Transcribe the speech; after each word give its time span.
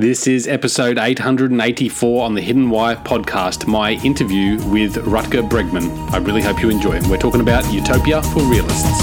This 0.00 0.26
is 0.26 0.48
episode 0.48 0.96
884 0.96 2.24
on 2.24 2.32
the 2.32 2.40
Hidden 2.40 2.70
Why 2.70 2.94
podcast, 2.94 3.66
my 3.66 3.92
interview 4.02 4.56
with 4.70 4.94
Rutger 4.94 5.46
Bregman. 5.46 6.10
I 6.10 6.16
really 6.16 6.40
hope 6.40 6.62
you 6.62 6.70
enjoy 6.70 6.96
it. 6.96 7.06
We're 7.06 7.18
talking 7.18 7.42
about 7.42 7.70
Utopia 7.70 8.22
for 8.22 8.40
Realists. 8.44 9.02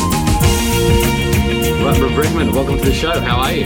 Rutger 1.84 2.10
Bregman, 2.16 2.52
welcome 2.52 2.80
to 2.80 2.84
the 2.84 2.92
show. 2.92 3.20
How 3.20 3.42
are 3.42 3.52
you? 3.52 3.66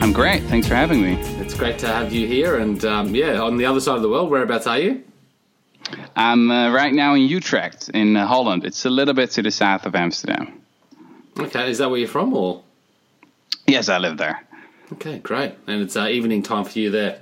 I'm 0.00 0.12
great. 0.12 0.42
Thanks 0.46 0.66
for 0.66 0.74
having 0.74 1.00
me. 1.00 1.12
It's 1.40 1.54
great 1.54 1.78
to 1.78 1.86
have 1.86 2.12
you 2.12 2.26
here. 2.26 2.58
And 2.58 2.84
um, 2.84 3.14
yeah, 3.14 3.40
on 3.40 3.56
the 3.56 3.66
other 3.66 3.78
side 3.78 3.94
of 3.94 4.02
the 4.02 4.08
world, 4.08 4.28
whereabouts 4.28 4.66
are 4.66 4.80
you? 4.80 5.04
I'm 6.16 6.50
uh, 6.50 6.72
right 6.72 6.92
now 6.92 7.14
in 7.14 7.22
Utrecht 7.22 7.90
in 7.90 8.16
uh, 8.16 8.26
Holland. 8.26 8.64
It's 8.64 8.84
a 8.84 8.90
little 8.90 9.14
bit 9.14 9.30
to 9.30 9.42
the 9.42 9.52
south 9.52 9.86
of 9.86 9.94
Amsterdam. 9.94 10.60
Okay, 11.38 11.70
is 11.70 11.78
that 11.78 11.88
where 11.90 12.00
you're 12.00 12.08
from 12.08 12.34
or? 12.34 12.64
Yes, 13.68 13.88
I 13.88 13.98
live 13.98 14.18
there. 14.18 14.43
Okay, 14.92 15.18
great. 15.18 15.54
And 15.66 15.82
it's 15.82 15.96
uh, 15.96 16.06
evening 16.06 16.42
time 16.42 16.64
for 16.64 16.78
you 16.78 16.90
there. 16.90 17.20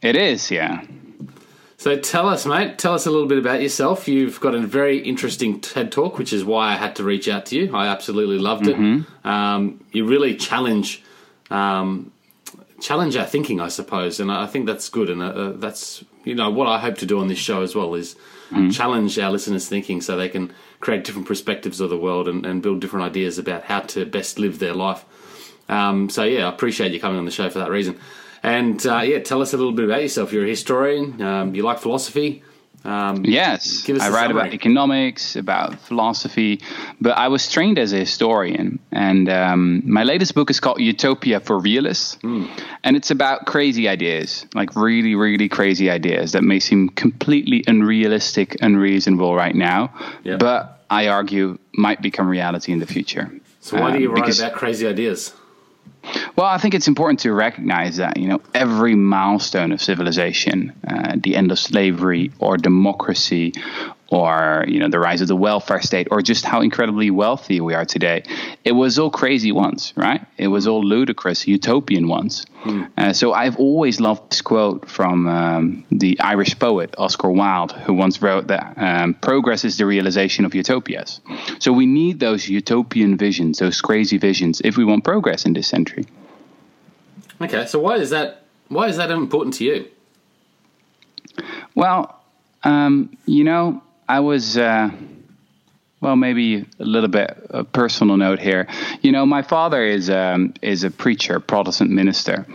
It 0.00 0.16
is, 0.16 0.50
yeah. 0.50 0.84
So 1.76 1.96
tell 1.96 2.28
us, 2.28 2.44
mate, 2.44 2.78
tell 2.78 2.94
us 2.94 3.06
a 3.06 3.10
little 3.10 3.28
bit 3.28 3.38
about 3.38 3.62
yourself. 3.62 4.08
You've 4.08 4.40
got 4.40 4.54
a 4.54 4.60
very 4.60 4.98
interesting 4.98 5.60
TED 5.60 5.92
talk, 5.92 6.18
which 6.18 6.32
is 6.32 6.44
why 6.44 6.72
I 6.72 6.76
had 6.76 6.96
to 6.96 7.04
reach 7.04 7.28
out 7.28 7.46
to 7.46 7.56
you. 7.56 7.74
I 7.74 7.86
absolutely 7.86 8.38
loved 8.38 8.66
it. 8.66 8.76
Mm-hmm. 8.76 9.28
Um, 9.28 9.84
you 9.92 10.04
really 10.04 10.34
challenge 10.34 11.04
um, 11.50 12.12
challenge 12.80 13.16
our 13.16 13.26
thinking, 13.26 13.60
I 13.60 13.68
suppose, 13.68 14.20
and 14.20 14.30
I 14.30 14.46
think 14.46 14.66
that's 14.66 14.88
good. 14.88 15.08
And 15.08 15.22
uh, 15.22 15.26
uh, 15.26 15.52
that's 15.52 16.04
you 16.24 16.34
know 16.34 16.50
what 16.50 16.66
I 16.68 16.78
hope 16.78 16.98
to 16.98 17.06
do 17.06 17.20
on 17.20 17.28
this 17.28 17.38
show 17.38 17.62
as 17.62 17.74
well 17.74 17.94
is 17.94 18.16
mm-hmm. 18.50 18.70
challenge 18.70 19.18
our 19.18 19.30
listeners' 19.30 19.68
thinking 19.68 20.00
so 20.00 20.16
they 20.16 20.28
can 20.28 20.52
create 20.80 21.04
different 21.04 21.28
perspectives 21.28 21.80
of 21.80 21.90
the 21.90 21.98
world 21.98 22.28
and, 22.28 22.44
and 22.44 22.62
build 22.62 22.80
different 22.80 23.06
ideas 23.06 23.38
about 23.38 23.64
how 23.64 23.80
to 23.80 24.04
best 24.04 24.38
live 24.38 24.58
their 24.58 24.74
life. 24.74 25.04
Um, 25.68 26.08
so 26.08 26.24
yeah, 26.24 26.46
I 26.46 26.48
appreciate 26.48 26.92
you 26.92 27.00
coming 27.00 27.18
on 27.18 27.24
the 27.24 27.30
show 27.30 27.48
for 27.50 27.58
that 27.60 27.70
reason. 27.70 27.98
And 28.42 28.84
uh, 28.86 29.00
yeah, 29.00 29.18
tell 29.18 29.42
us 29.42 29.52
a 29.52 29.56
little 29.56 29.72
bit 29.72 29.84
about 29.84 30.02
yourself. 30.02 30.32
You're 30.32 30.44
a 30.44 30.48
historian. 30.48 31.20
Um, 31.20 31.54
you 31.54 31.62
like 31.62 31.78
philosophy. 31.78 32.42
Um, 32.84 33.24
yes, 33.24 33.88
I 33.88 33.92
write 33.92 34.00
summary. 34.00 34.30
about 34.30 34.54
economics, 34.54 35.34
about 35.36 35.80
philosophy, 35.80 36.60
but 37.00 37.18
I 37.18 37.28
was 37.28 37.50
trained 37.50 37.78
as 37.78 37.92
a 37.92 37.96
historian. 37.96 38.78
And 38.92 39.28
um, 39.28 39.82
my 39.84 40.04
latest 40.04 40.34
book 40.34 40.48
is 40.48 40.60
called 40.60 40.80
Utopia 40.80 41.40
for 41.40 41.58
Realists. 41.58 42.16
Mm. 42.22 42.48
And 42.84 42.96
it's 42.96 43.10
about 43.10 43.46
crazy 43.46 43.88
ideas, 43.88 44.46
like 44.54 44.76
really, 44.76 45.16
really 45.16 45.48
crazy 45.48 45.90
ideas 45.90 46.32
that 46.32 46.44
may 46.44 46.60
seem 46.60 46.88
completely 46.90 47.64
unrealistic, 47.66 48.56
unreasonable 48.62 49.34
right 49.34 49.54
now, 49.54 49.92
yep. 50.22 50.38
but 50.38 50.84
I 50.88 51.08
argue 51.08 51.58
might 51.74 52.00
become 52.00 52.28
reality 52.28 52.72
in 52.72 52.78
the 52.78 52.86
future. 52.86 53.30
So, 53.60 53.78
why 53.80 53.92
do 53.92 54.00
you 54.00 54.10
uh, 54.10 54.14
write 54.14 54.38
about 54.38 54.54
crazy 54.54 54.86
ideas? 54.86 55.34
Well, 56.36 56.46
I 56.46 56.58
think 56.58 56.74
it's 56.74 56.88
important 56.88 57.20
to 57.20 57.32
recognize 57.32 57.96
that 57.96 58.16
you 58.16 58.28
know 58.28 58.40
every 58.54 58.94
milestone 58.94 59.72
of 59.72 59.82
civilization, 59.82 60.72
uh, 60.86 61.16
the 61.16 61.36
end 61.36 61.50
of 61.50 61.58
slavery 61.58 62.30
or 62.38 62.56
democracy, 62.56 63.52
or 64.10 64.64
you 64.66 64.80
know 64.80 64.88
the 64.88 64.98
rise 64.98 65.20
of 65.20 65.28
the 65.28 65.36
welfare 65.36 65.82
state 65.82 66.08
or 66.10 66.22
just 66.22 66.44
how 66.44 66.60
incredibly 66.62 67.10
wealthy 67.10 67.60
we 67.60 67.74
are 67.74 67.84
today. 67.84 68.22
It 68.64 68.72
was 68.72 68.98
all 68.98 69.10
crazy 69.10 69.52
once 69.52 69.92
right? 69.96 70.24
It 70.36 70.48
was 70.48 70.66
all 70.66 70.82
ludicrous 70.84 71.46
utopian 71.46 72.08
once 72.08 72.46
mm. 72.64 72.88
uh, 72.96 73.12
so 73.12 73.32
i've 73.32 73.56
always 73.56 74.00
loved 74.00 74.30
this 74.30 74.40
quote 74.40 74.88
from 74.88 75.28
um, 75.28 75.84
the 75.90 76.18
irish 76.20 76.58
poet 76.58 76.94
oscar 76.96 77.30
wilde 77.30 77.72
who 77.72 77.92
once 77.92 78.22
wrote 78.22 78.46
that 78.46 78.74
um, 78.76 79.14
progress 79.14 79.64
is 79.64 79.76
the 79.76 79.86
realization 79.86 80.44
of 80.44 80.54
utopias. 80.54 81.20
So 81.58 81.72
we 81.72 81.86
need 81.86 82.20
those 82.20 82.48
utopian 82.48 83.16
visions 83.16 83.58
those 83.58 83.80
crazy 83.80 84.18
visions 84.18 84.60
if 84.64 84.76
we 84.76 84.84
want 84.84 85.04
progress 85.04 85.44
in 85.44 85.52
this 85.52 85.68
century. 85.68 86.06
Okay 87.40 87.66
so 87.66 87.78
why 87.78 87.96
is 87.96 88.10
that 88.10 88.44
why 88.68 88.88
is 88.88 88.96
that 88.96 89.10
important 89.10 89.54
to 89.56 89.64
you? 89.64 89.86
Well 91.74 92.14
um, 92.64 93.16
you 93.26 93.44
know 93.44 93.82
I 94.08 94.20
was, 94.20 94.56
uh, 94.56 94.90
well, 96.00 96.16
maybe 96.16 96.64
a 96.78 96.84
little 96.84 97.10
bit 97.10 97.46
a 97.50 97.64
personal 97.64 98.16
note 98.16 98.38
here. 98.38 98.66
You 99.02 99.12
know, 99.12 99.26
my 99.26 99.42
father 99.42 99.84
is 99.84 100.08
um, 100.08 100.54
is 100.62 100.84
a 100.84 100.90
preacher, 100.90 101.40
Protestant 101.40 101.90
minister, 101.90 102.46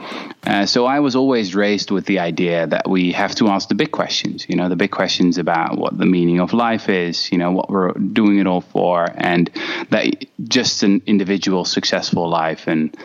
uh, 0.47 0.65
so 0.65 0.85
I 0.85 0.99
was 0.99 1.15
always 1.15 1.53
raised 1.53 1.91
with 1.91 2.05
the 2.05 2.19
idea 2.19 2.65
that 2.65 2.89
we 2.89 3.11
have 3.11 3.35
to 3.35 3.49
ask 3.49 3.69
the 3.69 3.75
big 3.75 3.91
questions. 3.91 4.47
You 4.49 4.55
know, 4.55 4.67
the 4.67 4.75
big 4.75 4.91
questions 4.91 5.37
about 5.37 5.77
what 5.77 5.95
the 5.95 6.05
meaning 6.05 6.39
of 6.39 6.53
life 6.53 6.89
is. 6.89 7.31
You 7.31 7.37
know, 7.37 7.51
what 7.51 7.69
we're 7.69 7.91
doing 7.91 8.39
it 8.39 8.47
all 8.47 8.61
for, 8.61 9.07
and 9.13 9.51
that 9.91 10.25
just 10.43 10.81
an 10.81 11.03
individual 11.05 11.65
successful 11.65 12.27
life 12.27 12.67
and 12.67 12.97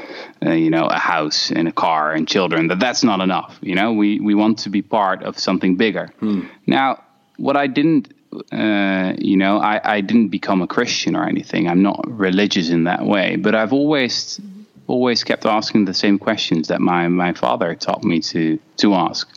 uh, 0.45 0.53
you 0.53 0.71
know 0.71 0.87
a 0.87 0.99
house 0.99 1.51
and 1.51 1.69
a 1.69 1.73
car 1.73 2.13
and 2.13 2.27
children 2.27 2.69
that 2.69 2.81
that's 2.81 3.05
not 3.05 3.21
enough. 3.21 3.59
You 3.61 3.75
know, 3.75 3.93
we 3.93 4.21
we 4.21 4.35
want 4.35 4.61
to 4.61 4.71
be 4.71 4.81
part 4.81 5.23
of 5.23 5.39
something 5.39 5.77
bigger. 5.77 6.07
Hmm. 6.21 6.47
Now, 6.67 7.03
what 7.37 7.57
I 7.57 7.67
didn't 7.67 8.15
uh, 8.53 9.15
you 9.19 9.37
know, 9.37 9.59
I, 9.59 9.81
I 9.97 10.01
didn't 10.01 10.29
become 10.29 10.63
a 10.63 10.67
Christian 10.67 11.17
or 11.17 11.25
anything. 11.25 11.69
I'm 11.69 11.83
not 11.83 12.05
religious 12.07 12.71
in 12.71 12.85
that 12.85 13.05
way, 13.05 13.37
but 13.37 13.55
I've 13.55 13.73
always 13.73 14.41
always 14.87 15.23
kept 15.23 15.45
asking 15.45 15.85
the 15.85 15.95
same 15.95 16.19
questions 16.19 16.69
that 16.69 16.81
my, 16.81 17.09
my 17.09 17.35
father 17.35 17.75
taught 17.75 18.03
me 18.03 18.21
to 18.21 18.59
to 18.79 18.95
ask. 18.95 19.29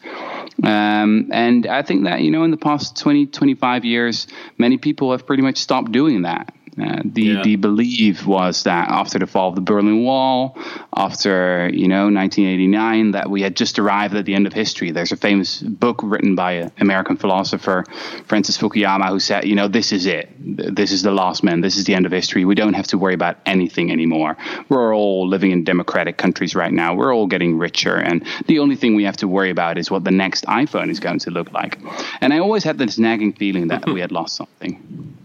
Um, 0.63 1.29
and 1.31 1.65
I 1.65 1.81
think 1.81 2.03
that, 2.03 2.21
you 2.21 2.29
know, 2.29 2.43
in 2.43 2.51
the 2.51 2.57
past 2.57 2.95
20, 2.97 3.27
25 3.27 3.85
years, 3.85 4.27
many 4.57 4.77
people 4.77 5.11
have 5.11 5.25
pretty 5.25 5.41
much 5.41 5.57
stopped 5.57 5.91
doing 5.91 6.21
that. 6.23 6.53
Uh, 6.79 7.01
the 7.03 7.21
yeah. 7.21 7.41
the 7.43 7.57
belief 7.57 8.25
was 8.25 8.63
that 8.63 8.89
after 8.89 9.19
the 9.19 9.27
fall 9.27 9.49
of 9.49 9.55
the 9.55 9.61
Berlin 9.61 10.03
Wall, 10.05 10.57
after 10.95 11.69
you 11.73 11.87
know 11.87 12.05
1989, 12.05 13.11
that 13.11 13.29
we 13.29 13.41
had 13.41 13.57
just 13.57 13.77
arrived 13.77 14.15
at 14.15 14.25
the 14.25 14.33
end 14.33 14.47
of 14.47 14.53
history. 14.53 14.91
There's 14.91 15.11
a 15.11 15.17
famous 15.17 15.61
book 15.61 15.99
written 16.01 16.35
by 16.35 16.53
an 16.53 16.71
American 16.79 17.17
philosopher, 17.17 17.83
Francis 18.25 18.57
Fukuyama, 18.57 19.09
who 19.09 19.19
said, 19.19 19.45
you 19.45 19.55
know, 19.55 19.67
this 19.67 19.91
is 19.91 20.05
it. 20.05 20.29
This 20.39 20.93
is 20.93 21.01
the 21.03 21.11
last 21.11 21.43
man. 21.43 21.59
This 21.59 21.75
is 21.75 21.83
the 21.83 21.93
end 21.93 22.05
of 22.05 22.13
history. 22.13 22.45
We 22.45 22.55
don't 22.55 22.73
have 22.73 22.87
to 22.87 22.97
worry 22.97 23.15
about 23.15 23.37
anything 23.45 23.91
anymore. 23.91 24.37
We're 24.69 24.95
all 24.95 25.27
living 25.27 25.51
in 25.51 25.65
democratic 25.65 26.17
countries 26.17 26.55
right 26.55 26.71
now. 26.71 26.95
We're 26.95 27.13
all 27.13 27.27
getting 27.27 27.57
richer, 27.57 27.97
and 27.97 28.25
the 28.47 28.59
only 28.59 28.77
thing 28.77 28.95
we 28.95 29.03
have 29.03 29.17
to 29.17 29.27
worry 29.27 29.49
about 29.49 29.77
is 29.77 29.91
what 29.91 30.05
the 30.05 30.11
next 30.11 30.45
iPhone 30.45 30.89
is 30.89 31.01
going 31.01 31.19
to 31.19 31.31
look 31.31 31.51
like. 31.51 31.79
And 32.21 32.33
I 32.33 32.39
always 32.39 32.63
had 32.63 32.77
this 32.77 32.97
nagging 32.97 33.33
feeling 33.33 33.67
that 33.67 33.85
we 33.87 33.99
had 33.99 34.13
lost 34.13 34.35
something. 34.37 35.17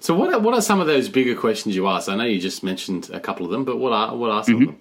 So 0.00 0.14
what 0.14 0.32
are, 0.32 0.38
what 0.38 0.54
are 0.54 0.62
some 0.62 0.80
of 0.80 0.86
those 0.86 1.08
bigger 1.08 1.34
questions 1.34 1.76
you 1.76 1.86
ask? 1.86 2.08
I 2.08 2.16
know 2.16 2.24
you 2.24 2.40
just 2.40 2.62
mentioned 2.62 3.10
a 3.12 3.20
couple 3.20 3.44
of 3.44 3.52
them, 3.52 3.64
but 3.64 3.76
what 3.78 3.92
are 3.92 4.16
what 4.16 4.30
are 4.30 4.42
some 4.42 4.54
mm-hmm. 4.54 4.62
of 4.62 4.68
them? 4.68 4.80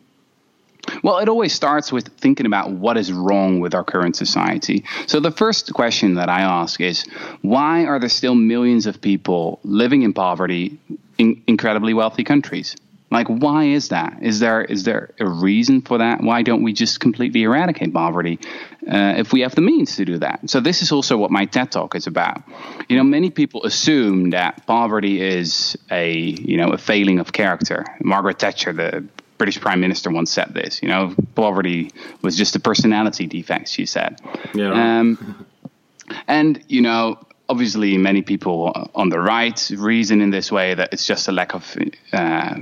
Well, 1.04 1.20
it 1.20 1.30
always 1.30 1.54
starts 1.54 1.92
with 1.92 2.08
thinking 2.18 2.46
about 2.46 2.72
what 2.72 2.98
is 2.98 3.12
wrong 3.12 3.60
with 3.60 3.76
our 3.76 3.84
current 3.84 4.16
society. 4.16 4.86
So, 5.08 5.20
the 5.20 5.32
first 5.32 5.74
question 5.74 6.16
that 6.16 6.30
I 6.30 6.42
ask 6.42 6.80
is 6.82 7.06
why 7.42 7.86
are 7.86 8.00
there 8.00 8.10
still 8.10 8.34
millions 8.34 8.86
of 8.86 9.02
people 9.02 9.60
living 9.64 10.04
in 10.04 10.14
poverty 10.14 10.80
in 11.18 11.44
incredibly 11.48 11.94
wealthy 11.94 12.24
countries? 12.24 12.76
Like, 13.12 13.28
why 13.28 13.66
is 13.66 13.90
that? 13.90 14.20
Is 14.22 14.40
there 14.40 14.64
is 14.64 14.84
there 14.84 15.14
a 15.20 15.28
reason 15.28 15.82
for 15.82 15.98
that? 15.98 16.22
Why 16.22 16.44
don't 16.44 16.62
we 16.62 16.74
just 16.74 17.00
completely 17.00 17.44
eradicate 17.44 17.94
poverty 17.94 18.40
uh, 18.88 19.16
if 19.18 19.34
we 19.34 19.42
have 19.42 19.56
the 19.56 19.62
means 19.62 19.96
to 19.96 20.06
do 20.06 20.18
that? 20.20 20.50
So 20.50 20.60
this 20.60 20.82
is 20.82 20.92
also 20.92 21.18
what 21.18 21.32
my 21.32 21.46
TED 21.46 21.72
talk 21.72 21.96
is 21.96 22.06
about. 22.06 22.44
You 22.88 22.98
know, 22.98 23.04
many 23.04 23.32
people 23.32 23.64
assume 23.66 24.30
that 24.32 24.66
poverty 24.68 25.22
is 25.22 25.78
a 25.90 26.20
you 26.20 26.58
know 26.58 26.70
a 26.70 26.78
failing 26.78 27.20
of 27.20 27.34
character. 27.34 27.86
Margaret 28.02 28.40
Thatcher, 28.40 28.74
the 28.74 29.04
British 29.40 29.60
Prime 29.60 29.80
Minister, 29.80 30.12
once 30.12 30.32
said 30.32 30.54
this. 30.54 30.84
You 30.84 30.90
know, 30.90 31.16
poverty 31.34 31.90
was 32.22 32.38
just 32.38 32.56
a 32.56 32.60
personality 32.60 33.26
defect. 33.26 33.70
She 33.70 33.88
said. 33.88 34.22
Yeah. 34.54 35.00
Um, 35.00 35.48
and 36.28 36.64
you 36.68 36.82
know, 36.82 37.18
obviously 37.48 37.98
many 37.98 38.22
people 38.22 38.92
on 38.94 39.10
the 39.10 39.20
right 39.20 39.72
reason 39.76 40.22
in 40.22 40.30
this 40.30 40.52
way 40.52 40.76
that 40.76 40.94
it's 40.94 41.08
just 41.08 41.28
a 41.28 41.32
lack 41.32 41.56
of 41.56 41.76
uh, 42.14 42.56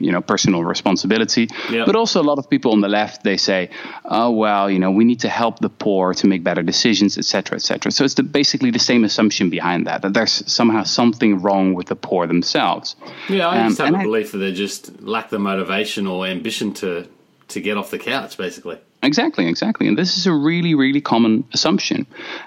you 0.00 0.10
know 0.10 0.20
personal 0.20 0.64
responsibility. 0.64 1.48
Yep. 1.70 1.86
But 1.86 1.96
also 1.96 2.20
a 2.20 2.26
lot 2.30 2.38
of 2.38 2.48
people 2.48 2.72
on 2.72 2.80
the 2.80 2.88
left 2.88 3.22
they 3.22 3.36
say, 3.36 3.70
oh 4.04 4.30
well, 4.30 4.70
you 4.70 4.78
know 4.78 4.90
we 4.90 5.04
need 5.04 5.20
to 5.20 5.28
help 5.28 5.60
the 5.60 5.68
poor 5.68 6.14
to 6.14 6.26
make 6.26 6.42
better 6.42 6.62
decisions, 6.62 7.18
etc., 7.18 7.56
etc. 7.56 7.92
So 7.92 8.04
it's 8.04 8.14
the, 8.14 8.22
basically 8.22 8.70
the 8.70 8.78
same 8.78 9.04
assumption 9.04 9.50
behind 9.50 9.86
that 9.86 10.02
that 10.02 10.14
there's 10.14 10.42
somehow 10.50 10.82
something 10.84 11.40
wrong 11.40 11.74
with 11.74 11.88
the 11.88 11.96
poor 11.96 12.26
themselves. 12.26 12.96
Yeah, 13.28 13.48
I 13.48 13.68
just 13.68 13.80
um, 13.80 13.94
have 13.94 14.02
a 14.02 14.04
belief 14.04 14.32
that 14.32 14.38
they 14.38 14.52
just 14.52 15.00
lack 15.02 15.30
the 15.30 15.38
motivation 15.38 16.06
or 16.06 16.26
ambition 16.26 16.72
to 16.74 17.06
to 17.48 17.60
get 17.60 17.76
off 17.76 17.90
the 17.90 17.98
couch, 17.98 18.36
basically. 18.36 18.78
Exactly, 19.02 19.46
exactly. 19.46 19.88
And 19.88 19.96
this 19.96 20.16
is 20.18 20.26
a 20.26 20.32
really, 20.32 20.74
really 20.74 21.00
common 21.00 21.44
assumption. 21.52 22.06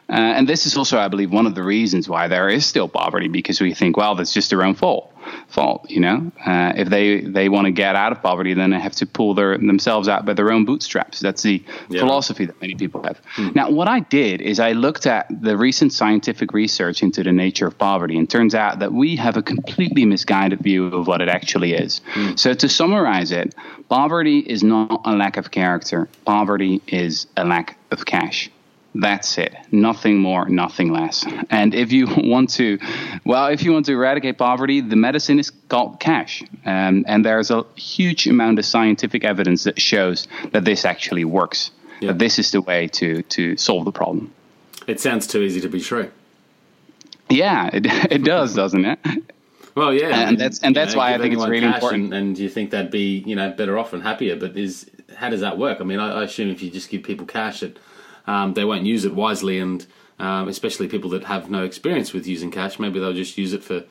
Uh, 0.10 0.14
and 0.14 0.48
this 0.48 0.66
is 0.66 0.78
also, 0.78 1.00
I 1.00 1.08
believe, 1.08 1.32
one 1.32 1.48
of 1.48 1.56
the 1.56 1.64
reasons 1.64 2.08
why 2.08 2.28
there 2.28 2.48
is 2.48 2.66
still 2.66 2.88
poverty 2.88 3.28
because 3.28 3.60
we 3.60 3.74
think, 3.74 3.98
well, 3.98 4.16
that's 4.16 4.34
just 4.34 4.50
their 4.50 4.64
own 4.64 4.76
fault 4.76 5.13
fault. 5.48 5.90
You 5.90 6.00
know, 6.02 6.32
uh, 6.46 6.74
if 6.76 6.90
they 6.90 7.22
they 7.22 7.50
want 7.50 7.66
to 7.66 7.72
get 7.72 7.96
out 7.96 8.12
of 8.12 8.22
poverty, 8.22 8.54
then 8.54 8.70
they 8.72 8.80
have 8.80 8.96
to 8.96 9.06
pull 9.06 9.34
their 9.34 9.58
themselves 9.58 10.08
out 10.08 10.26
by 10.26 10.34
their 10.34 10.52
own 10.52 10.66
bootstraps. 10.66 11.20
That's 11.20 11.42
the 11.42 11.64
yeah. 11.90 12.00
philosophy 12.00 12.46
that 12.46 12.60
many 12.62 12.76
people 12.76 13.04
have. 13.04 13.20
Hmm. 13.26 13.50
Now, 13.56 13.70
what 13.70 13.88
I 13.88 14.00
did 14.00 14.42
is 14.42 14.60
I 14.60 14.72
looked 14.72 15.06
at 15.06 15.28
the 15.30 15.58
recent 15.58 15.94
scientific 15.94 16.54
research 16.54 17.04
into 17.04 17.24
the 17.24 17.32
nature 17.32 17.68
of 17.68 17.78
poverty, 17.78 18.18
and 18.18 18.30
turns 18.30 18.56
out 18.56 18.80
that 18.80 18.94
we 18.94 19.16
have 19.18 19.38
a 19.38 19.42
completely 19.42 20.06
misguided 20.06 20.60
view 20.60 20.88
of 20.88 21.08
what 21.08 21.22
it 21.22 21.30
actually 21.30 21.74
is. 21.74 22.02
Hmm. 22.14 22.36
So, 22.36 22.54
to 22.54 22.70
summarize 22.70 23.32
it, 23.32 23.56
poverty 23.90 24.40
is 24.40 24.64
not 24.64 25.02
a 25.06 25.16
lack 25.16 25.38
of 25.38 25.52
character. 25.52 26.08
Poverty 26.26 26.44
poverty 26.44 26.82
is 26.88 27.28
a 27.38 27.46
lack 27.46 27.78
of 27.92 28.06
cash. 28.06 28.50
That's 28.96 29.38
it. 29.38 29.56
Nothing 29.72 30.18
more, 30.20 30.48
nothing 30.48 30.92
less. 30.92 31.26
And 31.50 31.74
if 31.74 31.92
you 31.92 32.08
want 32.18 32.52
to, 32.52 32.78
well, 33.26 33.48
if 33.48 33.64
you 33.64 33.74
want 33.74 33.86
to 33.88 33.94
eradicate 33.94 34.38
poverty, 34.38 34.82
the 34.82 34.96
medicine 34.96 35.40
is 35.40 35.50
called 35.50 36.00
cash. 36.00 36.44
Um, 36.66 37.04
and 37.08 37.26
there's 37.26 37.50
a 37.50 37.66
huge 37.76 38.28
amount 38.28 38.60
of 38.60 38.66
scientific 38.66 39.24
evidence 39.24 39.64
that 39.64 39.82
shows 39.82 40.28
that 40.52 40.66
this 40.66 40.86
actually 40.86 41.26
works. 41.26 41.72
Yeah. 42.02 42.10
That 42.10 42.20
this 42.20 42.38
is 42.38 42.52
the 42.52 42.62
way 42.62 42.88
to, 42.90 43.24
to 43.24 43.58
solve 43.58 43.86
the 43.86 43.92
problem. 43.92 44.34
It 44.88 45.00
sounds 45.00 45.26
too 45.26 45.42
easy 45.42 45.62
to 45.62 45.70
be 45.70 45.80
true. 45.80 46.12
Yeah, 47.30 47.70
it, 47.74 47.86
it 48.12 48.24
does, 48.24 48.54
doesn't 48.54 48.86
it? 48.86 49.00
Well, 49.76 49.92
yeah, 49.92 50.30
and 50.30 50.38
that's 50.38 50.60
and 50.60 50.76
that's 50.76 50.94
know, 50.94 51.00
why 51.00 51.16
I 51.16 51.18
think 51.18 51.34
it's 51.34 51.48
really 51.48 51.66
important. 51.66 52.14
And, 52.14 52.14
and, 52.14 52.38
you 52.38 52.48
think 52.48 52.70
they'd 52.70 52.92
be 52.92 53.24
you 53.26 53.36
know 53.36 53.50
better 53.50 53.76
off 53.80 53.92
and 53.92 54.04
happier, 54.04 54.36
but 54.36 54.56
is 54.56 54.88
how 55.16 55.30
does 55.30 55.42
that 55.42 55.58
work? 55.58 55.82
I 55.82 55.84
mean, 55.84 55.98
I, 55.98 56.20
I 56.20 56.24
assume 56.26 56.52
if 56.52 56.62
you 56.62 56.70
just 56.70 56.92
give 56.92 57.02
people 57.02 57.26
cash, 57.26 57.62
that 57.62 57.80
um, 58.28 58.54
they 58.54 58.66
won't 58.66 58.86
use 58.86 59.06
it 59.06 59.14
wisely, 59.14 59.60
and 59.60 59.86
um, 60.20 60.48
especially 60.48 60.88
people 60.88 61.10
that 61.12 61.26
have 61.26 61.50
no 61.50 61.64
experience 61.64 62.14
with 62.14 62.28
using 62.28 62.52
cash, 62.52 62.80
maybe 62.80 63.00
they'll 63.00 63.14
just 63.14 63.38
use 63.38 63.54
it 63.54 63.64
for 63.64 63.84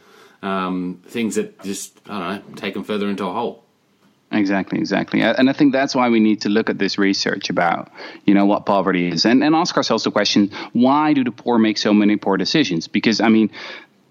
um, 0.43 1.01
things 1.07 1.37
that 1.37 1.63
just 1.63 2.01
I 2.09 2.37
don't 2.37 2.49
know 2.49 2.55
take 2.57 2.75
them 2.75 2.85
further 2.85 3.09
into 3.09 3.27
a 3.27 3.33
hole. 3.33 3.65
Exactly, 4.31 4.79
exactly, 4.79 5.21
and 5.21 5.51
I 5.51 5.53
think 5.53 5.73
that's 5.73 5.95
why 5.95 6.09
we 6.09 6.19
need 6.19 6.41
to 6.43 6.49
look 6.49 6.71
at 6.71 6.79
this 6.79 6.97
research 6.97 7.51
about 7.51 7.91
you 8.25 8.33
know 8.33 8.47
what 8.47 8.65
poverty 8.65 9.09
is, 9.09 9.27
and 9.27 9.45
and 9.45 9.55
ask 9.55 9.77
ourselves 9.77 10.05
the 10.05 10.11
question: 10.11 10.51
Why 10.73 11.13
do 11.13 11.23
the 11.23 11.33
poor 11.33 11.59
make 11.59 11.77
so 11.77 11.93
many 11.93 12.17
poor 12.17 12.39
decisions? 12.39 12.89
Because 12.89 13.21
I 13.21 13.29
mean, 13.29 13.51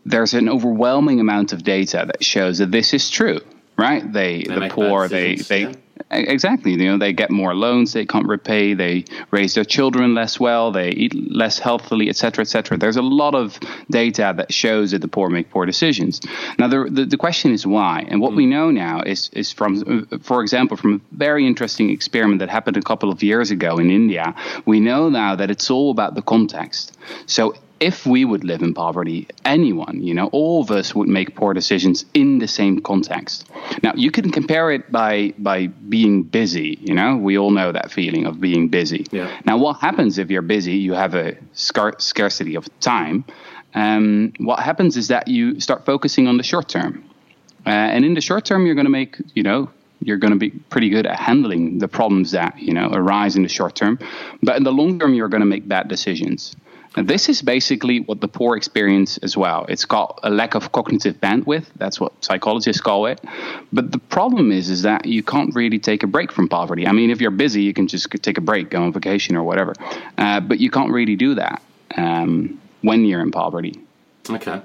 there's 0.05 0.35
an 0.35 0.47
overwhelming 0.47 1.19
amount 1.19 1.53
of 1.53 1.63
data 1.63 2.03
that 2.05 2.23
shows 2.23 2.59
that 2.59 2.71
this 2.71 2.93
is 2.93 3.09
true, 3.09 3.39
right? 3.77 4.13
They, 4.13 4.43
they 4.43 4.59
the 4.59 4.69
poor 4.69 5.07
they 5.07 5.35
they 5.37 5.61
yeah. 5.61 5.73
Exactly. 6.09 6.71
You 6.71 6.91
know, 6.91 6.97
they 6.97 7.13
get 7.13 7.31
more 7.31 7.55
loans 7.55 7.93
they 7.93 8.05
can't 8.05 8.27
repay. 8.27 8.73
They 8.73 9.05
raise 9.31 9.53
their 9.53 9.63
children 9.63 10.13
less 10.13 10.39
well. 10.39 10.71
They 10.71 10.89
eat 10.89 11.13
less 11.13 11.59
healthily, 11.59 12.09
etc., 12.09 12.41
etc. 12.41 12.77
There's 12.77 12.97
a 12.97 13.01
lot 13.01 13.35
of 13.35 13.59
data 13.89 14.33
that 14.35 14.53
shows 14.53 14.91
that 14.91 15.01
the 15.01 15.07
poor 15.07 15.29
make 15.29 15.49
poor 15.49 15.65
decisions. 15.65 16.21
Now, 16.57 16.67
the 16.67 16.87
the, 16.89 17.05
the 17.05 17.17
question 17.17 17.51
is 17.51 17.65
why. 17.65 18.05
And 18.07 18.19
what 18.21 18.33
mm. 18.33 18.37
we 18.37 18.45
know 18.45 18.71
now 18.71 19.01
is 19.01 19.29
is 19.33 19.51
from, 19.51 20.05
for 20.21 20.41
example, 20.41 20.77
from 20.77 20.95
a 20.95 21.15
very 21.15 21.45
interesting 21.45 21.89
experiment 21.89 22.39
that 22.39 22.49
happened 22.49 22.77
a 22.77 22.81
couple 22.81 23.09
of 23.09 23.23
years 23.23 23.51
ago 23.51 23.77
in 23.77 23.89
India. 23.89 24.35
We 24.65 24.79
know 24.79 25.09
now 25.09 25.35
that 25.35 25.49
it's 25.51 25.69
all 25.69 25.91
about 25.91 26.15
the 26.15 26.21
context. 26.21 26.97
So 27.25 27.55
if 27.81 28.05
we 28.05 28.23
would 28.23 28.43
live 28.43 28.61
in 28.61 28.73
poverty, 28.75 29.27
anyone, 29.43 30.01
you 30.03 30.13
know, 30.13 30.27
all 30.27 30.61
of 30.61 30.69
us 30.69 30.93
would 30.93 31.09
make 31.09 31.35
poor 31.35 31.53
decisions 31.53 32.05
in 32.13 32.37
the 32.37 32.47
same 32.47 32.79
context. 32.79 33.49
Now, 33.81 33.93
you 33.95 34.11
can 34.11 34.31
compare 34.31 34.71
it 34.71 34.91
by 34.91 35.33
by 35.39 35.67
being 35.67 36.21
busy, 36.21 36.77
you 36.79 36.93
know, 36.93 37.17
we 37.17 37.37
all 37.37 37.49
know 37.49 37.71
that 37.71 37.91
feeling 37.91 38.27
of 38.27 38.39
being 38.39 38.69
busy. 38.69 39.07
Yeah. 39.11 39.29
Now, 39.45 39.57
what 39.57 39.79
happens 39.79 40.19
if 40.19 40.29
you're 40.29 40.43
busy? 40.43 40.73
You 40.73 40.93
have 40.93 41.15
a 41.15 41.35
scar- 41.53 41.99
scarcity 41.99 42.55
of 42.55 42.69
time. 42.79 43.25
Um, 43.73 44.33
what 44.37 44.59
happens 44.59 44.95
is 44.95 45.07
that 45.07 45.27
you 45.27 45.59
start 45.59 45.83
focusing 45.85 46.27
on 46.27 46.37
the 46.37 46.43
short 46.43 46.69
term. 46.69 47.03
Uh, 47.65 47.69
and 47.69 48.05
in 48.05 48.13
the 48.13 48.21
short 48.21 48.45
term, 48.45 48.65
you're 48.65 48.75
going 48.75 48.85
to 48.85 48.91
make, 48.91 49.17
you 49.33 49.43
know, 49.43 49.69
you're 50.03 50.17
going 50.17 50.33
to 50.33 50.37
be 50.37 50.49
pretty 50.49 50.89
good 50.89 51.05
at 51.05 51.17
handling 51.19 51.79
the 51.79 51.87
problems 51.87 52.31
that 52.31 52.57
you 52.59 52.73
know 52.73 52.89
arise 52.91 53.35
in 53.35 53.43
the 53.43 53.49
short 53.49 53.75
term 53.75 53.99
but 54.41 54.57
in 54.57 54.63
the 54.63 54.71
long 54.71 54.99
term 54.99 55.13
you're 55.13 55.27
going 55.27 55.41
to 55.41 55.47
make 55.47 55.67
bad 55.67 55.87
decisions 55.87 56.55
and 56.95 57.07
this 57.07 57.29
is 57.29 57.41
basically 57.41 58.01
what 58.01 58.19
the 58.19 58.27
poor 58.27 58.57
experience 58.57 59.17
as 59.19 59.37
well. 59.37 59.65
It's 59.69 59.85
called 59.85 60.19
a 60.23 60.29
lack 60.29 60.55
of 60.55 60.73
cognitive 60.73 61.21
bandwidth. 61.21 61.67
That's 61.77 62.01
what 62.01 62.11
psychologists 62.23 62.81
call 62.81 63.05
it. 63.05 63.21
But 63.71 63.91
the 63.91 63.99
problem 63.99 64.51
is, 64.51 64.69
is 64.69 64.81
that 64.81 65.05
you 65.05 65.23
can't 65.23 65.55
really 65.55 65.79
take 65.79 66.03
a 66.03 66.07
break 66.07 66.33
from 66.33 66.49
poverty. 66.49 66.85
I 66.85 66.91
mean, 66.91 67.09
if 67.09 67.21
you're 67.21 67.31
busy, 67.31 67.63
you 67.63 67.73
can 67.73 67.87
just 67.87 68.11
take 68.21 68.37
a 68.37 68.41
break, 68.41 68.69
go 68.69 68.83
on 68.83 68.91
vacation 68.91 69.37
or 69.37 69.43
whatever. 69.43 69.73
Uh, 70.17 70.41
but 70.41 70.59
you 70.59 70.69
can't 70.69 70.91
really 70.91 71.15
do 71.15 71.35
that 71.35 71.61
um, 71.95 72.59
when 72.81 73.05
you're 73.05 73.21
in 73.21 73.31
poverty. 73.31 73.79
Okay. 74.29 74.61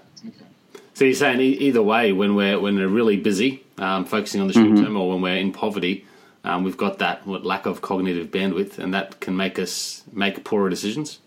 So 0.95 1.05
you're 1.05 1.15
saying 1.15 1.41
either 1.41 1.83
way, 1.83 2.13
when 2.13 2.35
we're 2.35 2.59
when 2.59 2.77
we're 2.77 2.89
really 2.89 3.19
busy, 3.19 3.63
um, 3.79 4.05
focusing 4.05 4.41
on 4.41 4.49
the 4.49 4.55
short 4.55 4.67
mm-hmm. 4.67 4.83
term, 4.83 4.97
or 4.97 5.11
when 5.11 5.21
we're 5.21 5.37
in 5.37 5.53
poverty, 5.53 6.07
um, 6.43 6.65
we've 6.65 6.77
got 6.77 6.99
that 6.99 7.27
what, 7.27 7.45
lack 7.45 7.67
of 7.67 7.83
cognitive 7.83 8.29
bandwidth, 8.31 8.79
and 8.79 8.95
that 8.95 9.21
can 9.21 9.37
make 9.37 9.59
us 9.59 10.03
make 10.11 10.43
poorer 10.43 10.71
decisions. 10.71 11.19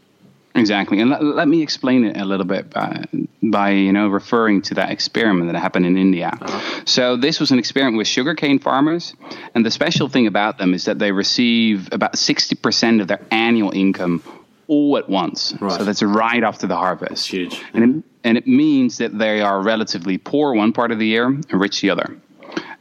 Exactly, 0.56 1.00
and 1.00 1.12
let, 1.12 1.24
let, 1.24 1.48
me 1.48 1.62
explain 1.62 2.04
it 2.04 2.18
a 2.18 2.26
little 2.26 2.46
bit 2.46 2.72
by, 2.72 3.06
by, 3.42 3.70
you 3.70 3.94
know 3.94 4.10
referring 4.10 4.62
to 4.64 4.74
that 4.74 4.90
experiment 4.90 5.52
that 5.52 5.60
happened 5.60 5.86
in 5.86 5.98
India. 5.98 6.32
Uh-huh. 6.42 6.82
So 6.86 7.16
this 7.16 7.40
was 7.40 7.52
an 7.52 7.60
experiment 7.60 7.98
with 7.98 8.08
sugarcane 8.08 8.60
farmers, 8.60 9.14
and 9.54 9.66
the 9.66 9.72
special 9.72 10.10
thing 10.10 10.26
about 10.28 10.58
them 10.58 10.74
is 10.74 10.86
that 10.86 10.98
they 10.98 11.12
receive 11.12 11.90
about 11.92 12.18
sixty 12.18 12.56
percent 12.56 13.00
of 13.00 13.08
their 13.08 13.22
annual 13.30 13.72
income 13.72 14.24
all 14.68 14.98
at 14.98 15.08
once. 15.08 15.54
Right. 15.62 15.78
So 15.78 15.84
that's 15.84 16.02
right 16.02 16.44
after 16.44 16.66
the 16.66 16.76
harvest. 16.76 17.10
That's 17.10 17.26
huge, 17.26 17.62
and 17.74 17.84
it, 17.84 18.04
and 18.24 18.38
it 18.38 18.48
means 18.48 18.98
that 18.98 19.18
they 19.18 19.42
are 19.42 19.62
relatively 19.62 20.18
poor 20.18 20.56
one 20.56 20.74
part 20.74 20.92
of 20.92 20.98
the 20.98 21.08
year 21.08 21.26
and 21.26 21.54
rich 21.54 21.82
the 21.82 21.92
other. 21.92 22.18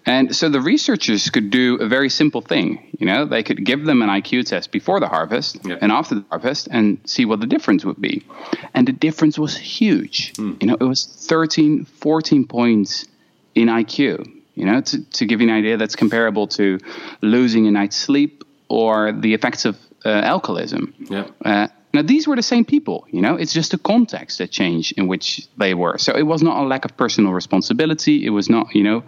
And 0.08 0.34
so 0.34 0.48
the 0.48 0.62
researchers 0.62 1.28
could 1.28 1.50
do 1.50 1.76
a 1.76 1.86
very 1.86 2.08
simple 2.08 2.40
thing. 2.40 2.96
You 2.98 3.06
know, 3.06 3.26
they 3.26 3.42
could 3.42 3.62
give 3.62 3.84
them 3.84 4.00
an 4.00 4.08
IQ 4.08 4.46
test 4.46 4.72
before 4.72 5.00
the 5.00 5.06
harvest 5.06 5.62
and 5.66 5.92
after 5.92 6.14
the 6.14 6.24
harvest 6.30 6.66
and 6.70 6.98
see 7.04 7.26
what 7.26 7.40
the 7.40 7.46
difference 7.46 7.84
would 7.84 8.00
be. 8.00 8.24
And 8.72 8.88
the 8.88 8.92
difference 8.92 9.38
was 9.38 9.54
huge. 9.54 10.32
Mm. 10.34 10.62
You 10.62 10.68
know, 10.68 10.76
it 10.80 10.84
was 10.84 11.04
13, 11.04 11.84
14 11.84 12.46
points 12.46 13.04
in 13.54 13.68
IQ. 13.68 14.26
You 14.54 14.64
know, 14.64 14.80
to, 14.80 15.04
to 15.10 15.26
give 15.26 15.42
you 15.42 15.48
an 15.50 15.54
idea, 15.54 15.76
that's 15.76 15.94
comparable 15.94 16.46
to 16.48 16.78
losing 17.20 17.66
a 17.66 17.70
night's 17.70 17.96
sleep 17.96 18.44
or 18.68 19.12
the 19.12 19.34
effects 19.34 19.66
of 19.66 19.76
uh, 20.06 20.08
alcoholism. 20.08 20.94
Yeah. 20.98 21.28
Uh, 21.44 21.68
now, 21.92 22.02
these 22.02 22.26
were 22.26 22.36
the 22.36 22.42
same 22.42 22.64
people, 22.64 23.06
you 23.10 23.20
know, 23.20 23.36
it's 23.36 23.52
just 23.52 23.70
the 23.72 23.78
context 23.78 24.38
that 24.38 24.50
changed 24.50 24.94
in 24.96 25.06
which 25.06 25.48
they 25.56 25.74
were. 25.74 25.96
So 25.98 26.14
it 26.14 26.22
was 26.22 26.42
not 26.42 26.62
a 26.62 26.66
lack 26.66 26.84
of 26.84 26.96
personal 26.96 27.32
responsibility. 27.32 28.26
It 28.26 28.30
was 28.30 28.48
not, 28.50 28.74
you 28.74 28.82
know, 28.82 29.04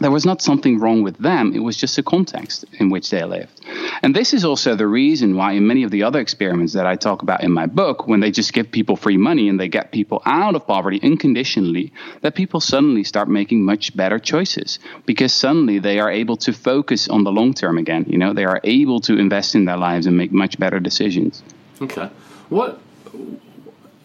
there 0.00 0.10
was 0.10 0.26
not 0.26 0.42
something 0.42 0.78
wrong 0.78 1.02
with 1.02 1.18
them, 1.18 1.52
it 1.54 1.60
was 1.60 1.76
just 1.76 1.96
the 1.96 2.02
context 2.02 2.64
in 2.78 2.90
which 2.90 3.10
they 3.10 3.22
lived. 3.24 3.60
And 4.02 4.16
this 4.16 4.32
is 4.32 4.44
also 4.44 4.74
the 4.74 4.86
reason 4.86 5.36
why, 5.36 5.52
in 5.52 5.66
many 5.66 5.82
of 5.82 5.90
the 5.90 6.02
other 6.02 6.20
experiments 6.20 6.72
that 6.72 6.86
I 6.86 6.96
talk 6.96 7.22
about 7.22 7.44
in 7.44 7.52
my 7.52 7.66
book, 7.66 8.06
when 8.06 8.20
they 8.20 8.30
just 8.30 8.52
give 8.52 8.70
people 8.70 8.96
free 8.96 9.16
money 9.16 9.48
and 9.48 9.60
they 9.60 9.68
get 9.68 9.92
people 9.92 10.22
out 10.24 10.54
of 10.54 10.66
poverty 10.66 11.00
unconditionally, 11.02 11.92
that 12.22 12.34
people 12.34 12.60
suddenly 12.60 13.04
start 13.04 13.28
making 13.28 13.64
much 13.64 13.94
better 13.94 14.18
choices 14.18 14.78
because 15.06 15.32
suddenly 15.32 15.78
they 15.78 16.00
are 16.00 16.10
able 16.10 16.36
to 16.38 16.52
focus 16.52 17.08
on 17.08 17.24
the 17.24 17.32
long 17.32 17.52
term 17.52 17.78
again. 17.78 18.04
You 18.08 18.18
know, 18.18 18.32
they 18.32 18.44
are 18.44 18.60
able 18.64 19.00
to 19.00 19.18
invest 19.18 19.54
in 19.54 19.66
their 19.66 19.76
lives 19.76 20.06
and 20.06 20.16
make 20.16 20.32
much 20.32 20.58
better 20.58 20.80
decisions. 20.80 21.42
Okay. 21.80 22.10
What 22.48 22.80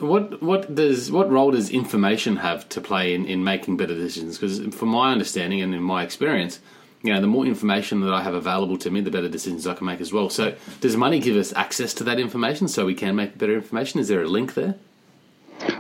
what 0.08 0.42
what 0.42 0.74
does 0.74 1.12
what 1.12 1.30
role 1.30 1.52
does 1.52 1.70
information 1.70 2.38
have 2.38 2.68
to 2.70 2.82
play 2.82 3.14
in, 3.14 3.26
in 3.26 3.44
making 3.44 3.78
better 3.78 3.96
decisions? 3.96 4.38
Because 4.38 4.76
from 4.76 4.90
my 4.90 5.12
understanding 5.12 5.62
and 5.62 5.74
in 5.74 5.84
my 5.84 6.04
experience, 6.04 6.60
you 7.06 7.14
know, 7.14 7.22
the 7.22 7.28
more 7.28 7.46
information 7.46 8.02
that 8.02 8.14
I 8.14 8.24
have 8.24 8.34
available 8.34 8.78
to 8.80 8.90
me, 8.90 9.02
the 9.02 9.12
better 9.12 9.30
decisions 9.30 9.68
I 9.68 9.76
can 9.76 9.86
make 9.86 10.02
as 10.02 10.12
well. 10.12 10.30
So, 10.30 10.56
does 10.82 10.98
money 10.98 11.20
give 11.20 11.36
us 11.36 11.54
access 11.54 11.94
to 11.96 12.04
that 12.06 12.20
information 12.20 12.68
so 12.68 12.86
we 12.86 12.96
can 12.96 13.16
make 13.16 13.38
better 13.38 13.54
information? 13.54 14.00
Is 14.00 14.08
there 14.08 14.24
a 14.24 14.28
link 14.28 14.56
there? 14.56 14.76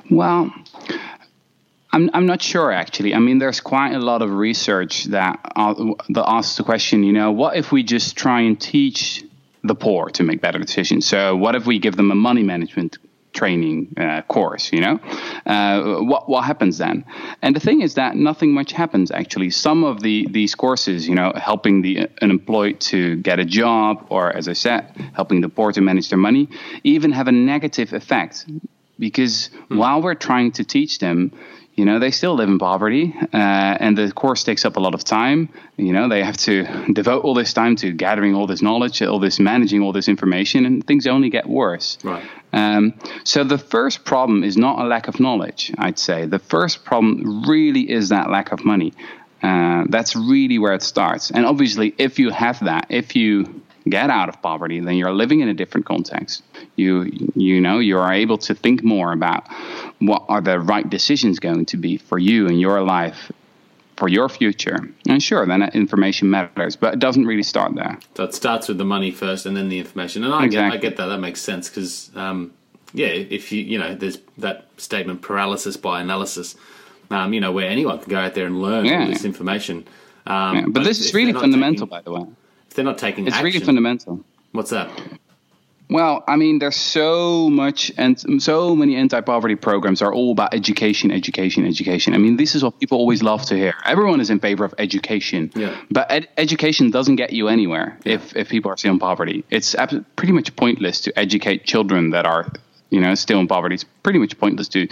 Well, 0.10 0.53
I'm 1.91 2.10
I'm 2.13 2.25
not 2.25 2.41
sure 2.41 2.72
actually. 2.72 3.15
I 3.15 3.20
mean, 3.20 3.39
there's 3.39 3.60
quite 3.60 3.94
a 3.94 4.00
lot 4.00 4.22
of 4.22 4.32
research 4.32 5.05
that 5.05 5.39
uh, 5.55 5.74
that 6.10 6.29
asks 6.29 6.58
the 6.58 6.63
question. 6.63 7.03
You 7.03 7.13
know, 7.13 7.32
what 7.32 7.58
if 7.58 7.72
we 7.72 7.82
just 7.82 8.15
try 8.15 8.41
and 8.41 8.60
teach 8.60 9.24
the 9.63 9.75
poor 9.75 10.10
to 10.10 10.24
make 10.24 10.41
better 10.41 10.60
decisions? 10.60 11.08
So, 11.08 11.36
what 11.36 11.55
if 11.55 11.65
we 11.65 11.79
give 11.79 11.96
them 11.96 12.12
a 12.12 12.15
money 12.15 12.44
management 12.44 12.98
training 13.36 13.94
uh, 13.98 14.22
course 14.24 14.72
you 14.74 14.82
know? 14.82 15.00
Uh, 15.46 16.00
what 16.12 16.27
what 16.27 16.44
happens 16.46 16.77
then? 16.77 17.06
And 17.42 17.56
the 17.56 17.60
thing 17.60 17.82
is 17.82 17.96
that 17.96 18.15
nothing 18.15 18.51
much 18.54 18.72
happens 18.72 19.12
actually. 19.12 19.50
Some 19.51 19.84
of 19.84 20.01
the 20.01 20.27
these 20.32 20.56
courses 20.56 21.08
you 21.08 21.15
know 21.15 21.32
helping 21.36 21.82
the 21.82 22.08
unemployed 22.22 22.80
to 22.92 23.00
get 23.18 23.39
a 23.39 23.46
job 23.46 24.08
or 24.10 24.36
as 24.39 24.48
i 24.48 24.54
said 24.54 24.82
helping 25.13 25.42
the 25.42 25.50
poor 25.50 25.72
to 25.72 25.82
manage 25.82 26.10
their 26.10 26.24
money 26.30 26.50
even 26.84 27.12
have 27.12 27.27
a 27.27 27.32
negative 27.32 27.94
effect. 27.94 28.46
Because 28.98 29.48
hmm. 29.48 29.77
while 29.77 30.01
we're 30.01 30.15
trying 30.30 30.51
to 30.54 30.63
teach 30.63 31.00
them 31.00 31.32
you 31.75 31.84
know 31.84 32.00
they 32.00 32.12
still 32.12 32.36
live 32.36 32.48
in 32.48 32.58
poverty 32.58 33.13
uh, 33.34 33.38
and 33.38 33.98
the 33.98 34.12
course 34.12 34.44
takes 34.44 34.63
up 34.65 34.77
a 34.77 34.79
lot 34.79 34.94
of 34.94 35.03
time. 35.03 35.50
You 35.77 35.91
know 35.91 36.08
they 36.08 36.24
have 36.24 36.38
to 36.38 36.65
devote 36.94 37.24
all 37.24 37.34
this 37.34 37.53
time 37.53 37.75
to 37.77 37.91
gathering 37.91 38.34
all 38.34 38.48
this 38.48 38.62
knowledge 38.62 39.01
all 39.01 39.20
this 39.20 39.39
managing 39.39 39.82
all 39.82 39.91
this 39.91 40.08
information 40.08 40.65
and 40.65 40.86
things 40.86 41.05
only 41.05 41.29
get 41.29 41.48
worse. 41.48 41.98
Right. 42.03 42.24
Um, 42.53 42.94
so 43.25 43.44
the 43.44 43.58
first 43.58 44.05
problem 44.05 44.44
is 44.44 44.55
not 44.55 44.79
a 44.79 44.86
lack 44.88 45.08
of 45.08 45.20
knowledge 45.20 45.74
i'd 45.77 46.00
say. 46.00 46.25
The 46.25 46.39
first 46.39 46.86
problem 46.86 47.44
really 47.48 47.91
is 47.91 48.10
that 48.10 48.29
lack 48.29 48.51
of 48.51 48.63
money. 48.63 48.94
Uh, 49.44 49.84
that's 49.89 50.15
really 50.15 50.58
where 50.58 50.74
it 50.74 50.82
starts. 50.82 51.29
And 51.29 51.46
obviously 51.46 51.94
if 51.98 52.20
you 52.20 52.29
have 52.29 52.63
that 52.63 52.88
if 52.89 53.15
you 53.15 53.62
get 53.88 54.10
out 54.10 54.30
of 54.30 54.42
poverty, 54.42 54.80
then 54.80 54.96
you're 54.96 55.13
living 55.13 55.39
in 55.42 55.48
a 55.48 55.54
different 55.54 55.86
context. 55.86 56.44
You 56.75 57.12
you 57.36 57.62
know 57.62 57.80
you 57.80 57.98
are 57.98 58.13
able 58.13 58.38
to 58.39 58.56
think 58.56 58.84
more 58.84 59.12
about 59.13 59.48
what 60.00 60.24
are 60.27 60.42
the 60.42 60.60
right 60.60 60.89
decisions 60.89 61.39
going 61.39 61.65
to 61.68 61.77
be 61.77 61.98
for 61.98 62.18
you 62.18 62.48
and 62.48 62.60
your 62.60 62.82
life 62.82 63.32
for 63.98 64.10
your 64.10 64.27
future. 64.27 64.89
And 65.08 65.22
sure, 65.24 65.46
then 65.46 65.63
information 65.74 66.30
matters, 66.30 66.75
but 66.75 66.94
it 66.94 67.00
doesn't 67.00 67.25
really 67.25 67.44
start 67.44 67.75
there. 67.75 67.98
So 68.15 68.24
it 68.25 68.34
starts 68.34 68.68
with 68.68 68.77
the 68.77 68.86
money 68.86 69.12
first, 69.12 69.46
and 69.46 69.56
then 69.56 69.70
the 69.70 69.80
information. 69.80 70.24
And 70.24 70.34
I 70.34 70.46
exactly. 70.46 70.77
get, 70.77 70.88
I 70.88 70.89
get 70.89 70.98
that. 70.98 71.06
That 71.08 71.20
makes 71.20 71.42
sense 71.42 71.70
because, 71.70 72.12
um, 72.15 72.54
yeah, 72.94 73.08
if 73.08 73.51
you 73.51 73.63
you 73.63 73.77
know, 73.77 73.96
there's 73.96 74.20
that 74.38 74.68
statement 74.77 75.22
paralysis 75.22 75.77
by 75.77 76.01
analysis. 76.01 76.56
Um, 77.12 77.34
you 77.34 77.39
know, 77.39 77.51
where 77.51 77.70
anyone 77.70 78.00
can 78.00 78.10
go 78.10 78.18
out 78.18 78.34
there 78.34 78.48
and 78.48 78.60
learn 78.60 78.86
yeah. 78.86 79.01
all 79.01 79.08
this 79.08 79.25
information. 79.25 79.88
Um, 80.25 80.56
yeah, 80.56 80.62
but, 80.63 80.74
but, 80.74 80.84
this 80.86 81.00
is 81.00 81.13
really 81.13 81.34
fundamental, 81.34 81.86
taking, 81.86 81.89
by 81.89 82.01
the 82.01 82.12
way. 82.12 82.25
They're 82.75 82.86
not 82.86 82.98
taking, 82.98 83.25
it's 83.25 83.36
action, 83.36 83.46
really 83.46 83.60
fundamental. 83.60 84.24
What's 84.51 84.70
that? 84.70 84.89
Well, 85.88 86.24
I 86.27 86.36
mean, 86.36 86.58
there's 86.60 86.75
so 86.75 87.48
much 87.50 87.91
and 87.98 88.41
so 88.41 88.75
many 88.75 88.96
anti-poverty 88.96 89.55
programs 89.55 90.01
are 90.01 90.12
all 90.12 90.32
about 90.32 90.53
education, 90.53 91.12
education, 91.12 91.65
education. 91.65 92.15
I 92.15 92.17
mean, 92.17 92.38
this 92.38 92.55
is 92.55 92.63
what 92.63 92.79
people 92.79 92.98
always 92.98 93.22
love 93.22 93.46
to 93.46 93.55
hear. 93.55 93.75
Everyone 93.86 94.20
is 94.20 94.32
in 94.32 94.39
favor 94.39 94.65
of 94.65 94.74
education, 94.79 95.51
yeah. 95.55 95.77
but 95.91 96.10
ed- 96.10 96.27
education 96.38 96.89
doesn't 96.89 97.17
get 97.17 97.34
you 97.34 97.50
anywhere 97.50 98.00
yeah. 98.03 98.15
if 98.15 98.36
if 98.36 98.50
people 98.50 98.72
are 98.72 98.77
still 98.77 98.94
in 98.94 99.00
poverty. 99.00 99.44
It's 99.51 99.75
pretty 100.15 100.34
much 100.34 100.55
pointless 100.55 101.01
to 101.01 101.20
educate 101.20 101.65
children 101.65 102.10
that 102.12 102.25
are 102.25 102.51
you 102.89 103.00
know, 103.00 103.15
still 103.15 103.39
in 103.39 103.48
poverty. 103.48 103.75
It's 103.75 103.84
pretty 103.84 104.20
much 104.20 104.38
pointless 104.38 104.70
to 104.70 104.88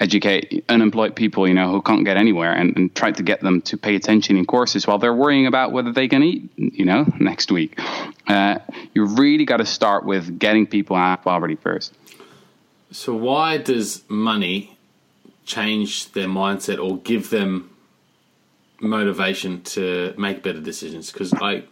educate 0.00 0.64
unemployed 0.68 1.14
people, 1.14 1.46
you 1.46 1.54
know, 1.54 1.70
who 1.70 1.80
can't 1.80 2.04
get 2.04 2.16
anywhere 2.16 2.52
and, 2.52 2.76
and 2.76 2.94
try 2.94 3.12
to 3.12 3.22
get 3.22 3.40
them 3.40 3.62
to 3.62 3.76
pay 3.76 3.94
attention 3.94 4.36
in 4.36 4.44
courses 4.44 4.86
while 4.86 4.98
they're 4.98 5.14
worrying 5.14 5.46
about 5.46 5.72
whether 5.72 5.92
they 5.92 6.08
can 6.08 6.22
eat, 6.22 6.50
you 6.56 6.84
know, 6.84 7.06
next 7.20 7.50
week. 7.50 7.78
Uh, 8.26 8.58
you 8.94 9.06
really 9.06 9.44
got 9.44 9.58
to 9.58 9.66
start 9.66 10.04
with 10.04 10.38
getting 10.38 10.66
people 10.66 10.96
out 10.96 11.20
of 11.20 11.24
poverty 11.24 11.56
first. 11.56 11.94
So, 12.90 13.14
why 13.14 13.58
does 13.58 14.02
money 14.08 14.76
change 15.44 16.12
their 16.12 16.28
mindset 16.28 16.82
or 16.82 16.98
give 16.98 17.30
them 17.30 17.70
motivation 18.80 19.62
to 19.62 20.14
make 20.16 20.42
better 20.42 20.60
decisions? 20.60 21.10
Because 21.12 21.32
I, 21.34 21.64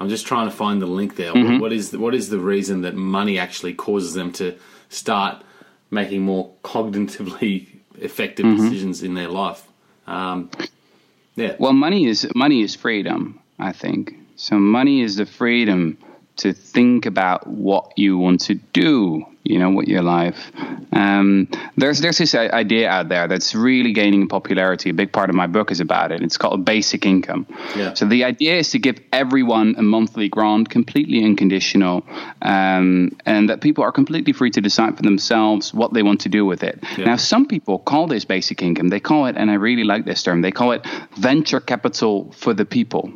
I'm 0.00 0.08
just 0.08 0.26
trying 0.26 0.48
to 0.48 0.56
find 0.56 0.80
the 0.80 0.86
link 0.86 1.16
there. 1.16 1.32
Mm-hmm. 1.32 1.58
What 1.60 1.72
is 1.72 1.90
the, 1.90 1.98
what 1.98 2.14
is 2.14 2.30
the 2.30 2.38
reason 2.38 2.80
that 2.82 2.94
money 2.94 3.38
actually 3.38 3.74
causes 3.74 4.14
them 4.14 4.32
to 4.32 4.56
start 4.88 5.44
making 5.90 6.22
more 6.22 6.50
cognitively 6.64 7.68
effective 7.98 8.46
mm-hmm. 8.46 8.62
decisions 8.62 9.02
in 9.02 9.14
their 9.14 9.28
life? 9.28 9.66
Um, 10.06 10.50
yeah. 11.36 11.56
Well, 11.58 11.74
money 11.74 12.06
is 12.06 12.26
money 12.34 12.62
is 12.62 12.74
freedom. 12.74 13.38
I 13.58 13.72
think 13.72 14.14
so. 14.36 14.58
Money 14.58 15.02
is 15.02 15.16
the 15.16 15.26
freedom 15.26 15.98
to 16.36 16.54
think 16.54 17.04
about 17.04 17.46
what 17.46 17.92
you 17.96 18.16
want 18.16 18.40
to 18.40 18.54
do 18.54 19.26
you 19.44 19.58
know, 19.58 19.70
with 19.70 19.88
your 19.88 20.02
life. 20.02 20.52
Um, 20.92 21.48
there's 21.76 22.00
there's 22.00 22.18
this 22.18 22.34
idea 22.34 22.88
out 22.88 23.08
there 23.08 23.26
that's 23.28 23.54
really 23.54 23.92
gaining 23.92 24.28
popularity. 24.28 24.90
A 24.90 24.94
big 24.94 25.12
part 25.12 25.30
of 25.30 25.36
my 25.36 25.46
book 25.46 25.70
is 25.70 25.80
about 25.80 26.12
it. 26.12 26.22
It's 26.22 26.36
called 26.36 26.64
basic 26.64 27.06
income. 27.06 27.46
Yeah. 27.76 27.94
So 27.94 28.06
the 28.06 28.24
idea 28.24 28.56
is 28.58 28.70
to 28.70 28.78
give 28.78 28.98
everyone 29.12 29.76
a 29.78 29.82
monthly 29.82 30.28
grant, 30.28 30.68
completely 30.68 31.24
unconditional, 31.24 32.04
um, 32.42 33.16
and 33.24 33.48
that 33.48 33.60
people 33.60 33.82
are 33.84 33.92
completely 33.92 34.32
free 34.32 34.50
to 34.50 34.60
decide 34.60 34.96
for 34.96 35.02
themselves 35.02 35.72
what 35.72 35.94
they 35.94 36.02
want 36.02 36.20
to 36.22 36.28
do 36.28 36.44
with 36.44 36.62
it. 36.62 36.82
Yeah. 36.98 37.06
Now, 37.06 37.16
some 37.16 37.46
people 37.46 37.78
call 37.78 38.06
this 38.06 38.24
basic 38.24 38.62
income. 38.62 38.88
They 38.88 39.00
call 39.00 39.26
it, 39.26 39.36
and 39.36 39.50
I 39.50 39.54
really 39.54 39.84
like 39.84 40.04
this 40.04 40.22
term. 40.22 40.42
They 40.42 40.52
call 40.52 40.72
it 40.72 40.86
venture 41.16 41.60
capital 41.60 42.32
for 42.32 42.52
the 42.52 42.64
people. 42.64 43.10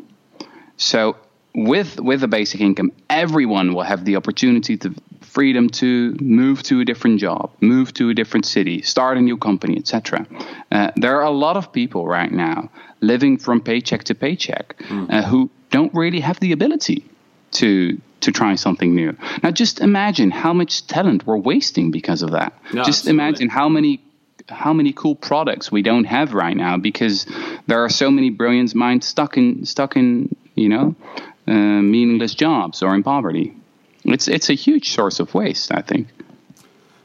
So 0.76 1.16
with 1.54 2.00
with 2.00 2.22
a 2.22 2.28
basic 2.28 2.60
income, 2.60 2.92
everyone 3.08 3.74
will 3.74 3.82
have 3.82 4.04
the 4.04 4.16
opportunity 4.16 4.76
to 4.78 4.94
freedom 5.20 5.68
to 5.68 6.16
move 6.20 6.62
to 6.62 6.80
a 6.80 6.84
different 6.84 7.20
job, 7.20 7.50
move 7.60 7.92
to 7.94 8.10
a 8.10 8.14
different 8.14 8.46
city, 8.46 8.82
start 8.82 9.16
a 9.16 9.20
new 9.20 9.36
company, 9.36 9.76
etc. 9.76 10.26
Uh, 10.70 10.90
there 10.96 11.16
are 11.16 11.24
a 11.24 11.30
lot 11.30 11.56
of 11.56 11.72
people 11.72 12.06
right 12.06 12.32
now 12.32 12.70
living 13.00 13.38
from 13.38 13.60
paycheck 13.60 14.04
to 14.04 14.14
paycheck 14.14 14.76
mm. 14.78 15.12
uh, 15.12 15.22
who 15.22 15.50
don't 15.70 15.92
really 15.94 16.20
have 16.20 16.38
the 16.40 16.52
ability 16.52 17.04
to 17.52 18.00
to 18.20 18.32
try 18.32 18.54
something 18.54 18.94
new. 18.94 19.16
Now, 19.42 19.50
just 19.50 19.80
imagine 19.80 20.30
how 20.30 20.52
much 20.52 20.86
talent 20.86 21.26
we're 21.26 21.36
wasting 21.36 21.90
because 21.90 22.22
of 22.22 22.30
that. 22.30 22.52
No, 22.72 22.82
just 22.82 23.00
absolutely. 23.00 23.10
imagine 23.10 23.48
how 23.48 23.68
many 23.68 24.00
how 24.48 24.72
many 24.72 24.92
cool 24.92 25.14
products 25.14 25.72
we 25.72 25.82
don't 25.82 26.04
have 26.04 26.34
right 26.34 26.56
now 26.56 26.76
because 26.76 27.26
there 27.66 27.82
are 27.84 27.88
so 27.88 28.10
many 28.10 28.30
brilliant 28.30 28.74
minds 28.74 29.06
stuck 29.06 29.36
in 29.36 29.64
stuck 29.64 29.96
in 29.96 30.34
you 30.54 30.68
know 30.68 30.94
uh, 31.46 31.52
meaningless 31.52 32.34
jobs 32.34 32.82
or 32.82 32.94
in 32.94 33.02
poverty. 33.02 33.54
It's 34.04 34.28
it's 34.28 34.50
a 34.50 34.54
huge 34.54 34.90
source 34.90 35.20
of 35.20 35.34
waste, 35.34 35.72
I 35.72 35.80
think. 35.80 36.08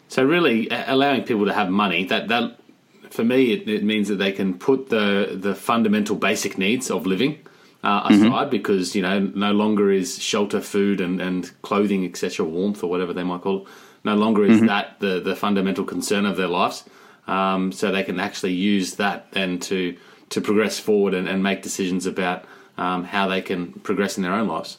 So 0.10 0.24
really, 0.24 0.68
allowing 0.70 1.24
people 1.24 1.46
to 1.46 1.54
have 1.54 1.70
money 1.70 2.06
that 2.06 2.28
that 2.28 2.60
for 3.10 3.24
me 3.24 3.54
it, 3.54 3.68
it 3.68 3.84
means 3.84 4.08
that 4.08 4.16
they 4.16 4.32
can 4.32 4.58
put 4.58 4.90
the 4.90 5.38
the 5.40 5.56
fundamental 5.56 6.16
basic 6.16 6.58
needs 6.58 6.92
of 6.92 7.06
living 7.06 7.40
uh, 7.84 8.04
mm-hmm. 8.04 8.26
aside 8.26 8.42
mm-hmm. 8.44 8.50
because 8.50 8.96
you 8.96 9.02
know 9.02 9.20
no 9.20 9.52
longer 9.52 9.92
is 9.92 10.22
shelter, 10.22 10.62
food, 10.62 11.00
and 11.00 11.22
and 11.22 11.52
clothing, 11.62 12.06
etc., 12.06 12.46
warmth 12.46 12.84
or 12.84 12.90
whatever 12.90 13.14
they 13.14 13.24
might 13.24 13.42
call 13.42 13.64
it. 13.64 13.68
No 14.04 14.16
longer 14.16 14.46
is 14.46 14.58
mm-hmm. 14.58 14.68
that 14.68 15.00
the 15.00 15.20
the 15.20 15.36
fundamental 15.36 15.86
concern 15.86 16.26
of 16.26 16.38
their 16.38 16.48
lives. 16.48 16.84
Um, 17.28 17.72
so 17.72 17.92
they 17.92 18.04
can 18.04 18.20
actually 18.20 18.54
use 18.54 18.96
that 18.96 19.32
then 19.32 19.60
to 19.62 19.96
to 20.30 20.42
progress 20.42 20.80
forward 20.80 21.14
and, 21.14 21.28
and 21.28 21.42
make 21.42 21.62
decisions 21.62 22.06
about 22.06 22.46
um, 22.80 23.04
how 23.04 23.28
they 23.28 23.42
can 23.42 23.74
progress 23.74 24.18
in 24.18 24.24
their 24.24 24.34
own 24.34 24.48
lives. 24.48 24.78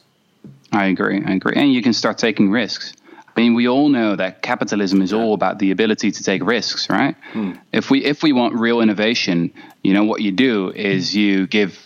I 0.71 0.87
agree. 0.87 1.21
I 1.23 1.33
agree. 1.33 1.53
And 1.55 1.71
you 1.71 1.81
can 1.81 1.93
start 1.93 2.17
taking 2.17 2.49
risks. 2.49 2.93
I 3.13 3.39
mean, 3.39 3.53
we 3.53 3.67
all 3.67 3.87
know 3.89 4.15
that 4.15 4.41
capitalism 4.41 5.01
is 5.01 5.13
all 5.13 5.33
about 5.33 5.59
the 5.59 5.71
ability 5.71 6.11
to 6.11 6.23
take 6.23 6.43
risks, 6.43 6.89
right? 6.89 7.15
Hmm. 7.31 7.53
If 7.71 7.89
we 7.89 8.03
if 8.03 8.23
we 8.23 8.33
want 8.33 8.55
real 8.55 8.81
innovation, 8.81 9.53
you 9.83 9.93
know 9.93 10.03
what 10.03 10.21
you 10.21 10.31
do 10.31 10.71
is 10.71 11.15
you 11.15 11.47
give 11.47 11.79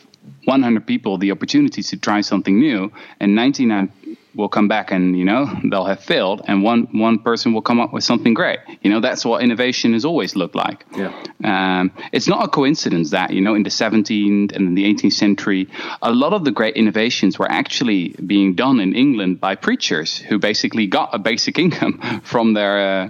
100 0.46 0.88
people 0.88 1.18
the 1.18 1.32
opportunity 1.32 1.84
to 1.84 1.98
try 1.98 2.22
something 2.22 2.60
new, 2.60 2.92
and 3.20 3.36
99 3.36 3.92
will 4.36 4.50
come 4.50 4.68
back 4.68 4.92
and 4.92 5.18
you 5.18 5.26
know 5.26 5.48
they'll 5.70 5.86
have 5.86 6.04
failed 6.04 6.42
and 6.48 6.64
one 6.64 6.88
one 6.92 7.20
person 7.20 7.54
will 7.54 7.62
come 7.62 7.80
up 7.80 7.94
with 7.94 8.04
something 8.04 8.34
great. 8.34 8.60
You 8.82 8.92
know 8.92 9.00
that's 9.00 9.26
what 9.26 9.44
innovation 9.44 9.94
has 9.94 10.06
always 10.06 10.36
looked 10.36 10.56
like. 10.56 10.86
Yeah. 10.96 11.14
Um, 11.44 11.92
it's 12.12 12.28
not 12.28 12.44
a 12.44 12.48
coincidence 12.48 13.12
that 13.12 13.32
you 13.32 13.42
know 13.42 13.56
in 13.56 13.64
the 13.64 13.70
17th 13.70 14.56
and 14.56 14.78
the 14.78 14.86
18th 14.94 15.14
century 15.14 15.68
a 16.02 16.12
lot 16.12 16.34
of 16.34 16.44
the 16.44 16.52
great 16.52 16.76
innovations 16.76 17.38
were 17.40 17.50
actually 17.50 18.10
being 18.26 18.56
done 18.56 18.80
in 18.80 18.96
england 18.96 19.40
by 19.40 19.56
preachers 19.56 20.18
who 20.18 20.40
basically 20.40 20.88
got 20.88 21.14
a 21.14 21.20
basic 21.20 21.58
income 21.66 22.22
from 22.24 22.54
their 22.54 22.76
uh, 22.80 23.10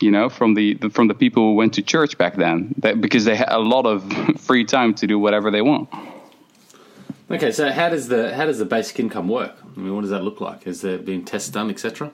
you 0.00 0.10
know 0.10 0.28
from 0.28 0.54
the, 0.54 0.74
the, 0.74 0.90
from 0.90 1.08
the 1.08 1.14
people 1.14 1.42
who 1.42 1.54
went 1.54 1.74
to 1.74 1.82
church 1.82 2.18
back 2.18 2.36
then 2.36 2.74
that, 2.78 3.00
because 3.00 3.24
they 3.24 3.36
had 3.36 3.48
a 3.50 3.58
lot 3.58 3.86
of 3.86 4.12
free 4.40 4.64
time 4.64 4.94
to 4.94 5.06
do 5.06 5.18
whatever 5.18 5.50
they 5.50 5.62
want. 5.62 5.88
Okay, 7.30 7.50
so 7.50 7.70
how 7.70 7.88
does 7.88 8.08
the 8.08 8.34
how 8.34 8.44
does 8.44 8.58
the 8.58 8.64
basic 8.64 9.00
income 9.00 9.28
work? 9.28 9.56
I 9.76 9.80
mean, 9.80 9.94
what 9.94 10.02
does 10.02 10.10
that 10.10 10.22
look 10.22 10.40
like? 10.40 10.64
Has 10.64 10.80
there 10.80 10.98
been 10.98 11.24
tests 11.24 11.48
done, 11.48 11.70
etc.? 11.70 12.12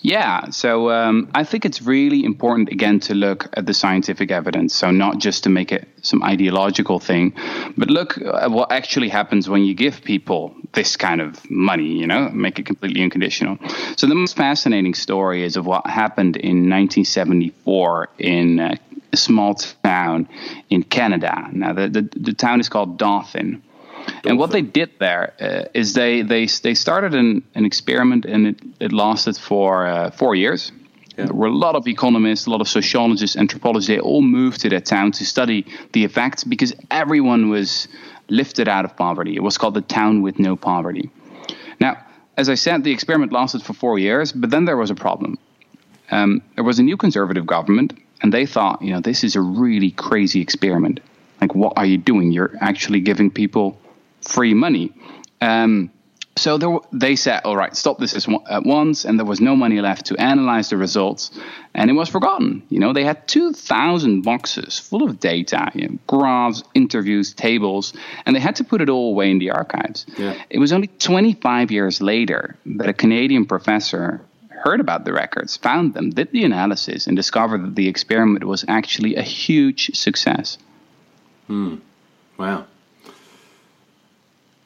Yeah, 0.00 0.48
so 0.50 0.90
um, 0.90 1.30
I 1.34 1.44
think 1.44 1.66
it's 1.66 1.82
really 1.82 2.24
important 2.24 2.70
again 2.70 3.00
to 3.00 3.14
look 3.14 3.48
at 3.52 3.66
the 3.66 3.74
scientific 3.74 4.30
evidence. 4.30 4.74
So 4.74 4.90
not 4.90 5.18
just 5.18 5.44
to 5.44 5.50
make 5.50 5.72
it 5.72 5.86
some 6.02 6.22
ideological 6.22 7.00
thing, 7.00 7.34
but 7.76 7.90
look 7.90 8.16
at 8.18 8.50
what 8.50 8.72
actually 8.72 9.10
happens 9.10 9.48
when 9.48 9.64
you 9.64 9.74
give 9.74 10.02
people 10.02 10.54
this 10.72 10.96
kind 10.96 11.20
of 11.20 11.50
money. 11.50 11.98
You 11.98 12.06
know, 12.06 12.30
make 12.30 12.58
it 12.58 12.64
completely 12.64 13.02
unconditional. 13.02 13.58
So 13.96 14.06
the 14.06 14.14
most 14.14 14.36
fascinating 14.36 14.94
story 14.94 15.44
is 15.44 15.56
of 15.56 15.66
what 15.66 15.86
happened 15.86 16.36
in 16.36 16.70
1974 16.70 18.08
in 18.18 18.60
a 18.60 19.16
small 19.16 19.54
town 19.54 20.28
in 20.70 20.82
Canada. 20.82 21.48
Now, 21.52 21.72
the, 21.72 21.88
the, 21.88 22.02
the 22.16 22.32
town 22.32 22.60
is 22.60 22.68
called 22.68 22.98
Dauphin. 22.98 23.62
And 24.24 24.38
what 24.38 24.50
they 24.50 24.62
did 24.62 24.90
there 24.98 25.34
uh, 25.40 25.68
is 25.74 25.94
they, 25.94 26.22
they, 26.22 26.46
they 26.46 26.74
started 26.74 27.14
an, 27.14 27.42
an 27.54 27.64
experiment 27.64 28.24
and 28.24 28.48
it, 28.48 28.56
it 28.80 28.92
lasted 28.92 29.36
for 29.36 29.86
uh, 29.86 30.10
four 30.10 30.34
years. 30.34 30.72
Yeah. 31.16 31.26
There 31.26 31.34
were 31.34 31.48
a 31.48 31.56
lot 31.56 31.74
of 31.74 31.86
economists, 31.86 32.46
a 32.46 32.50
lot 32.50 32.60
of 32.60 32.68
sociologists, 32.68 33.36
anthropologists. 33.36 33.88
They 33.88 33.98
all 33.98 34.22
moved 34.22 34.60
to 34.60 34.68
that 34.70 34.86
town 34.86 35.12
to 35.12 35.26
study 35.26 35.66
the 35.92 36.04
effects 36.04 36.44
because 36.44 36.72
everyone 36.90 37.48
was 37.48 37.88
lifted 38.28 38.68
out 38.68 38.84
of 38.84 38.96
poverty. 38.96 39.34
It 39.34 39.42
was 39.42 39.58
called 39.58 39.74
the 39.74 39.80
town 39.80 40.22
with 40.22 40.38
no 40.38 40.54
poverty. 40.56 41.10
Now, 41.80 42.04
as 42.36 42.48
I 42.48 42.54
said, 42.54 42.84
the 42.84 42.92
experiment 42.92 43.32
lasted 43.32 43.62
for 43.62 43.72
four 43.72 43.98
years, 43.98 44.30
but 44.32 44.50
then 44.50 44.64
there 44.64 44.76
was 44.76 44.90
a 44.90 44.94
problem. 44.94 45.38
Um, 46.10 46.42
there 46.54 46.64
was 46.64 46.78
a 46.78 46.82
new 46.82 46.96
conservative 46.96 47.46
government 47.46 47.98
and 48.22 48.32
they 48.32 48.46
thought, 48.46 48.80
you 48.82 48.92
know, 48.92 49.00
this 49.00 49.24
is 49.24 49.36
a 49.36 49.40
really 49.40 49.90
crazy 49.90 50.40
experiment. 50.40 51.00
Like, 51.40 51.54
what 51.54 51.74
are 51.76 51.86
you 51.86 51.98
doing? 51.98 52.32
You're 52.32 52.56
actually 52.60 53.00
giving 53.00 53.30
people 53.30 53.78
free 54.28 54.54
money. 54.54 54.92
Um, 55.40 55.90
so 56.36 56.56
there, 56.56 56.78
they 56.92 57.16
said, 57.16 57.40
all 57.44 57.56
right, 57.56 57.74
stop 57.74 57.98
this 57.98 58.14
at 58.48 58.62
once. 58.64 59.04
And 59.04 59.18
there 59.18 59.26
was 59.26 59.40
no 59.40 59.56
money 59.56 59.80
left 59.80 60.06
to 60.06 60.16
analyze 60.16 60.70
the 60.70 60.76
results. 60.76 61.30
And 61.74 61.90
it 61.90 61.94
was 61.94 62.08
forgotten. 62.08 62.62
You 62.68 62.78
know, 62.78 62.92
they 62.92 63.04
had 63.04 63.26
2,000 63.26 64.22
boxes 64.22 64.78
full 64.78 65.02
of 65.02 65.18
data, 65.18 65.70
you 65.74 65.88
know, 65.88 65.98
graphs, 66.06 66.62
interviews, 66.74 67.34
tables, 67.34 67.92
and 68.24 68.36
they 68.36 68.40
had 68.40 68.56
to 68.56 68.64
put 68.64 68.80
it 68.80 68.88
all 68.88 69.10
away 69.10 69.30
in 69.30 69.38
the 69.38 69.50
archives. 69.50 70.06
Yeah. 70.16 70.40
It 70.48 70.58
was 70.58 70.72
only 70.72 70.86
25 70.86 71.70
years 71.70 72.00
later 72.00 72.56
that 72.66 72.88
a 72.88 72.94
Canadian 72.94 73.44
professor 73.44 74.20
heard 74.48 74.80
about 74.80 75.04
the 75.04 75.12
records, 75.12 75.56
found 75.56 75.94
them, 75.94 76.10
did 76.10 76.30
the 76.32 76.44
analysis, 76.44 77.06
and 77.06 77.16
discovered 77.16 77.62
that 77.62 77.74
the 77.74 77.88
experiment 77.88 78.44
was 78.44 78.64
actually 78.68 79.16
a 79.16 79.22
huge 79.22 79.96
success. 79.96 80.58
Hmm. 81.46 81.76
Wow. 82.36 82.66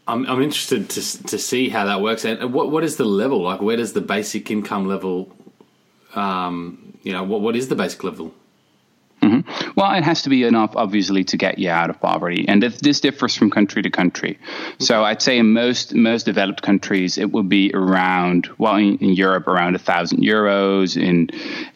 I'm, 0.07 0.27
I'm 0.27 0.43
interested 0.43 0.91
to 0.91 1.23
to 1.25 1.39
see 1.39 1.69
how 1.69 1.85
that 1.87 2.01
works. 2.01 2.25
And 2.25 2.53
what 2.53 2.71
what 2.71 2.85
is 2.85 2.97
the 2.97 3.05
level 3.05 3.43
like? 3.43 3.61
Where 3.61 3.77
does 3.77 3.93
the 3.93 4.01
basic 4.01 4.51
income 4.51 4.87
level? 4.87 5.33
Um, 6.15 6.99
you 7.03 7.13
know, 7.13 7.23
what 7.23 7.41
what 7.41 7.57
is 7.57 7.69
the 7.69 7.77
basic 7.77 8.03
level? 8.03 8.35
Well, 9.77 9.93
it 9.95 10.05
has 10.05 10.23
to 10.23 10.31
be 10.31 10.45
enough, 10.45 10.73
obviously, 10.77 11.25
to 11.25 11.37
get 11.37 11.59
you 11.59 11.71
out 11.71 11.91
of 11.91 12.01
poverty, 12.01 12.45
and 12.49 12.63
this, 12.63 12.81
this 12.81 13.01
differs 13.01 13.37
from 13.37 13.51
country 13.51 13.83
to 13.83 13.91
country. 13.91 14.39
So, 14.79 15.05
I'd 15.05 15.23
say 15.23 15.39
in 15.39 15.53
most 15.53 15.95
most 15.95 16.25
developed 16.25 16.63
countries, 16.63 17.19
it 17.19 17.33
would 17.33 17.49
be 17.49 17.71
around 17.75 18.49
well, 18.59 18.77
in, 18.77 18.99
in 18.99 19.11
Europe, 19.11 19.47
around 19.47 19.75
a 19.75 19.79
thousand 19.79 20.21
euros. 20.23 20.97
In 20.97 21.31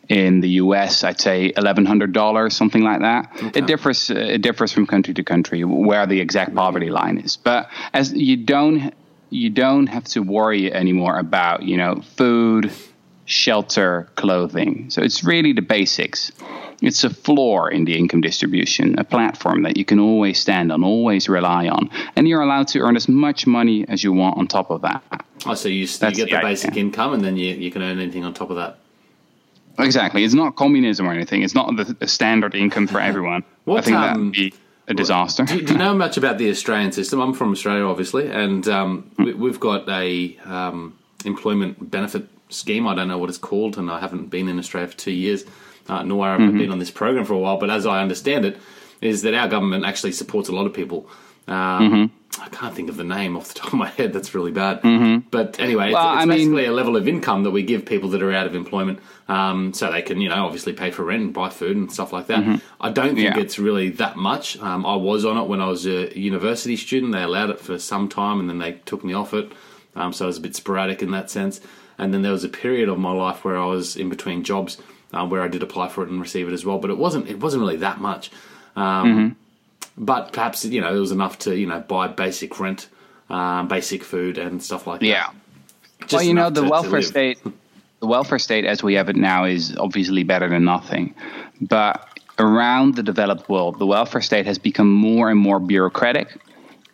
in 0.09 0.41
the 0.41 0.51
US, 0.63 1.05
I'd 1.05 1.21
say 1.21 1.53
eleven 1.57 1.85
hundred 1.85 2.13
dollars, 2.13 2.57
something 2.57 2.83
like 2.83 3.01
that. 3.01 3.31
Okay. 3.43 3.61
It 3.61 3.67
differs. 3.67 4.11
Uh, 4.11 4.15
it 4.15 4.43
differs 4.43 4.73
from 4.73 4.87
country 4.87 5.15
to 5.15 5.23
country 5.23 5.65
where 5.65 6.07
the 6.07 6.21
exact 6.21 6.55
poverty 6.55 6.91
line 6.91 7.19
is. 7.19 7.37
But 7.37 7.69
as 7.93 8.13
you 8.13 8.37
don't 8.37 8.95
you 9.31 9.51
don't 9.51 9.89
have 9.89 10.05
to 10.05 10.21
worry 10.21 10.73
anymore 10.73 11.19
about 11.19 11.63
you 11.63 11.77
know 11.77 12.03
food, 12.17 12.73
shelter, 13.25 14.09
clothing. 14.17 14.91
So 14.91 15.03
it's 15.03 15.25
really 15.25 15.53
the 15.53 15.63
basics. 15.63 16.33
It's 16.83 17.05
a 17.05 17.11
floor 17.11 17.71
in 17.71 17.85
the 17.85 17.97
income 17.97 18.21
distribution, 18.21 18.99
a 18.99 19.05
platform 19.05 19.63
that 19.63 19.77
you 19.77 19.85
can 19.85 19.99
always 19.99 20.39
stand 20.39 20.71
on, 20.71 20.85
always 20.85 21.29
rely 21.29 21.69
on, 21.69 21.91
and 22.17 22.29
you're 22.29 22.43
allowed 22.43 22.69
to 22.69 22.81
earn 22.81 22.97
as 22.97 23.09
much 23.09 23.47
money 23.47 23.87
as 23.89 24.05
you 24.05 24.13
want 24.13 24.37
on 24.39 24.47
top 24.47 24.71
of 24.71 24.83
that. 24.83 25.03
Oh, 25.47 25.55
so 25.55 25.69
you, 25.69 25.81
you 25.81 25.87
get 25.87 26.15
the, 26.15 26.25
the 26.25 26.41
basic 26.43 26.77
income, 26.77 27.15
and 27.15 27.25
then 27.25 27.37
you, 27.37 27.55
you 27.55 27.71
can 27.71 27.83
earn 27.83 27.99
anything 27.99 28.25
on 28.25 28.35
top 28.35 28.51
of 28.51 28.57
that. 28.57 28.79
Exactly. 29.79 30.25
It's 30.25 30.35
not 30.35 30.57
communism 30.57 31.07
or 31.07 31.13
anything. 31.13 31.43
It's 31.43 31.55
not 31.55 31.75
the, 31.77 32.07
standard 32.07 32.55
income 32.55 32.87
for 32.87 33.01
everyone. 33.11 33.45
what, 33.65 33.79
I 33.79 33.81
think 33.83 33.97
um, 33.97 34.03
that 34.03 34.17
would 34.19 34.33
be 34.33 34.55
a 34.89 34.95
disaster. 34.95 35.45
Do, 35.45 35.63
do, 35.63 35.73
you 35.73 35.79
know 35.79 35.95
much 36.07 36.17
about 36.17 36.39
the 36.39 36.51
Australian 36.51 36.93
system? 36.93 37.21
I'm 37.21 37.35
from 37.35 37.53
Australia, 37.53 37.85
obviously, 37.85 38.29
and 38.29 38.67
um, 38.69 39.11
we, 39.19 39.51
have 39.51 39.61
got 39.61 39.89
a 39.89 40.37
um, 40.45 40.99
employment 41.25 41.91
benefit 41.91 42.29
scheme. 42.49 42.87
I 42.87 42.95
don't 42.95 43.09
know 43.09 43.19
what 43.19 43.29
it's 43.29 43.39
called, 43.39 43.77
and 43.77 43.91
I 43.91 44.01
haven't 44.01 44.29
been 44.29 44.49
in 44.49 44.59
Australia 44.59 44.89
for 44.89 44.97
two 44.97 45.13
years 45.13 45.45
uh, 45.89 46.03
nor 46.03 46.27
have 46.27 46.41
mm-hmm. 46.41 46.59
been 46.59 46.71
on 46.71 46.79
this 46.79 46.91
program 46.91 47.25
for 47.25 47.35
a 47.35 47.39
while. 47.39 47.59
But 47.59 47.71
as 47.71 47.87
I 47.87 48.03
understand 48.03 48.45
it, 48.45 48.59
is 49.01 49.23
that 49.23 49.35
our 49.35 49.49
government 49.49 49.85
actually 49.85 50.13
supports 50.13 50.49
a 50.49 50.53
lot 50.53 50.67
of 50.67 50.73
people. 50.73 51.09
Um, 51.49 51.55
mm-hmm. 51.55 52.43
I 52.43 52.49
can't 52.49 52.75
think 52.75 52.89
of 52.89 52.97
the 52.97 53.05
name 53.05 53.37
off 53.37 53.49
the 53.49 53.61
top 53.61 53.73
of 53.73 53.79
my 53.79 53.89
head. 53.89 54.13
That's 54.13 54.35
really 54.35 54.51
bad. 54.51 54.83
Mm-hmm. 54.83 55.29
But 55.31 55.59
anyway, 55.61 55.93
well, 55.93 56.15
it's, 56.15 56.25
it's 56.25 56.29
basically 56.29 56.63
mean, 56.63 56.71
a 56.71 56.75
level 56.75 56.97
of 56.97 57.09
income 57.09 57.45
that 57.45 57.51
we 57.51 57.63
give 57.63 57.87
people 57.87 58.11
that 58.11 58.23
are 58.23 58.33
out 58.33 58.47
of 58.47 58.55
employment, 58.55 59.01
um, 59.29 59.73
so 59.73 59.91
they 59.91 60.03
can, 60.03 60.21
you 60.21 60.29
know, 60.29 60.45
obviously 60.45 60.73
pay 60.73 60.91
for 60.91 61.05
rent 61.05 61.23
and 61.23 61.35
buy 61.35 61.49
food 61.49 61.77
and 61.77 61.91
stuff 61.91 62.13
like 62.13 62.27
that. 62.27 62.41
Mm-hmm. 62.41 62.57
I 62.81 62.91
don't 62.91 63.15
think 63.15 63.37
yeah. 63.37 63.39
it's 63.39 63.59
really 63.59 63.91
that 63.91 64.17
much. 64.17 64.59
Um, 64.59 64.85
I 64.85 64.97
was 64.97 65.25
on 65.25 65.39
it 65.39 65.49
when 65.49 65.61
I 65.61 65.67
was 65.67 65.87
a 65.87 66.19
university 66.19 66.77
student. 66.77 67.13
They 67.13 67.23
allowed 67.23 67.51
it 67.51 67.61
for 67.61 67.79
some 67.79 68.09
time, 68.09 68.41
and 68.41 68.49
then 68.51 68.59
they 68.59 68.73
took 68.85 69.05
me 69.05 69.15
off 69.15 69.33
it. 69.33 69.53
Um, 69.95 70.13
so 70.13 70.25
it 70.25 70.29
was 70.29 70.39
a 70.39 70.43
bit 70.43 70.57
sporadic 70.57 71.03
in 71.03 71.13
that 71.13 71.31
sense. 71.31 71.61
And 71.97 72.13
then 72.13 72.21
there 72.21 72.33
was 72.33 72.45
a 72.45 72.51
period 72.51 72.91
of 72.91 72.99
my 72.99 73.13
life 73.13 73.45
where 73.45 73.57
I 73.57 73.65
was 73.67 73.97
in 73.97 74.11
between 74.11 74.45
jobs 74.45 74.77
um, 75.13 75.31
where 75.31 75.43
I 75.43 75.49
did 75.49 75.63
apply 75.63 75.89
for 75.89 76.03
it 76.05 76.11
and 76.11 76.21
receive 76.21 76.49
it 76.49 76.53
as 76.53 76.65
well. 76.65 76.79
But 76.79 76.91
it 76.91 76.99
wasn't 76.99 77.29
it 77.29 77.41
wasn't 77.41 77.63
really 77.63 77.77
that 77.77 78.01
much. 78.01 78.31
Um, 78.75 78.85
mm-hmm. 78.85 80.05
But 80.05 80.33
perhaps 80.33 80.65
you 80.65 80.81
know 80.81 80.95
it 80.95 80.99
was 80.99 81.13
enough 81.13 81.39
to 81.41 81.57
you 81.57 81.67
know 81.67 81.81
buy 81.81 82.09
basic 82.09 82.59
rent, 82.61 82.89
um, 83.31 83.69
basic 83.69 84.03
food, 84.03 84.39
and 84.39 84.63
stuff 84.63 84.87
like 84.87 85.01
that. 85.01 85.07
Yeah. 85.07 85.31
Just 86.01 86.13
well, 86.13 86.23
you 86.23 86.35
know 86.35 86.51
the 86.51 86.63
to, 86.63 86.69
welfare 86.69 87.01
to 87.01 87.07
state, 87.07 87.39
the 88.01 88.07
welfare 88.07 88.39
state 88.39 88.65
as 88.65 88.83
we 88.83 88.95
have 88.95 89.09
it 89.09 89.17
now 89.17 89.45
is 89.45 89.77
obviously 89.79 90.23
better 90.23 90.49
than 90.49 90.65
nothing, 90.65 91.15
but 91.61 92.07
around 92.39 92.97
the 92.97 93.03
developed 93.03 93.49
world, 93.49 93.79
the 93.79 93.87
welfare 93.87 94.21
state 94.21 94.47
has 94.47 94.59
become 94.59 94.93
more 94.93 95.31
and 95.31 95.41
more 95.41 95.59
bureaucratic 95.59 96.39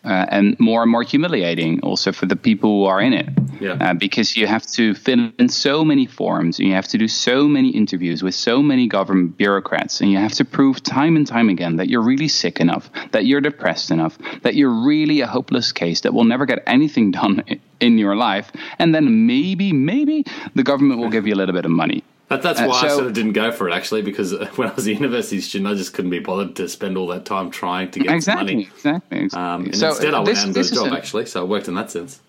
uh, 0.04 0.26
and 0.28 0.58
more 0.58 0.82
and 0.82 0.90
more 0.90 1.02
humiliating 1.02 1.80
also 1.80 2.12
for 2.12 2.26
the 2.26 2.36
people 2.36 2.70
who 2.70 2.84
are 2.86 3.00
in 3.00 3.12
it. 3.12 3.28
Yeah. 3.60 3.76
Uh, 3.80 3.94
because 3.94 4.36
you 4.36 4.48
have 4.48 4.66
to 4.72 4.94
fill 4.94 5.30
in 5.38 5.48
so 5.48 5.84
many 5.84 6.06
forms 6.06 6.58
and 6.58 6.66
you 6.66 6.74
have 6.74 6.88
to 6.88 6.98
do 6.98 7.06
so 7.06 7.46
many 7.46 7.70
interviews 7.70 8.22
with 8.22 8.34
so 8.34 8.60
many 8.60 8.88
government 8.88 9.36
bureaucrats 9.36 10.00
and 10.00 10.10
you 10.10 10.18
have 10.18 10.32
to 10.32 10.44
prove 10.44 10.82
time 10.82 11.14
and 11.14 11.26
time 11.26 11.48
again 11.48 11.76
that 11.76 11.88
you're 11.88 12.02
really 12.02 12.26
sick 12.26 12.58
enough, 12.58 12.90
that 13.12 13.26
you're 13.26 13.40
depressed 13.40 13.92
enough, 13.92 14.18
that 14.42 14.56
you're 14.56 14.84
really 14.84 15.20
a 15.20 15.26
hopeless 15.28 15.70
case 15.70 16.00
that 16.00 16.12
will 16.12 16.24
never 16.24 16.46
get 16.46 16.62
anything 16.66 17.10
done 17.20 17.44
in 17.78 17.98
your 17.98 18.16
life. 18.16 18.50
And 18.78 18.92
then 18.92 19.26
maybe, 19.26 19.72
maybe 19.72 20.24
the 20.54 20.64
government 20.64 21.00
will 21.00 21.10
give 21.10 21.26
you 21.26 21.34
a 21.34 21.36
little 21.36 21.54
bit 21.54 21.64
of 21.64 21.70
money. 21.70 22.02
But 22.32 22.42
that's 22.42 22.60
uh, 22.60 22.66
why 22.66 22.78
uh, 22.78 22.80
so, 22.80 22.86
I 22.86 22.90
sort 22.90 23.06
of 23.06 23.12
didn't 23.12 23.32
go 23.32 23.52
for 23.52 23.68
it 23.68 23.74
actually, 23.74 24.00
because 24.00 24.32
when 24.56 24.68
I 24.68 24.74
was 24.74 24.86
a 24.86 24.92
university 24.94 25.40
student, 25.40 25.70
I 25.70 25.74
just 25.74 25.92
couldn't 25.92 26.10
be 26.10 26.18
bothered 26.18 26.56
to 26.56 26.68
spend 26.68 26.96
all 26.96 27.06
that 27.08 27.26
time 27.26 27.50
trying 27.50 27.90
to 27.90 28.00
get 28.00 28.14
exactly, 28.14 28.54
money. 28.54 28.70
Exactly, 28.74 29.18
exactly. 29.18 29.38
Um, 29.38 29.64
and 29.66 29.76
so 29.76 29.88
instead, 29.88 30.14
I 30.14 30.18
went 30.18 30.26
this, 30.26 30.38
out 30.38 30.46
and 30.46 30.54
got 30.54 30.64
a 30.64 30.74
job 30.74 30.92
a, 30.92 30.96
actually, 30.96 31.26
so 31.26 31.44
it 31.44 31.48
worked 31.48 31.68
in 31.68 31.74
that 31.74 31.90
sense. 31.90 32.20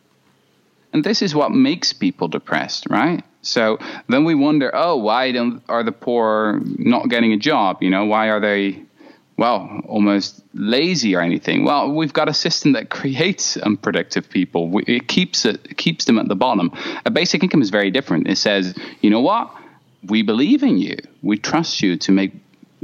And 0.91 1.03
this 1.03 1.21
is 1.21 1.33
what 1.33 1.51
makes 1.51 1.93
people 1.93 2.27
depressed, 2.27 2.85
right? 2.89 3.23
So 3.43 3.77
then 4.09 4.25
we 4.25 4.35
wonder, 4.35 4.71
oh, 4.73 4.97
why 4.97 5.31
don't 5.31 5.63
are 5.69 5.83
the 5.83 5.91
poor 5.91 6.59
not 6.63 7.09
getting 7.09 7.31
a 7.31 7.37
job? 7.37 7.81
You 7.81 7.89
know, 7.89 8.05
why 8.05 8.29
are 8.29 8.39
they, 8.39 8.83
well, 9.37 9.81
almost 9.87 10.43
lazy 10.53 11.15
or 11.15 11.21
anything? 11.21 11.63
Well, 11.63 11.91
we've 11.91 12.13
got 12.13 12.27
a 12.29 12.33
system 12.33 12.73
that 12.73 12.89
creates 12.99 13.57
unproductive 13.57 14.29
people. 14.29 14.81
It 14.85 15.07
keeps 15.07 15.45
it, 15.45 15.65
it 15.65 15.77
keeps 15.77 16.05
them 16.05 16.19
at 16.19 16.27
the 16.27 16.35
bottom. 16.35 16.71
A 17.05 17.11
basic 17.11 17.41
income 17.41 17.61
is 17.61 17.69
very 17.69 17.89
different. 17.89 18.27
It 18.27 18.37
says, 18.37 18.75
you 19.01 19.09
know 19.09 19.21
what? 19.21 19.49
We 20.07 20.21
believe 20.21 20.63
in 20.63 20.77
you. 20.77 20.97
We 21.21 21.37
trust 21.37 21.81
you 21.81 21.97
to 21.97 22.11
make 22.11 22.33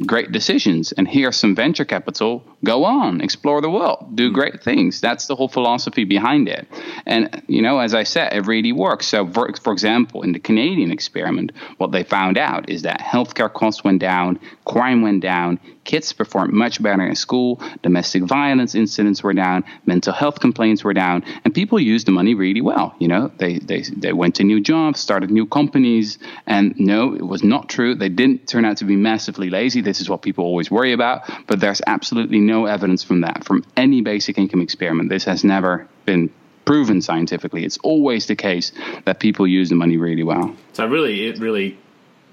great 0.05 0.32
decisions. 0.32 0.91
And 0.93 1.08
here's 1.08 1.38
some 1.38 1.55
venture 1.55 1.86
capital. 1.86 2.43
Go 2.63 2.83
on, 2.83 3.21
explore 3.21 3.61
the 3.61 3.69
world, 3.69 4.15
do 4.15 4.27
hmm. 4.27 4.33
great 4.33 4.61
things. 4.61 4.99
That's 4.99 5.27
the 5.27 5.35
whole 5.35 5.47
philosophy 5.47 6.03
behind 6.03 6.49
it. 6.49 6.67
And, 7.05 7.41
you 7.47 7.61
know, 7.61 7.79
as 7.79 7.93
I 7.93 8.03
said, 8.03 8.33
it 8.33 8.47
really 8.47 8.73
works. 8.73 9.07
So, 9.07 9.27
for, 9.27 9.49
for 9.61 9.71
example, 9.71 10.23
in 10.23 10.33
the 10.33 10.39
Canadian 10.39 10.91
experiment, 10.91 11.51
what 11.77 11.91
they 11.91 12.03
found 12.03 12.37
out 12.37 12.69
is 12.69 12.81
that 12.81 12.99
healthcare 12.99 13.51
costs 13.51 13.83
went 13.83 13.99
down, 13.99 14.39
crime 14.65 15.01
went 15.01 15.21
down, 15.21 15.59
kids 15.89 16.13
performed 16.13 16.53
much 16.53 16.83
better 16.83 17.03
in 17.03 17.15
school, 17.15 17.59
domestic 17.81 18.23
violence 18.23 18.75
incidents 18.75 19.23
were 19.23 19.33
down, 19.33 19.63
mental 19.87 20.13
health 20.13 20.39
complaints 20.39 20.83
were 20.83 20.93
down, 20.93 21.23
and 21.43 21.53
people 21.53 21.79
used 21.79 22.05
the 22.05 22.11
money 22.11 22.35
really 22.35 22.61
well. 22.61 22.93
You 22.99 23.07
know, 23.07 23.31
they, 23.37 23.57
they, 23.57 23.81
they 23.81 24.13
went 24.13 24.35
to 24.35 24.43
new 24.43 24.61
jobs, 24.61 24.99
started 24.99 25.31
new 25.31 25.47
companies, 25.47 26.19
and 26.45 26.79
no, 26.79 27.15
it 27.15 27.25
was 27.25 27.43
not 27.43 27.69
true. 27.69 27.95
They 27.95 28.09
didn't 28.09 28.47
turn 28.47 28.65
out 28.65 28.77
to 28.77 28.85
be 28.85 28.95
massively 28.95 29.49
lazy. 29.49 29.81
This 29.81 29.99
is 29.99 30.09
what 30.09 30.21
people 30.21 30.43
always 30.45 30.69
worry 30.69 30.93
about, 30.93 31.23
but 31.47 31.59
there's 31.59 31.81
absolutely 31.87 32.39
no 32.49 32.65
evidence 32.65 33.01
from 33.03 33.21
that, 33.21 33.43
from 33.43 33.63
any 33.75 34.01
basic 34.01 34.38
income 34.38 34.62
experiment. 34.62 35.09
This 35.09 35.25
has 35.25 35.43
never 35.43 35.88
been 36.05 36.29
proven 36.65 37.01
scientifically. 37.01 37.63
It's 37.63 37.77
always 37.91 38.25
the 38.25 38.35
case 38.35 38.71
that 39.05 39.19
people 39.19 39.47
use 39.47 39.69
the 39.69 39.75
money 39.75 39.97
really 39.97 40.23
well. 40.23 40.55
So 40.73 40.85
really, 40.85 41.27
it 41.27 41.39
really 41.39 41.77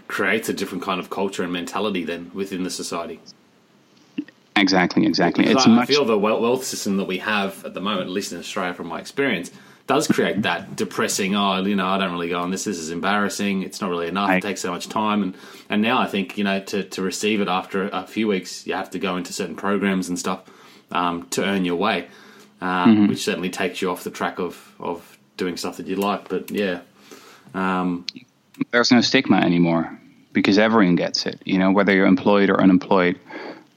creates 0.08 0.48
a 0.48 0.52
different 0.52 0.84
kind 0.84 1.00
of 1.00 1.08
culture 1.08 1.42
and 1.42 1.52
mentality 1.52 2.04
then 2.04 2.30
within 2.34 2.62
the 2.62 2.70
society. 2.70 3.20
Exactly, 4.54 5.04
exactly. 5.06 5.44
Because 5.44 5.64
it's 5.64 5.66
I, 5.66 5.70
much... 5.70 5.90
I 5.90 5.92
feel 5.94 6.04
the 6.04 6.18
wealth 6.18 6.64
system 6.64 6.96
that 6.96 7.06
we 7.06 7.18
have 7.18 7.64
at 7.64 7.74
the 7.74 7.80
moment, 7.80 8.02
at 8.02 8.10
least 8.10 8.32
in 8.32 8.38
Australia, 8.38 8.74
from 8.74 8.88
my 8.88 9.00
experience, 9.00 9.50
does 9.86 10.08
create 10.08 10.42
that 10.42 10.74
depressing. 10.74 11.34
Oh, 11.36 11.62
you 11.64 11.76
know, 11.76 11.86
I 11.86 11.98
don't 11.98 12.12
really 12.12 12.28
go 12.28 12.40
on 12.40 12.50
this. 12.50 12.64
This 12.64 12.78
is 12.78 12.90
embarrassing. 12.90 13.62
It's 13.62 13.80
not 13.80 13.90
really 13.90 14.08
enough. 14.08 14.30
It 14.30 14.42
takes 14.42 14.60
so 14.60 14.70
much 14.70 14.88
time, 14.88 15.22
and 15.22 15.36
and 15.68 15.82
now 15.82 15.98
I 15.98 16.06
think 16.06 16.36
you 16.36 16.44
know 16.44 16.60
to 16.60 16.84
to 16.84 17.02
receive 17.02 17.40
it 17.40 17.48
after 17.48 17.88
a 17.88 18.06
few 18.06 18.28
weeks, 18.28 18.66
you 18.66 18.74
have 18.74 18.90
to 18.90 18.98
go 18.98 19.16
into 19.16 19.32
certain 19.32 19.56
programs 19.56 20.08
and 20.08 20.18
stuff 20.18 20.42
um, 20.90 21.26
to 21.30 21.44
earn 21.44 21.64
your 21.64 21.76
way, 21.76 22.08
um, 22.60 22.96
mm-hmm. 22.96 23.06
which 23.08 23.22
certainly 23.24 23.50
takes 23.50 23.80
you 23.80 23.90
off 23.90 24.04
the 24.04 24.10
track 24.10 24.38
of 24.38 24.74
of 24.80 25.18
doing 25.36 25.56
stuff 25.56 25.76
that 25.76 25.86
you 25.86 25.96
like. 25.96 26.28
But 26.28 26.50
yeah, 26.50 26.80
um, 27.54 28.06
there's 28.72 28.90
no 28.90 29.00
stigma 29.00 29.36
anymore 29.36 29.98
because 30.32 30.58
everyone 30.58 30.96
gets 30.96 31.26
it. 31.26 31.40
You 31.44 31.58
know, 31.58 31.70
whether 31.70 31.94
you're 31.94 32.06
employed 32.06 32.50
or 32.50 32.60
unemployed 32.60 33.18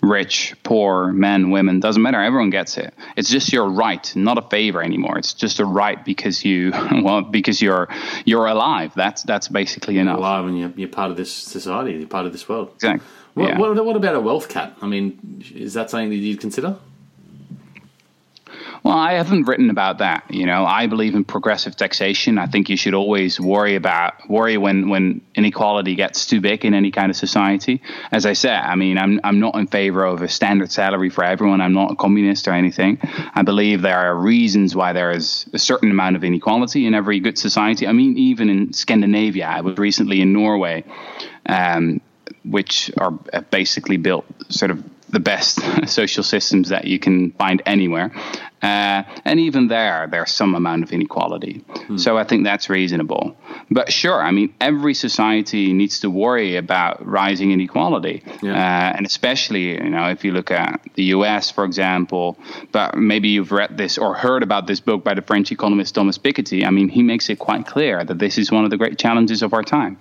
rich, 0.01 0.55
poor, 0.63 1.12
men, 1.12 1.51
women, 1.51 1.79
doesn't 1.79 2.01
matter. 2.01 2.21
Everyone 2.21 2.49
gets 2.49 2.77
it. 2.77 2.93
It's 3.17 3.29
just 3.29 3.51
your 3.51 3.69
right, 3.69 4.15
not 4.15 4.38
a 4.38 4.41
favor 4.41 4.81
anymore. 4.81 5.17
It's 5.17 5.33
just 5.33 5.59
a 5.59 5.65
right 5.65 6.03
because 6.03 6.43
you, 6.45 6.71
well, 7.03 7.21
because 7.21 7.62
you're 7.62 7.88
you're 8.25 8.45
alive. 8.45 8.93
That's 8.95 9.23
that's 9.23 9.47
basically 9.47 9.97
enough. 9.97 10.17
You're 10.17 10.25
alive 10.25 10.45
and 10.45 10.59
you're, 10.59 10.73
you're 10.75 10.89
part 10.89 11.12
of 11.12 11.17
this 11.17 11.31
society. 11.31 11.93
You're 11.93 12.07
part 12.07 12.25
of 12.25 12.31
this 12.31 12.47
world. 12.47 12.71
Exactly. 12.75 13.05
What, 13.35 13.49
yeah. 13.49 13.57
what, 13.57 13.85
what 13.85 13.95
about 13.95 14.15
a 14.15 14.19
wealth 14.19 14.49
cap? 14.49 14.77
I 14.81 14.88
mean, 14.88 15.43
is 15.53 15.75
that 15.75 15.89
something 15.89 16.09
that 16.09 16.15
you'd 16.15 16.41
consider? 16.41 16.77
Well, 18.84 18.98
I 18.98 19.13
haven't 19.13 19.48
written 19.48 19.70
about 19.70 19.98
that. 19.98 20.24
You 20.30 20.46
know, 20.46 20.65
I 20.65 20.88
believe 20.88 21.13
in 21.13 21.26
progressive 21.26 21.76
taxation. 21.76 22.38
I 22.38 22.48
think 22.48 22.70
you 22.70 22.78
should 22.78 22.94
always 22.94 23.39
worry 23.39 23.76
about 23.76 24.30
worry 24.30 24.58
when 24.58 24.89
when 24.89 25.22
inequality 25.36 25.96
gets 25.96 26.26
too 26.26 26.39
big 26.39 26.63
in 26.63 26.74
any 26.74 26.92
kind 26.92 27.10
of 27.10 27.18
society. 27.18 27.82
As 28.12 28.26
I 28.26 28.34
said, 28.34 28.60
I 28.62 28.76
mean, 28.76 28.98
I'm 28.98 29.20
I'm 29.24 29.39
not 29.39 29.56
in 29.56 29.68
favor 29.68 30.06
of 30.06 30.22
a 30.22 30.30
standard 30.30 30.72
salary 30.72 31.10
for 31.10 31.24
everyone. 31.24 31.62
I'm 31.62 31.74
not 31.74 31.92
a 31.92 31.96
communist 31.96 32.48
or 32.48 32.52
anything. 32.52 33.00
I 33.34 33.42
believe 33.42 33.82
there 33.82 34.00
are 34.00 34.15
reasons 34.15 34.76
why 34.76 34.94
there 34.94 35.12
is 35.12 35.46
a 35.54 35.60
certain 35.60 35.92
amount 35.92 36.15
of 36.15 36.24
inequality 36.24 36.86
in 36.86 36.94
every 36.94 37.20
good 37.20 37.38
society. 37.38 37.86
I 37.86 37.92
mean, 37.92 38.18
even 38.18 38.50
in 38.50 38.74
Scandinavia, 38.74 39.48
I 39.48 39.62
was 39.62 39.78
recently 39.78 40.22
in 40.22 40.32
Norway. 40.34 40.86
Um, 41.46 42.02
which 42.44 42.92
are 42.98 43.12
basically 43.52 43.98
built 43.98 44.26
sort 44.50 44.72
of 44.72 44.84
the 45.10 45.19
best 45.19 45.60
social 45.88 46.24
systems 46.24 46.69
that 46.69 46.86
you 46.86 47.00
can 47.00 47.32
find 47.32 47.62
anywhere. 47.65 48.12
Uh, 48.62 49.04
and 49.24 49.39
even 49.39 49.69
there, 49.69 50.08
there's 50.12 50.34
some 50.34 50.54
amount 50.54 50.84
of 50.84 50.91
inequality. 50.91 51.63
Hmm. 51.69 51.98
So 51.98 52.17
I 52.17 52.26
think 52.26 52.43
that's 52.43 52.69
reasonable. 52.69 53.38
But 53.72 53.91
sure, 53.91 54.22
I 54.22 54.32
mean, 54.32 54.54
every 54.60 54.93
society 54.93 55.72
needs 55.72 56.02
to 56.02 56.10
worry 56.10 56.58
about 56.58 57.06
rising 57.06 57.52
inequality. 57.52 58.22
Yeah. 58.41 58.52
Uh, 58.52 58.98
and 58.98 59.06
especially, 59.06 59.82
you 59.82 59.89
know, 59.89 60.10
if 60.10 60.26
you 60.26 60.34
look 60.34 60.52
at 60.52 60.82
the 60.95 61.06
US, 61.15 61.50
for 61.50 61.63
example, 61.63 62.38
but 62.74 62.98
maybe 62.98 63.30
you've 63.30 63.54
read 63.54 63.78
this 63.78 63.98
or 63.98 64.13
heard 64.13 64.43
about 64.43 64.67
this 64.67 64.82
book 64.82 65.06
by 65.06 65.13
the 65.13 65.22
French 65.22 65.52
economist 65.52 65.95
Thomas 65.95 66.17
Piketty. 66.17 66.65
I 66.65 66.69
mean, 66.69 66.89
he 66.89 67.02
makes 67.02 67.30
it 67.30 67.39
quite 67.39 67.65
clear 67.65 68.04
that 68.04 68.19
this 68.19 68.38
is 68.38 68.52
one 68.52 68.65
of 68.65 68.72
the 68.72 68.78
great 68.78 69.00
challenges 69.00 69.41
of 69.41 69.54
our 69.54 69.63
time. 69.63 69.98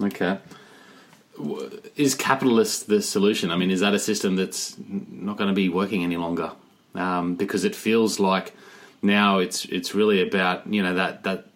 Okay 0.00 0.38
is 1.96 2.14
capitalist 2.14 2.88
the 2.88 3.00
solution? 3.02 3.50
I 3.50 3.56
mean, 3.56 3.70
is 3.70 3.80
that 3.80 3.94
a 3.94 3.98
system 3.98 4.36
that's 4.36 4.76
not 4.88 5.36
going 5.36 5.48
to 5.48 5.54
be 5.54 5.68
working 5.68 6.02
any 6.02 6.16
longer? 6.16 6.52
Um, 6.94 7.34
because 7.34 7.64
it 7.64 7.74
feels 7.74 8.20
like 8.20 8.54
now 9.02 9.38
it's 9.38 9.64
it's 9.66 9.94
really 9.94 10.26
about 10.26 10.66
you 10.66 10.82
know 10.82 10.94
that 10.94 11.24
that 11.24 11.46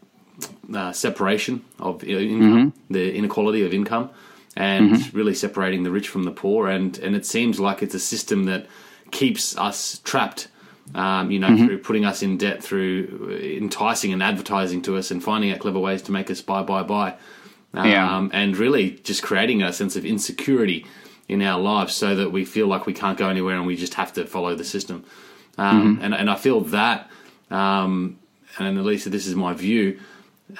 uh, 0.74 0.92
separation 0.92 1.64
of 1.78 2.04
income, 2.04 2.72
mm-hmm. 2.72 2.92
the 2.92 3.14
inequality 3.14 3.64
of 3.64 3.72
income, 3.72 4.10
and 4.56 4.92
mm-hmm. 4.92 5.16
really 5.16 5.34
separating 5.34 5.82
the 5.82 5.90
rich 5.90 6.08
from 6.08 6.24
the 6.24 6.30
poor. 6.30 6.68
And 6.68 6.96
and 6.98 7.16
it 7.16 7.26
seems 7.26 7.58
like 7.58 7.82
it's 7.82 7.94
a 7.94 8.00
system 8.00 8.44
that 8.44 8.66
keeps 9.10 9.56
us 9.56 10.00
trapped. 10.04 10.48
Um, 10.94 11.30
you 11.30 11.38
know, 11.38 11.48
mm-hmm. 11.48 11.66
through 11.66 11.78
putting 11.80 12.06
us 12.06 12.22
in 12.22 12.38
debt, 12.38 12.64
through 12.64 13.38
enticing 13.42 14.14
and 14.14 14.22
advertising 14.22 14.80
to 14.82 14.96
us, 14.96 15.10
and 15.10 15.22
finding 15.22 15.52
out 15.52 15.58
clever 15.58 15.78
ways 15.78 16.00
to 16.02 16.12
make 16.12 16.30
us 16.30 16.40
buy, 16.40 16.62
buy, 16.62 16.82
buy 16.82 17.14
um, 17.74 17.86
yeah. 17.86 18.28
and 18.32 18.56
really 18.56 18.90
just 18.90 19.22
creating 19.22 19.62
a 19.62 19.72
sense 19.72 19.96
of 19.96 20.04
insecurity 20.04 20.86
in 21.28 21.42
our 21.42 21.60
lives 21.60 21.94
so 21.94 22.14
that 22.16 22.32
we 22.32 22.44
feel 22.44 22.66
like 22.66 22.86
we 22.86 22.94
can't 22.94 23.18
go 23.18 23.28
anywhere 23.28 23.56
and 23.56 23.66
we 23.66 23.76
just 23.76 23.94
have 23.94 24.12
to 24.14 24.24
follow 24.24 24.54
the 24.54 24.64
system. 24.64 25.04
Um, 25.58 25.96
mm-hmm. 25.96 26.04
and, 26.04 26.14
and 26.14 26.30
I 26.30 26.36
feel 26.36 26.60
that, 26.60 27.10
um, 27.50 28.18
and 28.58 28.78
at 28.78 28.84
least 28.84 29.10
this 29.10 29.26
is 29.26 29.34
my 29.34 29.52
view, 29.52 30.00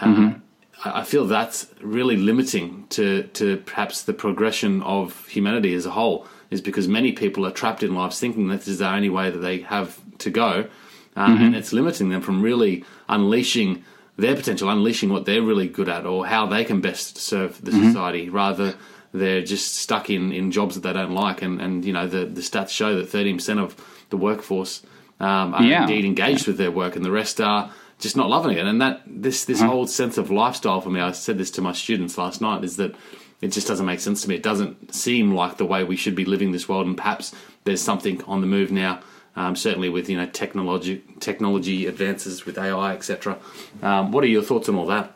uh, 0.01 0.05
mm-hmm. 0.05 0.39
I 0.85 1.03
feel 1.05 1.27
that's 1.27 1.67
really 1.81 2.17
limiting 2.17 2.87
to, 2.91 3.25
to 3.35 3.57
perhaps 3.59 4.03
the 4.03 4.13
progression 4.13 4.83
of 4.83 5.27
humanity 5.27 5.75
as 5.75 5.87
a 5.87 5.91
whole, 5.91 6.27
is 6.51 6.61
because 6.61 6.87
many 6.87 7.13
people 7.13 7.45
are 7.47 7.51
trapped 7.51 7.83
in 7.83 7.95
lives 7.95 8.21
thinking 8.21 8.49
that 8.49 8.59
this 8.59 8.69
is 8.69 8.79
the 8.79 8.89
only 8.89 9.09
way 9.09 9.31
that 9.31 9.39
they 9.39 9.59
have 9.61 9.99
to 10.19 10.31
go. 10.31 10.69
Uh, 11.17 11.29
mm-hmm. 11.29 11.45
And 11.45 11.57
it's 11.57 11.73
limiting 11.73 12.11
them 12.11 12.23
from 12.23 12.43
really 12.43 12.85
unleashing 13.09 13.85
their 14.19 14.35
potential, 14.35 14.69
unleashing 14.69 15.11
what 15.11 15.25
they're 15.25 15.43
really 15.43 15.69
good 15.69 15.89
at 15.89 16.05
or 16.05 16.27
how 16.27 16.45
they 16.45 16.65
can 16.65 16.81
best 16.81 17.17
serve 17.17 17.65
the 17.65 17.71
mm-hmm. 17.71 17.87
society 17.87 18.29
rather 18.29 18.75
they're 19.13 19.43
just 19.43 19.77
stuck 19.77 20.11
in, 20.11 20.33
in 20.33 20.51
jobs 20.51 20.75
that 20.75 20.83
they 20.83 20.93
don't 20.93 21.15
like 21.15 21.41
and, 21.41 21.61
and 21.63 21.85
you 21.85 21.93
know 21.93 22.07
the, 22.07 22.27
the 22.27 22.41
stats 22.41 22.71
show 22.71 22.97
that 22.97 23.11
13% 23.11 23.63
of 23.63 23.77
the 24.11 24.17
workforce 24.17 24.83
um, 25.21 25.55
are 25.55 25.63
yeah. 25.63 25.83
indeed 25.83 26.05
engaged 26.05 26.47
with 26.47 26.59
their 26.59 26.71
work 26.71 26.97
and 26.97 27.05
the 27.05 27.11
rest 27.11 27.41
are 27.41 27.73
just 27.99 28.17
not 28.17 28.29
loving 28.29 28.57
it 28.57 28.67
and 28.67 28.83
that 28.83 29.03
this 29.07 29.45
this 29.45 29.61
mm-hmm. 29.61 29.69
whole 29.69 29.87
sense 29.87 30.19
of 30.19 30.31
lifestyle 30.31 30.81
for 30.81 30.91
me 30.91 31.01
I 31.01 31.13
said 31.13 31.39
this 31.39 31.51
to 31.53 31.63
my 31.63 31.73
students 31.73 32.19
last 32.19 32.41
night 32.41 32.65
is 32.65 32.77
that 32.77 32.95
it 33.41 33.49
just 33.49 33.69
doesn't 33.69 33.87
make 33.87 34.01
sense 34.01 34.23
to 34.23 34.29
me 34.29 34.35
it 34.35 34.43
doesn't 34.43 34.95
seem 34.95 35.33
like 35.33 35.57
the 35.57 35.65
way 35.65 35.85
we 35.85 35.97
should 35.97 36.15
be 36.17 36.25
living 36.25 36.51
this 36.53 36.69
world 36.69 36.87
and 36.87 36.97
perhaps 36.97 37.35
there's 37.65 37.83
something 37.83 38.23
on 38.25 38.41
the 38.41 38.47
move 38.47 38.73
now 38.73 39.01
um, 39.39 39.55
certainly 39.55 39.89
with 39.89 40.09
you 40.11 40.17
know 40.17 40.27
technology 40.27 41.03
technology 41.21 41.87
advances 41.87 42.45
with 42.45 42.59
AI, 42.59 42.95
etc. 42.95 43.39
Um, 43.83 44.11
what 44.11 44.25
are 44.25 44.29
your 44.29 44.43
thoughts 44.43 44.69
on 44.69 44.75
all 44.75 44.87
that? 44.87 45.15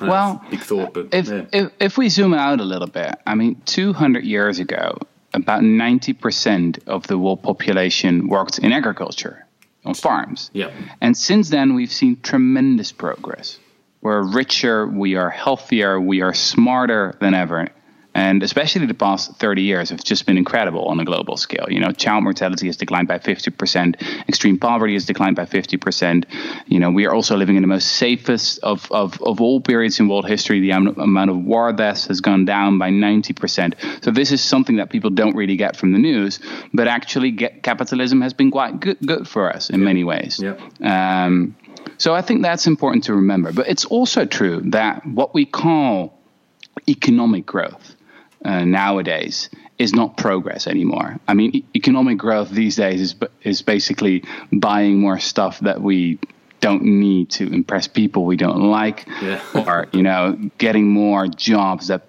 well, 0.00 0.44
big 0.50 0.60
thought, 0.60 0.92
but 0.92 1.08
if, 1.12 1.28
yeah. 1.28 1.46
if 1.52 1.72
if 1.80 1.98
we 1.98 2.08
zoom 2.10 2.34
out 2.34 2.60
a 2.60 2.64
little 2.64 2.86
bit, 2.88 3.16
I 3.26 3.34
mean, 3.34 3.60
200 3.64 4.24
years 4.24 4.58
ago, 4.58 4.98
about 5.32 5.62
90% 5.62 6.86
of 6.86 7.06
the 7.06 7.16
world 7.16 7.42
population 7.42 8.28
worked 8.28 8.58
in 8.58 8.72
agriculture 8.72 9.46
on 9.84 9.94
farms. 9.94 10.50
Yeah. 10.52 10.70
And 11.00 11.16
since 11.16 11.48
then, 11.48 11.74
we've 11.74 11.92
seen 11.92 12.20
tremendous 12.20 12.92
progress. 12.92 13.58
We're 14.02 14.22
richer, 14.22 14.86
we 14.86 15.16
are 15.16 15.30
healthier, 15.30 15.98
we 16.00 16.20
are 16.20 16.34
smarter 16.34 17.16
than 17.20 17.34
ever. 17.34 17.68
And 18.18 18.42
especially 18.42 18.84
the 18.86 18.94
past 18.94 19.36
30 19.36 19.62
years 19.62 19.90
have 19.90 20.02
just 20.02 20.26
been 20.26 20.36
incredible 20.36 20.86
on 20.86 20.98
a 20.98 21.04
global 21.04 21.36
scale. 21.36 21.66
You 21.68 21.78
know, 21.78 21.92
child 21.92 22.24
mortality 22.24 22.66
has 22.66 22.76
declined 22.76 23.06
by 23.06 23.20
50%, 23.20 24.28
extreme 24.28 24.58
poverty 24.58 24.94
has 24.94 25.06
declined 25.06 25.36
by 25.36 25.44
50%. 25.44 26.24
You 26.66 26.80
know, 26.80 26.90
we 26.90 27.06
are 27.06 27.14
also 27.14 27.36
living 27.36 27.54
in 27.54 27.62
the 27.62 27.68
most 27.68 27.86
safest 27.92 28.58
of, 28.64 28.90
of, 28.90 29.22
of 29.22 29.40
all 29.40 29.60
periods 29.60 30.00
in 30.00 30.08
world 30.08 30.26
history. 30.26 30.58
The 30.58 30.72
amount 30.72 31.30
of 31.30 31.36
war 31.36 31.72
deaths 31.72 32.08
has 32.08 32.20
gone 32.20 32.44
down 32.44 32.76
by 32.76 32.90
90%. 32.90 34.04
So 34.04 34.10
this 34.10 34.32
is 34.32 34.42
something 34.42 34.78
that 34.78 34.90
people 34.90 35.10
don't 35.10 35.36
really 35.36 35.56
get 35.56 35.76
from 35.76 35.92
the 35.92 36.00
news, 36.00 36.40
but 36.74 36.88
actually 36.88 37.30
get, 37.30 37.62
capitalism 37.62 38.20
has 38.22 38.34
been 38.34 38.50
quite 38.50 38.80
good, 38.80 38.98
good 39.06 39.28
for 39.28 39.48
us 39.54 39.70
in 39.70 39.84
many 39.84 40.02
ways. 40.02 40.42
Yeah. 40.42 40.56
Um, 40.82 41.54
so 41.98 42.14
I 42.14 42.22
think 42.22 42.42
that's 42.42 42.66
important 42.66 43.04
to 43.04 43.14
remember. 43.14 43.52
But 43.52 43.68
it's 43.68 43.84
also 43.84 44.24
true 44.24 44.60
that 44.70 45.06
what 45.06 45.34
we 45.34 45.46
call 45.46 46.18
economic 46.88 47.46
growth 47.46 47.94
uh, 48.44 48.64
nowadays 48.64 49.50
is 49.78 49.94
not 49.94 50.16
progress 50.16 50.66
anymore. 50.66 51.18
I 51.26 51.34
mean, 51.34 51.56
e- 51.56 51.64
economic 51.74 52.18
growth 52.18 52.50
these 52.50 52.76
days 52.76 53.00
is 53.00 53.14
is 53.42 53.62
basically 53.62 54.24
buying 54.52 55.00
more 55.00 55.18
stuff 55.18 55.60
that 55.60 55.80
we 55.80 56.18
don't 56.60 56.82
need 56.82 57.30
to 57.30 57.46
impress 57.52 57.86
people 57.86 58.24
we 58.24 58.36
don't 58.36 58.70
like, 58.70 59.06
yeah. 59.22 59.40
or 59.54 59.86
you 59.92 60.02
know, 60.02 60.36
getting 60.58 60.88
more 60.88 61.28
jobs 61.28 61.88
that 61.88 62.02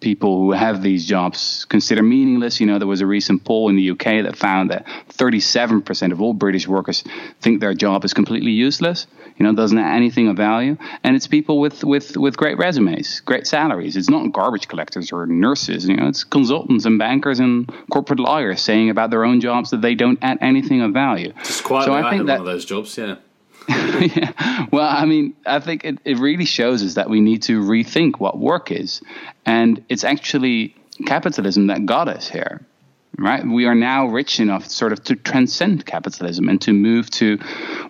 people 0.00 0.38
who 0.38 0.52
have 0.52 0.82
these 0.82 1.06
jobs 1.06 1.66
consider 1.68 2.02
meaningless. 2.02 2.60
You 2.60 2.66
know, 2.66 2.78
there 2.78 2.88
was 2.88 3.00
a 3.00 3.06
recent 3.06 3.44
poll 3.44 3.68
in 3.68 3.76
the 3.76 3.90
UK 3.90 4.24
that 4.24 4.36
found 4.36 4.70
that 4.70 4.86
37% 5.10 6.12
of 6.12 6.20
all 6.20 6.34
British 6.34 6.66
workers 6.66 7.04
think 7.40 7.60
their 7.60 7.74
job 7.74 8.04
is 8.04 8.14
completely 8.14 8.52
useless 8.52 9.06
you 9.40 9.46
know, 9.46 9.54
doesn't 9.54 9.78
add 9.78 9.96
anything 9.96 10.28
of 10.28 10.36
value. 10.36 10.76
And 11.02 11.16
it's 11.16 11.26
people 11.26 11.60
with, 11.60 11.82
with, 11.82 12.14
with 12.18 12.36
great 12.36 12.58
resumes, 12.58 13.20
great 13.20 13.46
salaries. 13.46 13.96
It's 13.96 14.10
not 14.10 14.30
garbage 14.32 14.68
collectors 14.68 15.12
or 15.12 15.24
nurses, 15.24 15.88
you 15.88 15.96
know, 15.96 16.08
it's 16.08 16.24
consultants 16.24 16.84
and 16.84 16.98
bankers 16.98 17.40
and 17.40 17.72
corporate 17.90 18.20
lawyers 18.20 18.60
saying 18.60 18.90
about 18.90 19.08
their 19.08 19.24
own 19.24 19.40
jobs 19.40 19.70
that 19.70 19.80
they 19.80 19.94
don't 19.94 20.18
add 20.20 20.36
anything 20.42 20.82
of 20.82 20.92
value. 20.92 21.32
Just 21.42 21.64
quietly, 21.64 21.86
so 21.86 21.94
I, 21.94 22.06
I 22.06 22.10
think 22.10 22.26
that, 22.26 22.40
one 22.40 22.48
of 22.48 22.52
those 22.52 22.66
jobs, 22.66 22.98
yeah. 22.98 23.16
yeah. 24.16 24.66
Well, 24.72 24.88
I 24.88 25.04
mean, 25.04 25.34
I 25.46 25.60
think 25.60 25.84
it, 25.84 25.98
it 26.04 26.18
really 26.18 26.44
shows 26.44 26.82
us 26.82 26.94
that 26.94 27.08
we 27.08 27.20
need 27.20 27.42
to 27.44 27.60
rethink 27.60 28.18
what 28.18 28.38
work 28.38 28.70
is. 28.70 29.02
And 29.46 29.84
it's 29.88 30.04
actually 30.04 30.74
capitalism 31.06 31.68
that 31.68 31.86
got 31.86 32.08
us 32.08 32.28
here 32.28 32.60
right? 33.20 33.46
We 33.46 33.66
are 33.66 33.74
now 33.74 34.06
rich 34.06 34.40
enough 34.40 34.66
sort 34.68 34.92
of 34.92 35.04
to 35.04 35.14
transcend 35.14 35.84
capitalism 35.84 36.48
and 36.48 36.60
to 36.62 36.72
move 36.72 37.10
to, 37.10 37.38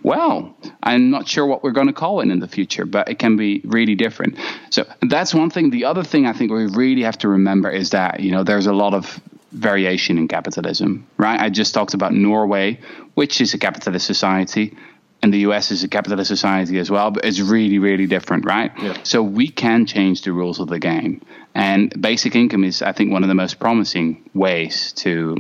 well, 0.03 0.55
I'm 0.83 1.11
not 1.11 1.29
sure 1.29 1.47
what 1.47 1.63
we're 1.63 1.71
going 1.71 1.87
to 1.87 1.93
call 1.93 2.21
it 2.21 2.29
in 2.29 2.41
the 2.41 2.49
future, 2.49 2.85
but 2.85 3.09
it 3.09 3.19
can 3.21 3.37
be 3.37 3.61
really 3.65 3.95
different. 3.95 4.39
So 4.71 4.85
that's 5.03 5.33
one 5.33 5.51
thing. 5.51 5.71
The 5.71 5.85
other 5.85 6.03
thing 6.03 6.27
I 6.27 6.33
think 6.33 6.51
we 6.51 6.67
really 6.67 7.03
have 7.03 7.19
to 7.19 7.29
remember 7.29 7.71
is 7.71 7.91
that, 7.91 8.21
you 8.21 8.33
know, 8.33 8.43
there's 8.43 8.67
a 8.67 8.73
lot 8.73 8.93
of 8.93 9.21
variation 9.53 10.19
in 10.19 10.27
capitalism, 10.27 11.07
right? 11.17 11.41
I 11.41 11.49
just 11.49 11.75
talked 11.75 11.95
about 11.95 12.13
Norway, 12.13 12.81
which 13.15 13.41
is 13.41 13.55
a 13.55 13.59
capitalist 13.59 14.07
society 14.07 14.77
and 15.23 15.33
the 15.33 15.41
US 15.41 15.71
is 15.71 15.85
a 15.85 15.89
capitalist 15.89 16.29
society 16.29 16.79
as 16.79 16.91
well, 16.91 17.11
but 17.11 17.25
it's 17.25 17.41
really, 17.41 17.79
really 17.79 18.07
different, 18.07 18.45
right? 18.45 18.73
Yeah. 18.81 18.97
So 19.03 19.23
we 19.23 19.49
can 19.49 19.87
change 19.87 20.23
the 20.23 20.33
rules 20.33 20.61
of 20.61 20.69
the 20.69 20.79
game. 20.79 21.23
And 21.55 22.01
basic 22.01 22.35
income 22.35 22.65
is, 22.65 22.83
I 22.83 22.93
think, 22.93 23.13
one 23.13 23.23
of 23.23 23.29
the 23.29 23.35
most 23.35 23.59
promising 23.59 24.29
ways 24.35 24.93
to 25.05 25.37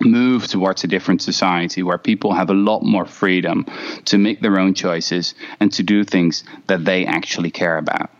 move 0.00 0.46
towards 0.46 0.84
a 0.84 0.86
different 0.86 1.22
society 1.22 1.82
where 1.82 1.98
people 1.98 2.32
have 2.32 2.50
a 2.50 2.54
lot 2.54 2.82
more 2.82 3.04
freedom 3.04 3.66
to 4.04 4.18
make 4.18 4.40
their 4.40 4.58
own 4.58 4.74
choices 4.74 5.34
and 5.58 5.72
to 5.72 5.82
do 5.82 6.04
things 6.04 6.44
that 6.68 6.84
they 6.84 7.04
actually 7.04 7.50
care 7.50 7.78
about. 7.78 8.10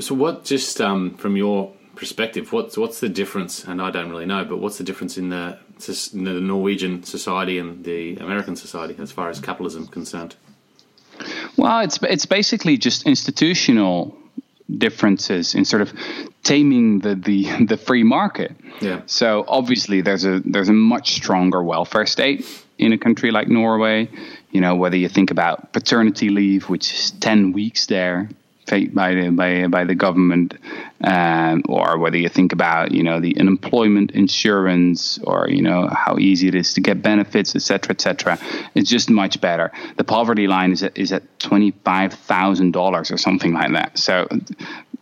So, 0.00 0.14
what, 0.14 0.44
just 0.44 0.80
um, 0.80 1.14
from 1.16 1.36
your 1.36 1.72
perspective, 1.96 2.52
what's 2.52 2.76
what's 2.76 3.00
the 3.00 3.08
difference? 3.08 3.64
And 3.64 3.80
I 3.80 3.90
don't 3.90 4.10
really 4.10 4.26
know, 4.26 4.44
but 4.44 4.58
what's 4.58 4.78
the 4.78 4.84
difference 4.84 5.18
in 5.18 5.28
the 5.28 5.58
the 5.86 6.40
Norwegian 6.40 7.02
society 7.04 7.58
and 7.58 7.84
the 7.84 8.16
American 8.16 8.56
society 8.56 8.96
as 8.98 9.12
far 9.12 9.30
as 9.30 9.40
capitalism 9.40 9.86
concerned? 9.86 10.36
Well, 11.56 11.80
it's 11.80 11.98
it's 12.02 12.26
basically 12.26 12.76
just 12.78 13.06
institutional 13.06 14.16
differences 14.78 15.54
in 15.54 15.64
sort 15.64 15.82
of 15.82 15.92
taming 16.42 17.00
the, 17.00 17.14
the, 17.14 17.64
the 17.66 17.76
free 17.76 18.02
market. 18.02 18.52
Yeah. 18.80 19.02
So 19.06 19.44
obviously 19.46 20.00
there's 20.00 20.24
a 20.24 20.40
there's 20.44 20.68
a 20.68 20.72
much 20.74 21.14
stronger 21.14 21.62
welfare 21.62 22.06
state 22.06 22.46
in 22.78 22.92
a 22.92 22.98
country 22.98 23.30
like 23.30 23.48
Norway. 23.48 24.08
You 24.50 24.60
know, 24.60 24.74
whether 24.74 24.96
you 24.96 25.08
think 25.08 25.30
about 25.30 25.72
paternity 25.72 26.28
leave, 26.28 26.68
which 26.68 26.92
is 26.92 27.10
ten 27.12 27.52
weeks 27.52 27.86
there, 27.86 28.28
paid 28.66 28.94
by 28.94 29.14
the 29.14 29.30
by 29.30 29.66
by 29.66 29.84
the 29.84 29.94
government, 29.94 30.54
um, 31.02 31.62
or 31.68 31.98
whether 31.98 32.16
you 32.16 32.28
think 32.28 32.52
about 32.52 32.92
you 32.92 33.02
know 33.02 33.20
the 33.20 33.36
unemployment 33.38 34.12
insurance, 34.12 35.18
or 35.24 35.48
you 35.48 35.62
know 35.62 35.88
how 35.88 36.18
easy 36.18 36.48
it 36.48 36.54
is 36.54 36.74
to 36.74 36.80
get 36.80 37.02
benefits, 37.02 37.54
etc., 37.56 37.90
etc. 37.90 38.38
It's 38.74 38.88
just 38.88 39.10
much 39.10 39.40
better. 39.40 39.72
The 39.96 40.04
poverty 40.04 40.46
line 40.46 40.72
is 40.72 40.82
at, 40.82 40.96
is 40.96 41.12
at 41.12 41.38
twenty 41.38 41.72
five 41.84 42.14
thousand 42.14 42.72
dollars 42.72 43.10
or 43.10 43.18
something 43.18 43.52
like 43.52 43.72
that. 43.72 43.98
So 43.98 44.28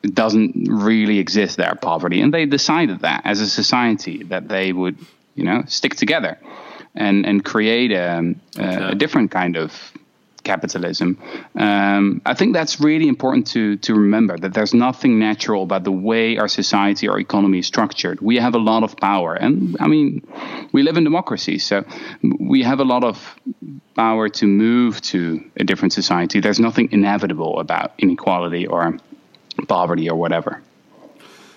it 0.03 0.15
doesn't 0.15 0.69
really 0.69 1.19
exist 1.19 1.57
there, 1.57 1.75
poverty. 1.75 2.21
And 2.21 2.33
they 2.33 2.47
decided 2.47 3.01
that 3.01 3.23
as 3.25 3.41
a 3.41 3.49
society 3.49 4.23
that 4.25 4.49
they 4.49 4.73
would, 4.73 4.97
you 5.35 5.45
know, 5.45 5.63
stick 5.67 5.95
together 5.95 6.39
and, 6.95 7.27
and 7.27 7.45
create 7.45 7.93
a, 7.93 8.35
a, 8.59 8.89
a 8.89 8.95
different 8.95 9.31
kind 9.31 9.57
of 9.57 9.93
capitalism. 10.51 11.09
Um, 11.55 12.03
I 12.33 12.35
think 12.39 12.51
that's 12.59 12.75
really 12.89 13.09
important 13.15 13.45
to 13.55 13.63
to 13.87 13.93
remember 14.07 14.35
that 14.43 14.53
there's 14.57 14.75
nothing 14.87 15.13
natural 15.29 15.63
about 15.69 15.83
the 15.91 15.97
way 16.11 16.25
our 16.43 16.49
society, 16.49 17.05
our 17.13 17.21
economy 17.29 17.59
is 17.59 17.67
structured. 17.75 18.17
We 18.31 18.37
have 18.47 18.55
a 18.61 18.63
lot 18.71 18.83
of 18.83 18.91
power, 18.97 19.33
and 19.45 19.77
I 19.85 19.87
mean, 19.95 20.09
we 20.75 20.81
live 20.83 20.97
in 21.01 21.05
democracy, 21.05 21.59
so 21.59 21.77
we 22.53 22.59
have 22.71 22.81
a 22.81 22.89
lot 22.95 23.05
of 23.05 23.17
power 23.95 24.29
to 24.41 24.45
move 24.47 25.01
to 25.13 25.21
a 25.63 25.65
different 25.71 25.93
society. 25.93 26.41
There's 26.41 26.63
nothing 26.69 26.87
inevitable 26.93 27.53
about 27.65 27.89
inequality 27.99 28.65
or 28.75 28.83
poverty 29.69 30.07
or 30.13 30.17
whatever. 30.25 30.53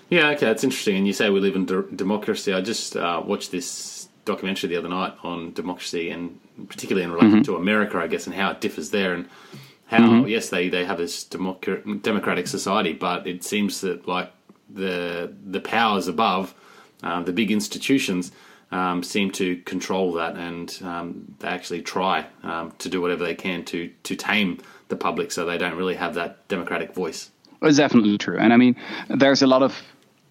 Yeah, 0.10 0.34
okay, 0.34 0.46
that's 0.46 0.64
interesting. 0.64 0.98
And 0.98 1.08
you 1.08 1.14
say 1.14 1.30
we 1.30 1.40
live 1.40 1.56
in 1.56 1.66
de- 1.66 1.90
democracy. 2.06 2.54
I 2.54 2.62
just 2.62 2.96
uh, 2.96 3.20
watched 3.32 3.52
this 3.52 3.68
documentary 4.26 4.70
the 4.70 4.78
other 4.82 4.90
night 4.90 5.14
on 5.24 5.54
democracy 5.54 6.06
and 6.14 6.40
particularly 6.68 7.04
in 7.04 7.12
relation 7.12 7.40
mm-hmm. 7.40 7.54
to 7.54 7.56
America, 7.56 7.98
I 7.98 8.08
guess, 8.08 8.28
and 8.28 8.36
how 8.36 8.52
it 8.52 8.62
differs 8.62 8.92
there 8.92 9.14
and 9.14 9.28
how, 9.86 10.00
mm-hmm. 10.00 10.28
yes, 10.28 10.50
they, 10.50 10.70
they 10.70 10.86
have 10.86 10.98
this 10.98 11.24
democ- 11.26 12.02
democratic 12.02 12.48
society, 12.48 12.94
but 12.94 13.28
it 13.28 13.44
seems 13.44 13.82
that 13.82 14.08
like 14.08 14.32
the 14.70 15.34
the 15.46 15.60
powers 15.60 16.08
above, 16.08 16.54
uh, 17.04 17.22
the 17.22 17.34
big 17.34 17.52
institutions, 17.52 18.32
um, 18.72 19.04
seem 19.04 19.30
to 19.32 19.58
control 19.58 20.14
that, 20.14 20.36
and 20.36 20.80
um, 20.84 21.36
they 21.40 21.48
actually 21.48 21.82
try 21.82 22.26
um, 22.44 22.72
to 22.80 22.90
do 22.90 23.02
whatever 23.02 23.24
they 23.24 23.36
can 23.36 23.64
to 23.66 23.92
to 24.04 24.16
tame 24.16 24.60
the 24.88 24.96
public, 24.96 25.32
so 25.32 25.46
they 25.46 25.58
don't 25.58 25.76
really 25.76 25.96
have 25.96 26.16
that 26.16 26.48
democratic 26.48 26.94
voice. 26.94 27.30
It's 27.62 27.78
definitely 27.78 28.18
true. 28.18 28.38
And 28.38 28.52
I 28.52 28.58
mean, 28.58 28.76
there's 29.10 29.42
a 29.42 29.48
lot 29.48 29.64
of 29.64 29.82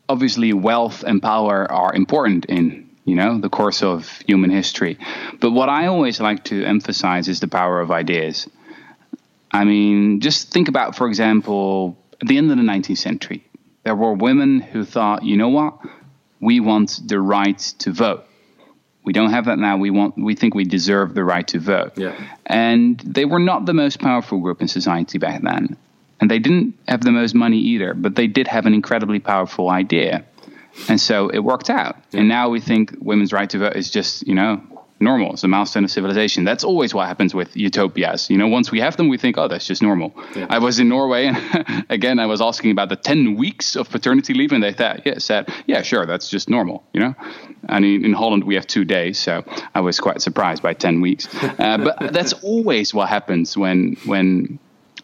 obviously 0.08 0.52
wealth 0.52 1.02
and 1.04 1.22
power 1.22 1.70
are 1.70 1.94
important 1.94 2.44
in 2.46 2.88
you 3.04 3.16
know 3.16 3.38
the 3.38 3.48
course 3.48 3.82
of 3.82 4.08
human 4.26 4.50
history. 4.50 4.98
But 5.40 5.50
what 5.52 5.68
i 5.68 5.86
always 5.86 6.20
like 6.20 6.44
to 6.44 6.64
emphasize 6.64 7.28
is 7.28 7.40
the 7.40 7.48
power 7.48 7.80
of 7.80 7.90
ideas. 7.90 8.48
I 9.50 9.64
mean 9.64 10.20
just 10.20 10.50
think 10.52 10.68
about 10.68 10.96
for 10.96 11.06
example 11.08 11.96
at 12.20 12.28
the 12.28 12.38
end 12.38 12.50
of 12.50 12.56
the 12.56 12.62
19th 12.62 12.98
century. 12.98 13.44
There 13.84 13.96
were 13.96 14.12
women 14.12 14.60
who 14.60 14.84
thought 14.84 15.24
you 15.24 15.36
know 15.36 15.48
what? 15.48 15.78
We 16.40 16.60
want 16.60 17.00
the 17.06 17.20
right 17.20 17.58
to 17.80 17.92
vote. 17.92 18.24
We 19.04 19.12
don't 19.12 19.30
have 19.30 19.46
that 19.46 19.58
now. 19.58 19.76
We 19.78 19.90
want 19.90 20.16
we 20.16 20.34
think 20.34 20.54
we 20.54 20.64
deserve 20.64 21.14
the 21.14 21.24
right 21.24 21.46
to 21.48 21.58
vote. 21.58 21.92
Yeah. 21.96 22.14
and 22.46 22.98
they 23.00 23.24
were 23.24 23.40
not 23.40 23.66
the 23.66 23.74
most 23.74 24.00
powerful 24.00 24.38
group 24.38 24.60
in 24.60 24.68
society 24.68 25.18
back 25.18 25.42
then. 25.42 25.76
And 26.20 26.30
they 26.30 26.38
didn't 26.38 26.78
have 26.86 27.00
the 27.00 27.10
most 27.10 27.34
money 27.34 27.58
either, 27.58 27.94
but 27.94 28.14
they 28.14 28.28
did 28.28 28.46
have 28.46 28.64
an 28.66 28.74
incredibly 28.74 29.18
powerful 29.18 29.68
idea. 29.68 30.24
And 30.88 31.00
so 31.00 31.28
it 31.28 31.40
worked 31.40 31.70
out. 31.70 31.96
Yeah. 32.10 32.20
And 32.20 32.28
now 32.28 32.48
we 32.48 32.60
think 32.60 32.94
women's 33.00 33.32
right 33.32 33.48
to 33.50 33.58
vote 33.58 33.76
is 33.76 33.90
just, 33.90 34.26
you 34.26 34.34
know, 34.34 34.62
normal. 35.02 35.32
It's 35.32 35.44
a 35.44 35.48
milestone 35.48 35.84
of 35.84 35.90
civilization. 35.90 36.44
That's 36.44 36.64
always 36.64 36.94
what 36.94 37.06
happens 37.08 37.34
with 37.34 37.54
utopias. 37.56 38.30
You 38.30 38.38
know, 38.38 38.46
once 38.46 38.70
we 38.70 38.80
have 38.80 38.96
them, 38.96 39.08
we 39.08 39.18
think, 39.18 39.36
oh, 39.36 39.48
that's 39.48 39.66
just 39.66 39.82
normal. 39.82 40.14
Yeah. 40.34 40.46
I 40.48 40.58
was 40.58 40.78
in 40.78 40.88
Norway, 40.88 41.26
and 41.26 41.84
again, 41.90 42.18
I 42.18 42.26
was 42.26 42.40
asking 42.40 42.70
about 42.70 42.88
the 42.88 42.96
10 42.96 43.36
weeks 43.36 43.76
of 43.76 43.90
paternity 43.90 44.32
leave, 44.32 44.52
and 44.52 44.62
they 44.62 44.72
thought, 44.72 45.04
yeah, 45.04 45.18
said, 45.18 45.52
yeah, 45.66 45.82
sure, 45.82 46.06
that's 46.06 46.30
just 46.30 46.48
normal, 46.48 46.84
you 46.92 47.00
know? 47.00 47.14
And 47.68 47.84
in, 47.84 48.04
in 48.04 48.12
Holland, 48.12 48.44
we 48.44 48.54
have 48.54 48.66
two 48.66 48.84
days, 48.84 49.18
so 49.18 49.44
I 49.74 49.80
was 49.80 50.00
quite 50.00 50.22
surprised 50.22 50.62
by 50.62 50.72
10 50.72 51.00
weeks. 51.00 51.28
Uh, 51.42 51.78
but 51.78 52.12
that's 52.12 52.32
always 52.42 52.94
what 52.94 53.08
happens 53.08 53.56
when, 53.56 53.96
when 54.06 54.58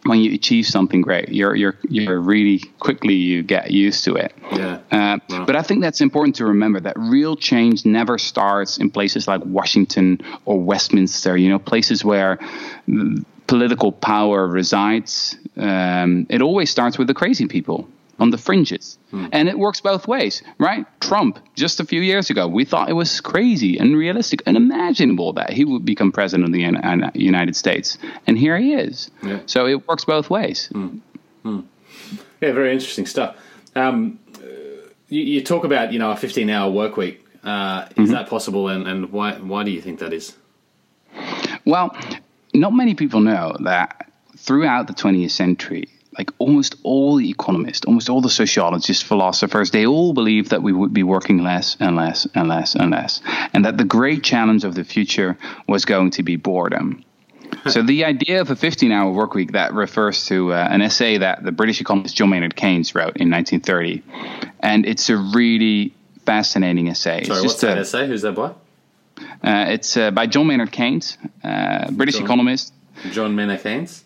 when 0.08 0.20
you 0.20 0.34
achieve 0.34 0.66
something 0.66 1.00
great, 1.00 1.28
you're 1.28 1.54
you're 1.54 1.76
you're 1.88 2.20
really 2.20 2.60
quickly 2.80 3.14
you 3.14 3.42
get 3.42 3.70
used 3.70 4.04
to 4.04 4.16
it. 4.16 4.32
Yeah. 4.52 4.80
Uh, 4.90 5.18
wow. 5.28 5.44
But 5.44 5.56
I 5.56 5.62
think 5.62 5.82
that's 5.82 6.00
important 6.00 6.36
to 6.36 6.46
remember 6.46 6.80
that 6.80 6.98
real 6.98 7.36
change 7.36 7.84
never 7.84 8.18
starts 8.18 8.78
in 8.78 8.90
places 8.90 9.28
like 9.28 9.42
Washington 9.44 10.20
or 10.44 10.58
Westminster. 10.58 11.36
You 11.36 11.50
know, 11.50 11.58
places 11.58 12.04
where 12.04 12.38
political 13.46 13.92
power 13.92 14.46
resides. 14.46 15.36
Um, 15.56 16.26
it 16.28 16.40
always 16.42 16.70
starts 16.70 16.98
with 16.98 17.08
the 17.08 17.14
crazy 17.14 17.46
people 17.46 17.88
on 18.18 18.30
the 18.30 18.38
fringes. 18.38 18.98
Hmm. 19.10 19.26
And 19.32 19.48
it 19.48 19.58
works 19.58 19.80
both 19.80 20.08
ways, 20.08 20.42
right? 20.58 20.86
Trump, 21.00 21.38
just 21.54 21.80
a 21.80 21.84
few 21.84 22.00
years 22.00 22.30
ago, 22.30 22.48
we 22.48 22.64
thought 22.64 22.88
it 22.88 22.94
was 22.94 23.20
crazy, 23.20 23.78
and 23.78 23.90
unrealistic, 23.90 24.42
and 24.46 24.56
unimaginable 24.56 25.32
that 25.34 25.52
he 25.52 25.64
would 25.64 25.84
become 25.84 26.12
president 26.12 26.46
of 26.46 26.52
the 26.52 27.12
United 27.14 27.56
States. 27.56 27.98
And 28.26 28.38
here 28.38 28.58
he 28.58 28.74
is. 28.74 29.10
Yeah. 29.22 29.40
So 29.46 29.66
it 29.66 29.86
works 29.86 30.04
both 30.04 30.30
ways. 30.30 30.68
Hmm. 30.72 30.98
Hmm. 31.42 31.60
Yeah, 32.40 32.52
very 32.52 32.72
interesting 32.72 33.06
stuff. 33.06 33.36
Um, 33.74 34.18
you, 35.08 35.22
you, 35.22 35.44
talk 35.44 35.64
about, 35.64 35.92
you 35.92 35.98
know, 35.98 36.10
a 36.10 36.16
15 36.16 36.50
hour 36.50 36.70
work 36.70 36.96
week. 36.96 37.24
Uh, 37.42 37.86
is 37.90 37.94
mm-hmm. 37.94 38.12
that 38.12 38.28
possible? 38.28 38.68
And, 38.68 38.86
and 38.86 39.12
why, 39.12 39.34
why 39.34 39.64
do 39.64 39.70
you 39.70 39.80
think 39.80 40.00
that 40.00 40.12
is? 40.12 40.36
Well, 41.64 41.96
not 42.52 42.72
many 42.72 42.94
people 42.94 43.20
know 43.20 43.56
that 43.60 44.10
throughout 44.36 44.86
the 44.86 44.92
20th 44.92 45.30
century, 45.30 45.88
like 46.18 46.32
almost 46.38 46.74
all 46.82 47.16
the 47.16 47.30
economists, 47.30 47.86
almost 47.86 48.10
all 48.10 48.20
the 48.20 48.28
sociologists, 48.28 49.02
philosophers, 49.02 49.70
they 49.70 49.86
all 49.86 50.12
believe 50.12 50.48
that 50.48 50.62
we 50.62 50.72
would 50.72 50.92
be 50.92 51.04
working 51.04 51.44
less 51.44 51.76
and 51.78 51.94
less 51.94 52.26
and 52.34 52.48
less 52.48 52.74
and 52.74 52.90
less, 52.90 53.22
and 53.54 53.64
that 53.64 53.78
the 53.78 53.84
great 53.84 54.24
challenge 54.24 54.64
of 54.64 54.74
the 54.74 54.84
future 54.84 55.38
was 55.68 55.84
going 55.84 56.10
to 56.10 56.24
be 56.24 56.34
boredom. 56.34 57.04
so 57.68 57.82
the 57.82 58.04
idea 58.04 58.40
of 58.40 58.50
a 58.50 58.54
15-hour 58.54 59.12
work 59.12 59.34
week 59.34 59.52
that 59.52 59.72
refers 59.72 60.26
to 60.26 60.52
uh, 60.52 60.68
an 60.70 60.82
essay 60.82 61.18
that 61.18 61.42
the 61.42 61.52
British 61.52 61.80
economist 61.80 62.14
John 62.14 62.30
Maynard 62.30 62.56
Keynes 62.56 62.94
wrote 62.94 63.16
in 63.16 63.30
1930, 63.30 64.02
and 64.60 64.84
it's 64.84 65.08
a 65.08 65.16
really 65.16 65.94
fascinating 66.26 66.88
essay. 66.88 67.24
Sorry, 67.24 67.42
what's 67.42 67.60
that 67.60 67.78
a, 67.78 67.80
essay? 67.82 68.06
Who's 68.08 68.22
that 68.22 68.32
by? 68.32 68.54
Uh, 69.42 69.70
it's 69.70 69.96
uh, 69.96 70.10
by 70.10 70.26
John 70.26 70.48
Maynard 70.48 70.72
Keynes, 70.72 71.16
uh, 71.44 71.90
British 71.92 72.16
John, 72.16 72.24
economist. 72.24 72.74
John 73.12 73.34
Maynard 73.36 73.62
Keynes. 73.62 74.04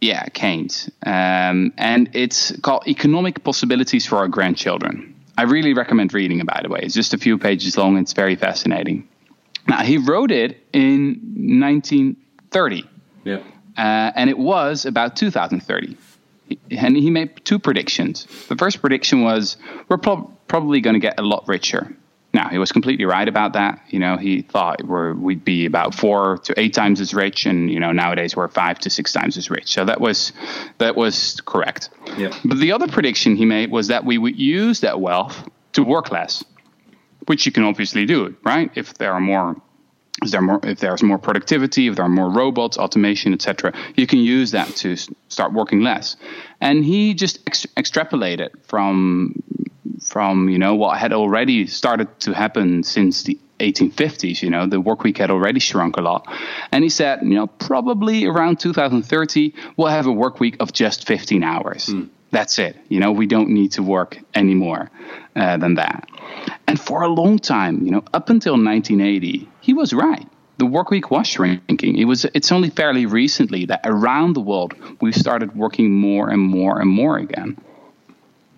Yeah, 0.00 0.24
Keynes. 0.28 0.90
Um, 1.04 1.72
and 1.76 2.10
it's 2.14 2.58
called 2.60 2.88
Economic 2.88 3.44
Possibilities 3.44 4.06
for 4.06 4.16
Our 4.16 4.28
Grandchildren. 4.28 5.14
I 5.36 5.42
really 5.42 5.74
recommend 5.74 6.14
reading 6.14 6.40
it, 6.40 6.46
by 6.46 6.60
the 6.62 6.68
way. 6.68 6.80
It's 6.82 6.94
just 6.94 7.14
a 7.14 7.18
few 7.18 7.38
pages 7.38 7.76
long. 7.76 7.96
It's 7.98 8.12
very 8.12 8.36
fascinating. 8.36 9.08
Now, 9.68 9.82
he 9.82 9.98
wrote 9.98 10.30
it 10.30 10.66
in 10.72 11.20
1930. 11.60 12.84
Yeah. 13.24 13.38
Uh, 13.76 14.12
and 14.14 14.30
it 14.30 14.38
was 14.38 14.86
about 14.86 15.16
2030. 15.16 15.96
And 16.70 16.96
he 16.96 17.10
made 17.10 17.44
two 17.44 17.58
predictions. 17.58 18.26
The 18.48 18.56
first 18.56 18.80
prediction 18.80 19.22
was 19.22 19.56
we're 19.88 19.98
pro- 19.98 20.30
probably 20.48 20.80
going 20.80 20.94
to 20.94 21.00
get 21.00 21.20
a 21.20 21.22
lot 21.22 21.46
richer. 21.46 21.94
Now 22.32 22.48
he 22.48 22.58
was 22.58 22.70
completely 22.70 23.04
right 23.04 23.28
about 23.28 23.54
that. 23.54 23.80
You 23.88 23.98
know, 23.98 24.16
he 24.16 24.42
thought 24.42 24.84
we 24.84 25.12
we'd 25.12 25.44
be 25.44 25.66
about 25.66 25.94
four 25.94 26.38
to 26.38 26.58
eight 26.58 26.74
times 26.74 27.00
as 27.00 27.12
rich, 27.12 27.46
and 27.46 27.70
you 27.70 27.80
know 27.80 27.92
nowadays 27.92 28.36
we're 28.36 28.48
five 28.48 28.78
to 28.80 28.90
six 28.90 29.12
times 29.12 29.36
as 29.36 29.50
rich. 29.50 29.72
So 29.72 29.84
that 29.84 30.00
was 30.00 30.32
that 30.78 30.96
was 30.96 31.40
correct. 31.44 31.90
Yeah. 32.16 32.36
But 32.44 32.58
the 32.58 32.72
other 32.72 32.86
prediction 32.86 33.36
he 33.36 33.44
made 33.44 33.70
was 33.70 33.88
that 33.88 34.04
we 34.04 34.16
would 34.18 34.38
use 34.38 34.80
that 34.80 35.00
wealth 35.00 35.48
to 35.72 35.82
work 35.82 36.10
less, 36.10 36.44
which 37.26 37.46
you 37.46 37.52
can 37.52 37.64
obviously 37.64 38.06
do, 38.06 38.36
right? 38.44 38.70
If 38.74 38.94
there 38.94 39.12
are 39.12 39.20
more 39.20 39.56
is 40.22 40.32
there 40.32 40.42
more 40.42 40.60
if 40.62 40.80
there's 40.80 41.02
more 41.02 41.18
productivity 41.18 41.86
if 41.86 41.96
there 41.96 42.04
are 42.04 42.08
more 42.08 42.28
robots 42.30 42.76
automation 42.76 43.32
etc 43.32 43.72
you 43.96 44.06
can 44.06 44.18
use 44.18 44.50
that 44.50 44.68
to 44.76 44.96
start 45.28 45.52
working 45.52 45.80
less 45.80 46.16
and 46.60 46.84
he 46.84 47.14
just 47.14 47.38
ex- 47.46 47.66
extrapolated 47.76 48.50
from 48.66 49.34
from 50.02 50.48
you 50.48 50.58
know 50.58 50.74
what 50.74 50.98
had 50.98 51.12
already 51.12 51.66
started 51.66 52.08
to 52.20 52.32
happen 52.32 52.82
since 52.82 53.22
the 53.24 53.38
1850s. 53.60 54.42
You 54.42 54.50
know, 54.50 54.66
the 54.66 54.80
work 54.80 55.02
week 55.02 55.18
had 55.18 55.30
already 55.30 55.60
shrunk 55.60 55.96
a 55.96 56.00
lot, 56.00 56.26
and 56.72 56.82
he 56.82 56.90
said, 56.90 57.20
you 57.22 57.34
know, 57.34 57.46
probably 57.46 58.26
around 58.26 58.58
2030 58.60 59.54
we'll 59.76 59.88
have 59.88 60.06
a 60.06 60.12
work 60.12 60.40
week 60.40 60.56
of 60.60 60.72
just 60.72 61.06
15 61.06 61.42
hours. 61.42 61.86
Mm. 61.86 62.08
That's 62.30 62.58
it. 62.58 62.76
You 62.88 63.00
know, 63.00 63.12
we 63.12 63.26
don't 63.26 63.50
need 63.50 63.72
to 63.72 63.82
work 63.82 64.18
any 64.34 64.54
more 64.54 64.90
uh, 65.34 65.56
than 65.56 65.74
that. 65.74 66.08
And 66.66 66.80
for 66.80 67.02
a 67.02 67.08
long 67.08 67.38
time, 67.38 67.84
you 67.84 67.90
know, 67.90 68.04
up 68.14 68.30
until 68.30 68.52
1980, 68.52 69.48
he 69.60 69.74
was 69.74 69.92
right. 69.92 70.26
The 70.58 70.66
work 70.66 70.90
week 70.90 71.10
was 71.10 71.26
shrinking. 71.26 71.96
It 71.96 72.04
was. 72.04 72.26
It's 72.34 72.52
only 72.52 72.70
fairly 72.70 73.06
recently 73.06 73.64
that 73.66 73.80
around 73.84 74.34
the 74.34 74.40
world 74.40 74.74
we've 75.00 75.16
started 75.16 75.56
working 75.56 75.90
more 75.90 76.28
and 76.28 76.40
more 76.40 76.80
and 76.80 76.90
more 76.90 77.16
again. 77.16 77.56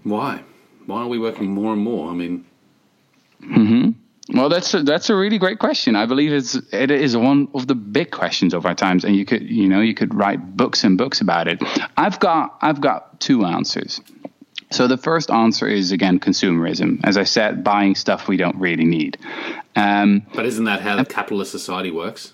Why? 0.03 0.43
Why 0.87 1.03
are 1.03 1.09
we 1.09 1.19
working 1.19 1.53
more 1.53 1.73
and 1.73 1.83
more? 1.83 2.11
I 2.11 2.15
mean, 2.15 2.45
hmm 3.41 3.91
well, 4.29 4.49
that's 4.49 4.73
a, 4.73 4.83
that's 4.83 5.11
a 5.11 5.17
really 5.17 5.39
great 5.39 5.59
question. 5.59 5.97
I 5.97 6.07
believe 6.07 6.33
it's 6.33 6.55
it 6.73 6.91
is 6.91 7.17
one 7.17 7.49
of 7.55 7.67
the 7.67 7.75
big 7.75 8.11
questions 8.11 8.55
of 8.55 8.67
our 8.67 8.75
times, 8.75 9.05
and 9.05 9.17
you 9.17 9.25
could 9.25 9.43
you 9.43 9.69
know 9.69 9.81
you 9.81 9.95
could 9.95 10.15
write 10.15 10.57
books 10.57 10.85
and 10.85 10.97
books 10.97 11.21
about 11.21 11.49
it. 11.49 11.63
I've 11.97 12.21
got 12.21 12.57
I've 12.63 12.81
got 12.81 13.21
two 13.21 13.45
answers. 13.45 14.01
So 14.71 14.87
the 14.87 14.97
first 14.97 15.31
answer 15.31 15.67
is 15.67 15.93
again 15.93 16.19
consumerism. 16.19 17.01
As 17.05 17.17
I 17.17 17.25
said, 17.25 17.65
buying 17.65 17.95
stuff 17.95 18.29
we 18.29 18.37
don't 18.37 18.57
really 18.57 18.85
need. 18.85 19.19
Um, 19.75 20.23
but 20.35 20.47
isn't 20.47 20.65
that 20.65 20.81
how 20.81 20.97
the 20.97 21.05
capitalist 21.05 21.51
society 21.51 21.91
works? 21.91 22.33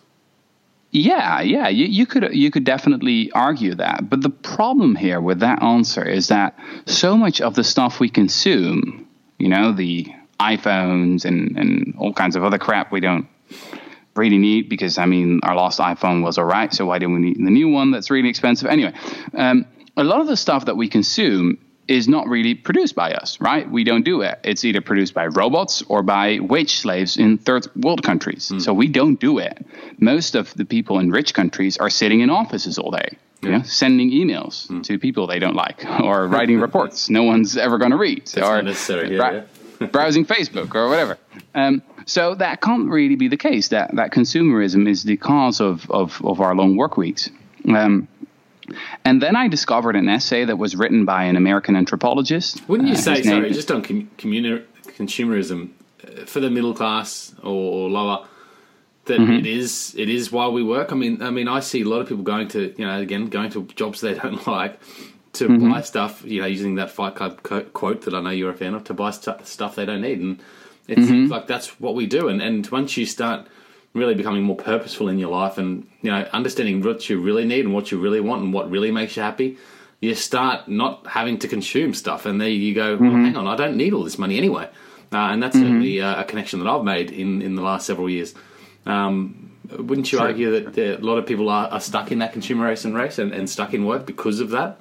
Yeah, 0.90 1.42
yeah, 1.42 1.68
you, 1.68 1.85
you 1.85 2.07
could 2.07 2.35
you 2.35 2.51
could 2.51 2.64
definitely 2.64 3.31
argue 3.33 3.74
that, 3.74 4.09
but 4.09 4.22
the 4.22 4.31
problem 4.31 4.96
here 4.96 5.20
with 5.20 5.40
that 5.40 5.62
answer 5.62 6.03
is 6.03 6.29
that 6.29 6.59
so 6.87 7.14
much 7.16 7.42
of 7.42 7.55
the 7.55 7.64
stuff 7.64 8.01
we 8.01 8.09
consume, 8.09 9.07
you 9.38 9.48
know, 9.48 9.72
the 9.72 10.07
iPhones 10.40 11.27
and 11.27 11.59
and 11.59 11.94
all 11.98 12.14
kinds 12.14 12.37
of 12.37 12.44
other 12.44 12.59
crap 12.59 12.90
we 12.90 13.01
don't 13.01 13.29
really 14.16 14.38
need 14.38 14.70
because 14.70 14.96
I 14.96 15.05
mean 15.05 15.40
our 15.42 15.55
last 15.55 15.79
iPhone 15.79 16.22
was 16.22 16.38
alright, 16.38 16.72
so 16.72 16.87
why 16.87 16.98
do 16.98 17.11
we 17.11 17.18
need 17.18 17.37
the 17.37 17.51
new 17.51 17.68
one 17.68 17.90
that's 17.90 18.11
really 18.11 18.31
expensive? 18.31 18.68
Anyway, 18.68 18.94
um, 19.35 19.66
a 19.98 20.05
lot 20.05 20.20
of 20.20 20.27
the 20.27 20.38
stuff 20.38 20.64
that 20.64 20.77
we 20.77 20.88
consume 20.88 21.59
is 21.88 22.07
not 22.07 22.29
really 22.29 22.55
produced 22.55 22.94
by 22.94 23.12
us, 23.12 23.40
right? 23.40 23.68
We 23.68 23.83
don't 23.83 24.05
do 24.05 24.20
it. 24.20 24.38
It's 24.44 24.64
either 24.64 24.81
produced 24.81 25.14
by 25.14 25.27
robots 25.27 25.83
or 25.88 26.03
by 26.03 26.38
wage 26.40 26.77
slaves 26.77 27.16
in 27.16 27.38
third 27.38 27.66
world 27.74 28.03
countries. 28.03 28.51
Mm. 28.51 28.61
So 28.61 28.74
we 28.74 28.88
don't 28.88 29.18
do 29.18 29.38
it. 29.38 29.64
Most 29.98 30.35
of 30.35 30.53
the 30.55 30.66
people 30.66 30.98
in 30.98 31.11
rich 31.11 31.33
countries 31.33 31.79
are 31.79 31.90
sitting 31.90 32.20
in 32.20 32.29
offices 32.29 32.79
all 32.79 32.90
day, 32.90 33.16
yeah. 33.42 33.48
you 33.48 33.57
know, 33.57 33.62
sending 33.62 34.11
emails 34.11 34.68
mm. 34.68 34.83
to 34.85 34.98
people 34.98 35.27
they 35.27 35.38
don't 35.38 35.57
like 35.57 35.85
or 36.03 36.27
writing 36.29 36.61
reports 36.61 37.09
no 37.09 37.22
one's 37.22 37.57
ever 37.57 37.79
going 37.79 37.92
to 37.92 37.96
read. 37.96 38.27
That's 38.27 38.46
or 38.46 38.62
necessary. 38.62 39.16
Yeah, 39.16 39.44
yeah. 39.81 39.87
browsing 39.92 40.27
Facebook 40.27 40.74
or 40.74 40.88
whatever. 40.88 41.18
Um, 41.55 41.83
so 42.05 42.35
that 42.35 42.61
can't 42.61 42.88
really 42.88 43.16
be 43.16 43.29
the 43.29 43.37
case. 43.37 43.68
That 43.68 43.94
that 43.96 44.12
consumerism 44.12 44.88
is 44.88 45.05
the 45.05 45.16
cause 45.16 45.61
of 45.61 45.90
of, 45.90 46.20
of 46.24 46.40
our 46.40 46.55
long 46.55 46.77
work 46.77 46.96
weeks. 46.96 47.31
Um, 47.68 48.09
and 49.04 49.22
then 49.22 49.37
I 49.37 49.48
discovered 49.48 49.96
an 49.96 50.09
essay 50.09 50.44
that 50.44 50.57
was 50.57 50.76
written 50.76 51.04
by 51.04 51.24
an 51.24 51.37
American 51.37 51.76
anthropologist. 51.76 52.66
Wouldn't 52.68 52.88
you 52.88 52.94
uh, 52.94 52.98
say, 52.98 53.22
sorry, 53.22 53.52
just 53.52 53.70
on 53.70 53.83
com- 53.83 54.11
communi- 54.18 54.64
consumerism 54.96 55.70
uh, 56.04 56.24
for 56.24 56.40
the 56.40 56.50
middle 56.50 56.74
class 56.74 57.35
or, 57.42 57.48
or 57.48 57.90
lower, 57.90 58.26
that 59.04 59.20
mm-hmm. 59.20 59.33
it 59.33 59.46
is 59.46 59.94
it 59.96 60.09
is 60.09 60.31
why 60.31 60.48
we 60.48 60.62
work. 60.62 60.92
I 60.92 60.94
mean, 60.94 61.22
I 61.22 61.31
mean, 61.31 61.48
I 61.48 61.61
see 61.61 61.83
a 61.83 61.88
lot 61.88 62.00
of 62.00 62.09
people 62.09 62.24
going 62.24 62.48
to 62.48 62.74
you 62.78 62.87
know 62.87 63.00
again 63.00 63.26
going 63.26 63.50
to 63.50 63.64
jobs 63.74 64.00
they 64.00 64.14
don't 64.22 64.46
like 64.46 64.78
to 65.35 65.48
mm-hmm. 65.48 65.72
buy 65.72 65.83
stuff. 65.83 66.22
You 66.24 66.42
know, 66.42 66.46
using 66.46 66.76
that 66.76 66.90
Fight 66.90 67.14
Club 67.14 67.42
quote 67.42 68.02
that 68.02 68.14
I 68.14 68.20
know 68.20 68.31
you're 68.31 68.50
a 68.50 68.57
fan 68.57 68.74
of 68.74 68.85
to 68.85 68.94
buy 68.94 69.11
st- 69.11 69.46
stuff 69.46 69.74
they 69.74 69.87
don't 69.87 70.02
need, 70.02 70.20
and 70.20 70.40
it's 70.87 71.02
mm-hmm. 71.02 71.31
like 71.31 71.46
that's 71.46 71.81
what 71.81 71.94
we 71.94 72.07
do. 72.07 72.28
And 72.28 72.40
and 72.40 72.66
once 72.68 72.96
you 72.96 73.07
start 73.07 73.46
really 73.94 74.14
becoming 74.14 74.42
more 74.42 74.57
purposeful 74.57 75.09
in 75.09 75.18
your 75.18 75.31
life 75.31 75.59
and 75.59 75.87
you 76.03 76.11
know 76.11 76.27
understanding 76.33 76.83
what 76.83 77.09
you 77.09 77.20
really 77.20 77.44
need 77.44 77.64
and 77.64 77.74
what 77.74 77.90
you 77.90 77.98
really 77.98 78.20
want 78.20 78.42
and 78.42 78.53
what 78.53 78.70
really 78.70 78.90
makes 78.90 79.16
you 79.16 79.22
happy 79.22 79.57
you 80.01 80.14
start 80.14 80.68
not 80.68 81.07
having 81.07 81.38
to 81.38 81.48
consume 81.48 81.92
stuff 81.94 82.27
and 82.27 82.40
there 82.40 82.48
you 82.48 82.74
go 82.74 82.96
mm-hmm. 82.96 83.24
hang 83.24 83.37
on 83.37 83.46
i 83.46 83.57
don't 83.57 83.77
need 83.77 83.92
all 83.92 84.05
this 84.05 84.18
money 84.18 84.37
anyway 84.37 84.68
uh, 85.12 85.16
and 85.16 85.42
that's 85.42 85.57
mm-hmm. 85.57 85.66
certainly 85.66 86.01
uh, 86.01 86.20
a 86.20 86.24
connection 86.24 86.61
that 86.61 86.68
i've 86.68 86.85
made 86.85 87.11
in, 87.11 87.42
in 87.42 87.55
the 87.55 87.62
last 87.62 87.87
several 87.87 88.09
years 88.09 88.35
um, 88.87 89.51
wouldn't 89.79 90.11
you 90.12 90.18
argue 90.18 90.61
that 90.61 91.01
a 91.01 91.05
lot 91.05 91.18
of 91.18 91.27
people 91.27 91.48
are, 91.48 91.68
are 91.68 91.81
stuck 91.81 92.11
in 92.11 92.20
that 92.20 92.33
consumerism 92.33 92.94
race 92.94 93.18
and, 93.18 93.33
and 93.33 93.51
stuck 93.51 93.74
in 93.74 93.85
work 93.85 94.07
because 94.07 94.40
of 94.40 94.51
that 94.51 94.79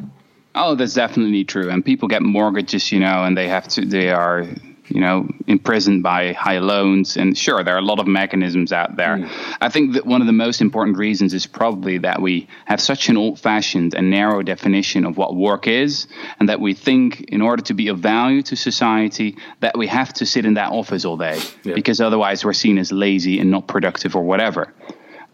Oh, 0.60 0.74
that's 0.74 0.96
definitely 0.96 1.43
true. 1.46 1.70
And 1.70 1.86
people 1.86 2.08
get 2.08 2.24
mortgages, 2.24 2.91
you 2.91 3.00
know, 3.00 3.24
and 3.24 3.38
they 3.38 3.48
have 3.48 3.67
to, 3.70 3.86
they 3.86 4.10
are 4.10 4.43
you 4.89 5.02
know, 5.02 5.28
imprisoned 5.47 6.04
by 6.04 6.34
high 6.34 6.60
loans. 6.60 7.17
And 7.17 7.38
sure, 7.38 7.63
there 7.63 7.76
are 7.76 7.80
a 7.80 7.86
lot 7.86 8.00
of 8.00 8.08
mechanisms 8.08 8.71
out 8.71 8.95
there. 8.95 9.17
Mm. 9.17 9.56
I 9.62 9.69
think 9.69 9.93
that 9.93 10.06
one 10.06 10.21
of 10.21 10.28
the 10.28 10.34
most 10.34 10.62
important 10.62 10.97
reasons 10.97 11.34
is 11.34 11.45
probably 11.45 11.97
that 12.00 12.21
we 12.21 12.47
have 12.65 12.82
such 12.82 13.10
an 13.10 13.17
old 13.17 13.39
fashioned 13.39 13.93
and 13.93 14.10
narrow 14.10 14.41
definition 14.43 15.06
of 15.06 15.17
what 15.17 15.36
work 15.36 15.67
is, 15.67 16.08
and 16.39 16.50
that 16.50 16.60
we 16.60 16.73
think 16.73 17.21
in 17.21 17.41
order 17.41 17.63
to 17.63 17.73
be 17.73 17.88
of 17.89 18.00
value 18.00 18.41
to 18.43 18.56
society, 18.56 19.38
that 19.60 19.78
we 19.78 19.88
have 19.88 20.13
to 20.13 20.26
sit 20.26 20.45
in 20.45 20.56
that 20.56 20.71
office 20.71 21.06
all 21.06 21.17
day, 21.17 21.41
yeah. 21.63 21.73
because 21.73 22.02
otherwise 22.02 22.45
we're 22.45 22.54
seen 22.54 22.78
as 22.78 22.91
lazy 22.91 23.39
and 23.39 23.52
not 23.52 23.67
productive 23.67 24.15
or 24.15 24.23
whatever. 24.23 24.73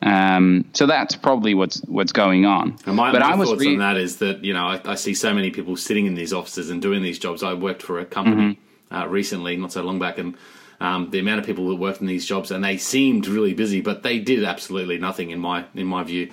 Um, 0.03 0.65
so 0.73 0.85
that's 0.85 1.15
probably 1.15 1.53
what's 1.53 1.79
what's 1.85 2.11
going 2.11 2.45
on. 2.45 2.77
And 2.85 2.95
my, 2.95 3.11
but 3.11 3.21
my 3.21 3.31
I 3.31 3.35
was 3.35 3.49
thoughts 3.49 3.61
re- 3.61 3.73
on 3.73 3.79
that 3.79 3.95
is 3.95 4.17
that 4.17 4.43
you 4.43 4.53
know 4.53 4.65
I, 4.65 4.81
I, 4.83 4.95
see 4.95 5.13
so 5.13 5.33
many 5.33 5.49
people 5.49 5.77
sitting 5.77 6.07
in 6.07 6.15
these 6.15 6.33
offices 6.33 6.69
and 6.69 6.81
doing 6.81 7.01
these 7.01 7.17
jobs. 7.17 7.41
I 7.41 7.53
worked 7.53 7.81
for 7.81 7.99
a 7.99 8.05
company. 8.05 8.59
Uh, 8.93 9.07
recently, 9.07 9.57
not 9.57 9.71
so 9.71 9.81
long 9.81 9.99
back, 9.99 10.17
and 10.17 10.37
um, 10.79 11.09
the 11.09 11.19
amount 11.19 11.39
of 11.39 11.45
people 11.45 11.67
that 11.69 11.75
worked 11.75 12.01
in 12.01 12.07
these 12.07 12.25
jobs, 12.25 12.51
and 12.51 12.63
they 12.63 12.77
seemed 12.77 13.27
really 13.27 13.53
busy, 13.53 13.81
but 13.81 14.03
they 14.03 14.19
did 14.19 14.43
absolutely 14.43 14.97
nothing 14.97 15.31
in 15.31 15.39
my 15.39 15.65
in 15.73 15.87
my 15.87 16.03
view. 16.03 16.31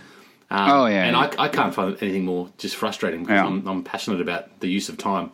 Um, 0.51 0.71
oh 0.71 0.87
yeah, 0.87 1.05
and 1.05 1.17
yeah. 1.17 1.35
I, 1.39 1.45
I 1.45 1.49
can't 1.49 1.75
find 1.75 1.97
anything 2.01 2.25
more 2.25 2.51
just 2.59 2.77
frustrating 2.77 3.23
because 3.23 3.37
yeah. 3.37 3.47
I'm, 3.47 3.67
I'm 3.67 3.85
passionate 3.85 4.21
about 4.21 4.61
the 4.61 4.69
use 4.69 4.89
of 4.89 4.99
time 4.99 5.31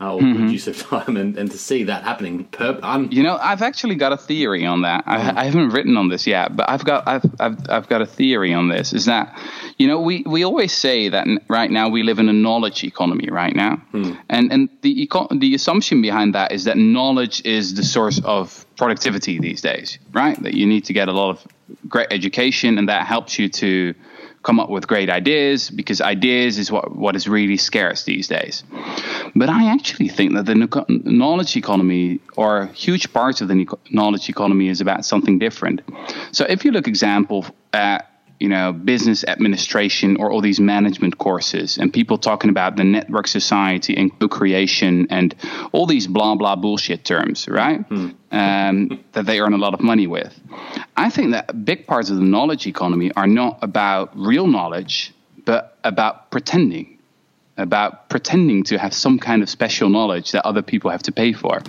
or 0.00 0.20
mm-hmm. 0.20 0.48
use 0.48 0.66
of 0.66 0.76
time, 0.78 1.16
and, 1.16 1.36
and 1.36 1.50
to 1.50 1.58
see 1.58 1.84
that 1.84 2.02
happening. 2.02 2.44
Per, 2.44 2.80
you 3.10 3.22
know, 3.22 3.36
I've 3.36 3.62
actually 3.62 3.94
got 3.94 4.12
a 4.12 4.16
theory 4.16 4.66
on 4.66 4.82
that. 4.82 5.04
I, 5.06 5.18
mm. 5.18 5.36
I, 5.36 5.44
haven't 5.44 5.70
written 5.70 5.96
on 5.96 6.08
this 6.08 6.26
yet, 6.26 6.56
but 6.56 6.68
I've 6.68 6.84
got 6.84 7.06
I've, 7.06 7.24
I've 7.38 7.70
I've 7.70 7.88
got 7.88 8.02
a 8.02 8.06
theory 8.06 8.52
on 8.52 8.68
this. 8.68 8.92
Is 8.92 9.06
that 9.06 9.38
you 9.78 9.86
know 9.86 10.00
we, 10.00 10.22
we 10.26 10.44
always 10.44 10.72
say 10.72 11.08
that 11.08 11.26
right 11.48 11.70
now 11.70 11.88
we 11.88 12.02
live 12.02 12.18
in 12.18 12.28
a 12.28 12.32
knowledge 12.32 12.82
economy 12.84 13.28
right 13.30 13.54
now, 13.54 13.82
mm. 13.92 14.18
and 14.28 14.52
and 14.52 14.68
the 14.82 15.08
the 15.36 15.54
assumption 15.54 16.02
behind 16.02 16.34
that 16.34 16.52
is 16.52 16.64
that 16.64 16.76
knowledge 16.76 17.44
is 17.44 17.74
the 17.74 17.84
source 17.84 18.20
of 18.24 18.66
productivity 18.76 19.38
these 19.38 19.60
days, 19.60 19.98
right? 20.12 20.40
That 20.42 20.54
you 20.54 20.66
need 20.66 20.86
to 20.86 20.92
get 20.92 21.08
a 21.08 21.12
lot 21.12 21.30
of 21.30 21.46
great 21.88 22.08
education, 22.10 22.78
and 22.78 22.88
that 22.88 23.06
helps 23.06 23.38
you 23.38 23.48
to 23.48 23.94
come 24.44 24.60
up 24.60 24.70
with 24.70 24.86
great 24.86 25.10
ideas 25.10 25.70
because 25.70 26.00
ideas 26.00 26.58
is 26.58 26.70
what, 26.70 26.94
what 26.94 27.16
is 27.16 27.26
really 27.26 27.56
scarce 27.56 28.04
these 28.04 28.28
days. 28.28 28.62
But 29.34 29.48
I 29.48 29.72
actually 29.72 30.08
think 30.08 30.34
that 30.34 30.46
the 30.46 30.54
knowledge 30.88 31.56
economy 31.56 32.20
or 32.36 32.66
huge 32.66 33.12
parts 33.12 33.40
of 33.40 33.48
the 33.48 33.66
knowledge 33.90 34.28
economy 34.28 34.68
is 34.68 34.80
about 34.80 35.04
something 35.04 35.38
different. 35.38 35.80
So 36.30 36.44
if 36.44 36.64
you 36.64 36.70
look 36.70 36.86
example 36.86 37.46
at 37.72 38.13
you 38.40 38.48
know, 38.48 38.72
business 38.72 39.24
administration 39.24 40.16
or 40.16 40.30
all 40.30 40.40
these 40.40 40.60
management 40.60 41.18
courses 41.18 41.78
and 41.78 41.92
people 41.92 42.18
talking 42.18 42.50
about 42.50 42.76
the 42.76 42.84
network 42.84 43.26
society 43.26 43.96
and 43.96 44.18
co-creation 44.18 45.06
and 45.10 45.34
all 45.72 45.86
these 45.86 46.06
blah 46.06 46.34
blah 46.34 46.56
bullshit 46.56 47.04
terms, 47.04 47.48
right? 47.48 47.88
Mm. 47.88 48.14
Um, 48.30 49.04
that 49.12 49.26
they 49.26 49.40
earn 49.40 49.52
a 49.52 49.58
lot 49.58 49.74
of 49.74 49.80
money 49.80 50.06
with. 50.06 50.38
I 50.96 51.10
think 51.10 51.30
that 51.32 51.64
big 51.64 51.86
parts 51.86 52.10
of 52.10 52.16
the 52.16 52.22
knowledge 52.24 52.66
economy 52.66 53.12
are 53.12 53.28
not 53.28 53.58
about 53.62 54.10
real 54.16 54.48
knowledge, 54.48 55.14
but 55.44 55.78
about 55.84 56.30
pretending 56.30 56.94
about 57.56 58.08
pretending 58.08 58.64
to 58.64 58.78
have 58.78 58.92
some 58.92 59.18
kind 59.18 59.42
of 59.42 59.48
special 59.48 59.88
knowledge 59.88 60.32
that 60.32 60.44
other 60.44 60.62
people 60.62 60.90
have 60.90 61.02
to 61.04 61.12
pay 61.12 61.32
for. 61.32 61.60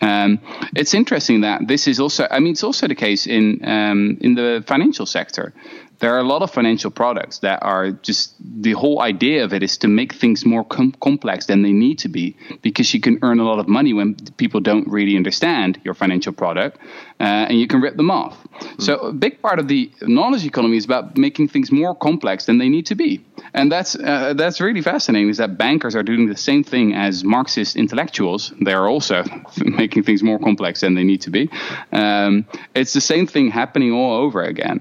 Um, 0.00 0.40
it's 0.74 0.94
interesting 0.94 1.42
that 1.42 1.66
this 1.68 1.86
is 1.86 2.00
also, 2.00 2.26
I 2.30 2.40
mean, 2.40 2.52
it's 2.52 2.64
also 2.64 2.88
the 2.88 2.94
case 2.94 3.26
in 3.26 3.60
um, 3.64 4.18
in 4.20 4.34
the 4.34 4.64
financial 4.66 5.06
sector 5.06 5.54
there 6.00 6.14
are 6.14 6.18
a 6.18 6.24
lot 6.24 6.42
of 6.42 6.50
financial 6.50 6.90
products 6.90 7.40
that 7.40 7.62
are 7.62 7.90
just 7.90 8.34
the 8.40 8.72
whole 8.72 9.02
idea 9.02 9.44
of 9.44 9.52
it 9.52 9.62
is 9.62 9.76
to 9.78 9.88
make 9.88 10.14
things 10.14 10.44
more 10.44 10.64
com- 10.64 10.94
complex 11.00 11.46
than 11.46 11.62
they 11.62 11.72
need 11.72 11.98
to 11.98 12.08
be 12.08 12.36
because 12.62 12.92
you 12.94 13.00
can 13.00 13.18
earn 13.22 13.40
a 13.40 13.44
lot 13.44 13.58
of 13.58 13.68
money 13.68 13.92
when 13.92 14.14
people 14.36 14.60
don't 14.60 14.86
really 14.88 15.16
understand 15.16 15.80
your 15.84 15.94
financial 15.94 16.32
product 16.32 16.78
uh, 17.20 17.46
and 17.48 17.58
you 17.58 17.66
can 17.66 17.80
rip 17.80 17.96
them 17.96 18.10
off. 18.10 18.36
Mm. 18.60 18.82
So 18.82 18.98
a 18.98 19.12
big 19.12 19.42
part 19.42 19.58
of 19.58 19.66
the 19.66 19.90
knowledge 20.02 20.44
economy 20.44 20.76
is 20.76 20.84
about 20.84 21.16
making 21.16 21.48
things 21.48 21.72
more 21.72 21.94
complex 21.94 22.46
than 22.46 22.58
they 22.58 22.68
need 22.68 22.86
to 22.86 22.94
be. 22.94 23.24
And 23.54 23.72
that's 23.72 23.96
uh, 23.96 24.34
that's 24.34 24.60
really 24.60 24.82
fascinating 24.82 25.30
is 25.30 25.38
that 25.38 25.58
bankers 25.58 25.96
are 25.96 26.02
doing 26.02 26.28
the 26.28 26.36
same 26.36 26.62
thing 26.62 26.94
as 26.94 27.24
Marxist 27.24 27.76
intellectuals. 27.76 28.52
They 28.60 28.72
are 28.72 28.88
also 28.88 29.24
making 29.58 30.04
things 30.04 30.22
more 30.22 30.38
complex 30.38 30.80
than 30.80 30.94
they 30.94 31.04
need 31.04 31.22
to 31.22 31.30
be. 31.30 31.50
Um, 31.92 32.46
it's 32.74 32.92
the 32.92 33.00
same 33.00 33.26
thing 33.26 33.50
happening 33.50 33.92
all 33.92 34.14
over 34.16 34.42
again. 34.42 34.80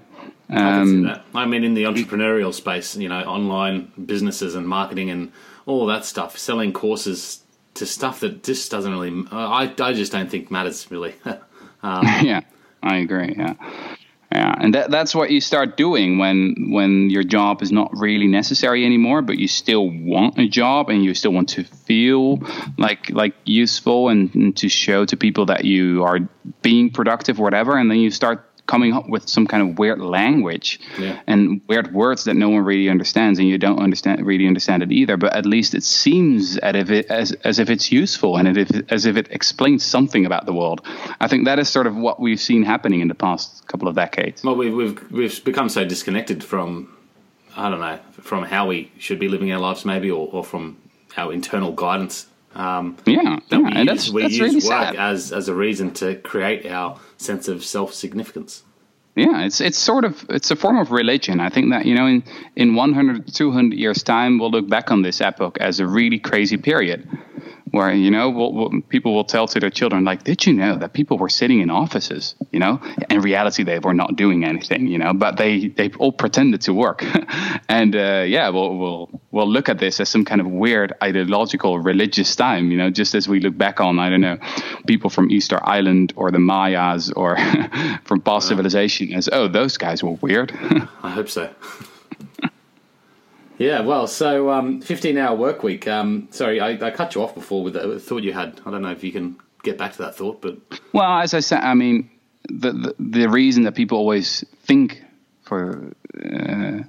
Um, 0.49 1.07
I, 1.07 1.41
I, 1.41 1.45
mean, 1.45 1.63
in 1.63 1.73
the 1.73 1.83
entrepreneurial 1.83 2.53
space, 2.53 2.95
you 2.95 3.09
know, 3.09 3.19
online 3.19 3.91
businesses 4.05 4.55
and 4.55 4.67
marketing 4.67 5.09
and 5.09 5.31
all 5.65 5.85
that 5.87 6.05
stuff, 6.05 6.37
selling 6.37 6.71
courses 6.71 7.43
to 7.75 7.85
stuff 7.85 8.21
that 8.21 8.43
just 8.43 8.71
doesn't 8.71 8.91
really. 8.91 9.25
I, 9.31 9.73
I 9.79 9.93
just 9.93 10.11
don't 10.11 10.29
think 10.29 10.49
matters 10.49 10.89
really. 10.89 11.15
um, 11.83 12.03
yeah, 12.23 12.41
I 12.81 12.97
agree. 12.97 13.35
Yeah. 13.37 13.53
Yeah, 14.29 14.55
and 14.59 14.75
that, 14.75 14.91
that's 14.91 15.15
what 15.15 15.31
you 15.31 15.39
start 15.39 15.77
doing 15.77 16.17
when 16.17 16.71
when 16.71 17.09
your 17.09 17.23
job 17.23 17.61
is 17.61 17.71
not 17.71 17.89
really 17.97 18.27
necessary 18.27 18.85
anymore, 18.85 19.21
but 19.21 19.37
you 19.37 19.47
still 19.47 19.89
want 19.89 20.37
a 20.37 20.49
job 20.49 20.89
and 20.89 21.03
you 21.03 21.13
still 21.13 21.31
want 21.31 21.47
to 21.49 21.63
feel 21.63 22.41
like 22.77 23.09
like 23.09 23.35
useful 23.45 24.09
and, 24.09 24.35
and 24.35 24.57
to 24.57 24.67
show 24.67 25.05
to 25.05 25.15
people 25.15 25.45
that 25.45 25.63
you 25.63 26.03
are 26.03 26.19
being 26.61 26.89
productive, 26.89 27.39
whatever. 27.39 27.77
And 27.77 27.89
then 27.89 27.99
you 27.99 28.11
start 28.11 28.46
coming 28.67 28.93
up 28.93 29.09
with 29.09 29.27
some 29.27 29.47
kind 29.47 29.63
of 29.63 29.79
weird 29.79 29.99
language 29.99 30.79
yeah. 30.99 31.19
and 31.25 31.61
weird 31.67 31.93
words 31.93 32.25
that 32.25 32.35
no 32.35 32.49
one 32.49 32.63
really 32.63 32.89
understands, 32.89 33.39
and 33.39 33.47
you 33.47 33.57
don't 33.57 33.79
understand 33.79 34.25
really 34.25 34.47
understand 34.47 34.83
it 34.83 34.91
either. 34.91 35.17
But 35.17 35.35
at 35.35 35.45
least 35.45 35.73
it 35.73 35.83
seems 35.83 36.57
as 36.57 36.75
if 36.75 36.91
it 36.91 37.05
as, 37.07 37.31
as 37.43 37.59
if 37.59 37.69
it's 37.69 37.91
useful 37.91 38.37
and 38.37 38.57
if, 38.57 38.91
as 38.91 39.05
if 39.05 39.17
it 39.17 39.27
explains 39.31 39.83
something 39.83 40.25
about 40.25 40.45
the 40.45 40.53
world. 40.53 40.81
I 41.19 41.27
think 41.27 41.45
that 41.45 41.59
is 41.59 41.69
sort 41.69 41.87
of 41.87 41.95
what 41.95 42.19
we've 42.19 42.39
seen 42.39 42.63
happening 42.63 43.01
in 43.01 43.07
the 43.07 43.15
past 43.15 43.67
couple 43.67 43.87
of 43.87 43.95
decades. 43.95 44.43
Well, 44.43 44.55
we've 44.55 44.73
we've, 44.73 45.11
we've 45.11 45.43
become 45.43 45.69
so 45.69 45.85
disconnected 45.85 46.43
from 46.43 46.95
I 47.55 47.69
don't 47.69 47.79
know 47.79 47.99
from 48.21 48.43
how 48.43 48.67
we 48.67 48.91
should 48.99 49.19
be 49.19 49.27
living 49.27 49.51
our 49.51 49.59
lives, 49.59 49.85
maybe, 49.85 50.11
or, 50.11 50.27
or 50.31 50.43
from 50.43 50.77
our 51.17 51.33
internal 51.33 51.71
guidance 51.71 52.27
um, 52.57 52.97
yeah, 53.05 53.39
that 53.49 53.61
yeah, 53.61 53.83
we 53.83 53.91
use, 53.91 54.11
we 54.11 54.21
that's 54.23 54.37
use 54.37 54.41
really 54.41 54.55
work 54.55 54.95
sad. 54.95 54.95
as 54.95 55.31
as 55.31 55.47
a 55.47 55.53
reason 55.53 55.93
to 55.95 56.15
create 56.15 56.65
our 56.65 56.99
sense 57.17 57.47
of 57.47 57.63
self 57.63 57.93
significance. 57.93 58.63
yeah, 59.15 59.45
it's 59.45 59.61
it's 59.61 59.77
sort 59.77 60.05
of 60.05 60.25
it's 60.29 60.51
a 60.51 60.55
form 60.55 60.77
of 60.77 60.91
religion. 60.91 61.39
I 61.39 61.49
think 61.49 61.71
that 61.71 61.85
you 61.85 61.95
know 61.95 62.07
in 62.07 62.23
in 62.55 62.75
100 62.75 63.33
200 63.33 63.77
years 63.77 64.03
time 64.03 64.39
we'll 64.39 64.51
look 64.51 64.69
back 64.69 64.91
on 64.91 65.01
this 65.01 65.21
epoch 65.21 65.57
as 65.59 65.79
a 65.79 65.87
really 65.87 66.19
crazy 66.19 66.57
period 66.57 67.07
where 67.71 67.93
you 67.93 68.11
know 68.11 68.29
we'll, 68.29 68.53
we'll, 68.53 68.81
people 68.89 69.13
will 69.13 69.23
tell 69.23 69.47
to 69.47 69.59
their 69.59 69.69
children 69.69 70.03
like 70.03 70.23
did 70.23 70.45
you 70.45 70.53
know 70.53 70.75
that 70.75 70.93
people 70.93 71.17
were 71.17 71.29
sitting 71.29 71.59
in 71.59 71.69
offices 71.69 72.35
you 72.51 72.59
know? 72.59 72.81
In 73.09 73.21
reality 73.21 73.63
they 73.63 73.79
were 73.79 73.93
not 73.93 74.15
doing 74.15 74.43
anything 74.43 74.87
you 74.87 74.97
know 74.97 75.13
but 75.13 75.37
they 75.37 75.67
they 75.67 75.89
all 75.99 76.11
pretended 76.11 76.61
to 76.61 76.73
work. 76.73 77.03
And 77.69 77.95
uh, 77.95 78.23
yeah 78.27 78.49
we'll, 78.49 78.77
we'll 78.77 79.21
we'll 79.31 79.49
look 79.49 79.69
at 79.69 79.77
this 79.77 79.99
as 79.99 80.09
some 80.09 80.25
kind 80.25 80.39
of 80.41 80.47
weird 80.47 80.93
ideological 81.03 81.79
religious 81.79 82.35
time 82.35 82.71
you 82.71 82.77
know 82.77 82.89
just 82.89 83.13
as 83.13 83.27
we 83.27 83.39
look 83.39 83.57
back 83.57 83.79
on 83.79 83.99
i 83.99 84.09
don't 84.09 84.21
know 84.21 84.37
people 84.87 85.09
from 85.09 85.29
easter 85.29 85.59
island 85.63 86.13
or 86.15 86.31
the 86.31 86.39
mayas 86.39 87.11
or 87.11 87.37
from 88.05 88.21
past 88.21 88.47
civilization 88.47 89.13
as 89.13 89.29
oh 89.31 89.47
those 89.47 89.77
guys 89.77 90.03
were 90.03 90.17
weird. 90.21 90.51
I 91.03 91.09
hope 91.09 91.29
so 91.29 91.53
yeah, 93.57 93.81
well, 93.81 94.07
so 94.07 94.51
um, 94.51 94.81
15 94.81 95.17
hour 95.17 95.35
work 95.35 95.63
week. 95.63 95.87
Um, 95.87 96.27
sorry, 96.31 96.59
I, 96.59 96.71
I, 96.85 96.91
cut 96.91 97.15
you 97.15 97.23
off 97.23 97.33
before 97.33 97.63
with 97.63 97.73
the 97.73 97.99
thought 97.99 98.23
you 98.23 98.33
had. 98.33 98.59
I 98.65 98.71
don't 98.71 98.81
know 98.81 98.91
if 98.91 99.03
you 99.03 99.11
can 99.11 99.37
get 99.63 99.77
back 99.77 99.93
to 99.93 99.97
that 99.99 100.15
thought, 100.15 100.41
but. 100.41 100.57
Well, 100.93 101.19
as 101.19 101.33
I 101.33 101.39
said, 101.39 101.61
I 101.61 101.73
mean, 101.73 102.09
the, 102.49 102.71
the, 102.71 102.95
the 102.99 103.29
reason 103.29 103.63
that 103.63 103.75
people 103.75 103.97
always 103.97 104.45
think 104.63 105.03
for. 105.43 105.91
Uh, 106.23 106.83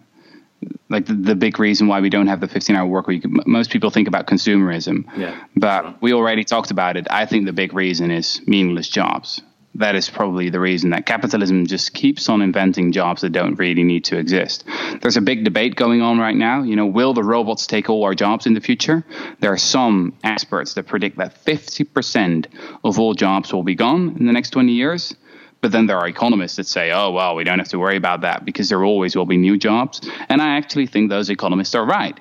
like 0.89 1.07
the, 1.07 1.15
the, 1.15 1.35
big 1.37 1.59
reason 1.61 1.87
why 1.87 2.01
we 2.01 2.11
don't 2.11 2.27
have 2.27 2.41
the 2.41 2.49
15 2.49 2.75
hour 2.75 2.87
work 2.87 3.07
week 3.07 3.25
most 3.47 3.71
people 3.71 3.91
think 3.91 4.09
about 4.09 4.27
consumerism 4.27 5.05
yeah 5.17 5.45
but 5.55 6.03
we 6.03 6.13
already 6.13 6.43
talked 6.43 6.73
about 6.73 6.97
it 6.97 7.07
i 7.11 7.25
think 7.27 7.47
the 7.47 7.53
big 7.53 7.73
reason 7.73 8.11
is 8.11 8.41
meaningless 8.47 8.89
jobs 8.89 9.41
that 9.75 9.95
is 9.95 10.11
probably 10.11 10.51
the 10.51 10.59
reason 10.59 10.91
that 10.91 11.07
capitalism 11.07 11.67
just 11.67 11.95
keeps 11.95 12.29
on 12.29 12.43
inventing 12.43 12.91
jobs 12.93 13.23
that 13.23 13.31
don't 13.31 13.55
really 13.57 13.85
need 13.85 14.05
to 14.05 14.19
exist. 14.19 14.65
There's 15.01 15.17
a 15.17 15.21
big 15.21 15.45
debate 15.45 15.77
going 15.77 16.03
on 16.03 16.19
right 16.19 16.35
now. 16.35 16.63
You 16.63 16.75
know, 16.75 16.87
will 16.87 17.15
the 17.15 17.23
robots 17.23 17.67
take 17.67 17.89
all 17.89 18.05
our 18.05 18.15
jobs 18.15 18.47
in 18.47 18.55
the 18.55 18.61
future? 18.61 19.05
There 19.41 19.53
are 19.53 19.59
some 19.59 20.15
experts 20.25 20.75
that 20.75 20.87
predict 20.87 21.19
that 21.19 21.45
50% 21.45 22.47
of 22.83 22.99
all 22.99 23.15
jobs 23.15 23.53
will 23.53 23.63
be 23.63 23.75
gone 23.75 24.17
in 24.19 24.27
the 24.27 24.33
next 24.33 24.51
20 24.51 24.73
years. 24.73 25.15
But 25.61 25.73
then 25.73 25.87
there 25.87 25.99
are 25.99 26.07
economists 26.09 26.57
that 26.57 26.67
say, 26.67 26.93
oh, 26.93 27.11
well, 27.11 27.35
we 27.35 27.45
don't 27.45 27.59
have 27.59 27.69
to 27.69 27.79
worry 27.79 27.97
about 27.97 28.21
that 28.23 28.45
because 28.45 28.69
there 28.69 28.85
always 28.85 29.17
will 29.17 29.27
be 29.27 29.37
new 29.37 29.59
jobs. 29.59 30.01
And 30.29 30.41
I 30.41 30.57
actually 30.57 30.87
think 30.87 31.11
those 31.11 31.31
economists 31.31 31.75
are 31.75 31.85
right. 31.85 32.19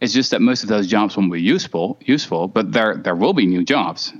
It's 0.00 0.12
just 0.12 0.32
that 0.32 0.40
most 0.40 0.64
of 0.64 0.68
those 0.68 0.88
jobs 0.88 1.16
won't 1.16 1.32
be 1.32 1.40
useful, 1.40 1.96
useful, 2.00 2.48
but 2.48 2.72
there 2.72 2.96
there 2.96 3.14
will 3.14 3.34
be 3.34 3.46
new 3.46 3.64
jobs 3.64 4.12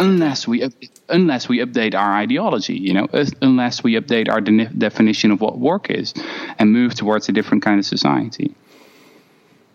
unless 0.00 0.48
we 0.48 0.68
unless 1.10 1.48
we 1.48 1.58
update 1.58 1.94
our 1.94 2.12
ideology, 2.12 2.74
you 2.74 2.92
know, 2.92 3.06
unless 3.42 3.82
we 3.82 3.94
update 3.94 4.28
our 4.28 4.40
de- 4.40 4.66
definition 4.66 5.30
of 5.30 5.40
what 5.40 5.58
work 5.58 5.90
is 5.90 6.14
and 6.58 6.72
move 6.72 6.94
towards 6.94 7.28
a 7.28 7.32
different 7.32 7.62
kind 7.62 7.78
of 7.78 7.86
society. 7.86 8.54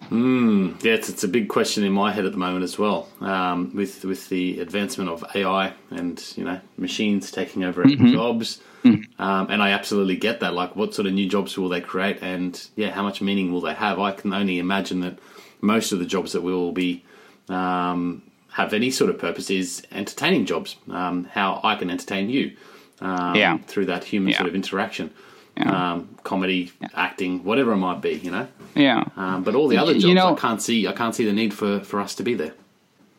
Mm, 0.09 0.83
yeah, 0.83 0.93
it's, 0.93 1.09
it's 1.09 1.23
a 1.23 1.27
big 1.27 1.49
question 1.49 1.83
in 1.83 1.91
my 1.91 2.11
head 2.11 2.25
at 2.25 2.31
the 2.31 2.37
moment 2.37 2.63
as 2.63 2.77
well. 2.77 3.07
Um, 3.21 3.75
with 3.75 4.05
with 4.05 4.29
the 4.29 4.59
advancement 4.59 5.09
of 5.09 5.25
AI 5.33 5.73
and 5.89 6.23
you 6.35 6.43
know 6.43 6.59
machines 6.77 7.31
taking 7.31 7.63
over 7.63 7.83
mm-hmm. 7.83 8.11
jobs, 8.11 8.61
mm-hmm. 8.83 9.21
Um, 9.21 9.47
and 9.49 9.63
I 9.63 9.71
absolutely 9.71 10.15
get 10.15 10.41
that. 10.41 10.53
Like, 10.53 10.75
what 10.75 10.93
sort 10.93 11.07
of 11.07 11.13
new 11.13 11.27
jobs 11.27 11.57
will 11.57 11.69
they 11.69 11.81
create, 11.81 12.19
and 12.21 12.69
yeah, 12.75 12.91
how 12.91 13.01
much 13.01 13.19
meaning 13.19 13.51
will 13.51 13.61
they 13.61 13.73
have? 13.73 13.99
I 13.99 14.11
can 14.11 14.31
only 14.31 14.59
imagine 14.59 14.99
that 14.99 15.17
most 15.59 15.91
of 15.91 15.97
the 15.97 16.05
jobs 16.05 16.33
that 16.33 16.41
we 16.41 16.53
will 16.53 16.71
be 16.71 17.03
um, 17.49 18.21
have 18.55 18.73
any 18.73 18.89
sort 18.89 19.09
of 19.09 19.19
purpose 19.19 19.49
is 19.49 19.85
entertaining 19.91 20.45
jobs. 20.45 20.77
Um, 20.89 21.25
how 21.25 21.59
I 21.61 21.75
can 21.75 21.89
entertain 21.89 22.29
you 22.29 22.55
um, 23.01 23.35
yeah. 23.35 23.57
through 23.67 23.87
that 23.87 24.05
human 24.05 24.29
yeah. 24.29 24.37
sort 24.37 24.47
of 24.47 24.55
interaction. 24.55 25.11
Yeah. 25.57 25.91
Um, 25.91 26.17
comedy, 26.23 26.71
yeah. 26.81 26.87
acting, 26.93 27.43
whatever 27.43 27.73
it 27.73 27.77
might 27.77 28.01
be, 28.01 28.13
you 28.13 28.31
know. 28.31 28.47
Yeah. 28.73 29.03
Um, 29.17 29.43
but 29.43 29.55
all 29.55 29.67
the 29.67 29.77
other 29.77 29.91
jobs, 29.91 30.05
you 30.05 30.13
know, 30.13 30.33
I 30.33 30.39
can't 30.39 30.61
see. 30.61 30.87
I 30.87 30.93
can't 30.93 31.13
see 31.13 31.25
the 31.25 31.33
need 31.33 31.53
for, 31.53 31.81
for 31.81 31.99
us 31.99 32.15
to 32.15 32.23
be 32.23 32.33
there. 32.33 32.53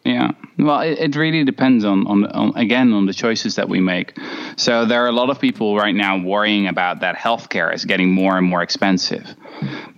Yeah. 0.05 0.31
Well, 0.59 0.81
it, 0.81 0.99
it 0.99 1.17
really 1.17 1.45
depends 1.45 1.85
on, 1.85 2.07
on, 2.07 2.25
on, 2.27 2.57
again, 2.57 2.95
on 2.95 3.05
the 3.05 3.13
choices 3.13 3.57
that 3.57 3.69
we 3.69 3.81
make. 3.81 4.19
So 4.57 4.87
there 4.87 5.05
are 5.05 5.09
a 5.09 5.13
lot 5.13 5.29
of 5.29 5.39
people 5.39 5.77
right 5.77 5.95
now 5.95 6.17
worrying 6.17 6.67
about 6.67 7.01
that 7.01 7.15
healthcare 7.17 7.75
is 7.75 7.85
getting 7.85 8.11
more 8.11 8.39
and 8.39 8.47
more 8.47 8.63
expensive. 8.63 9.27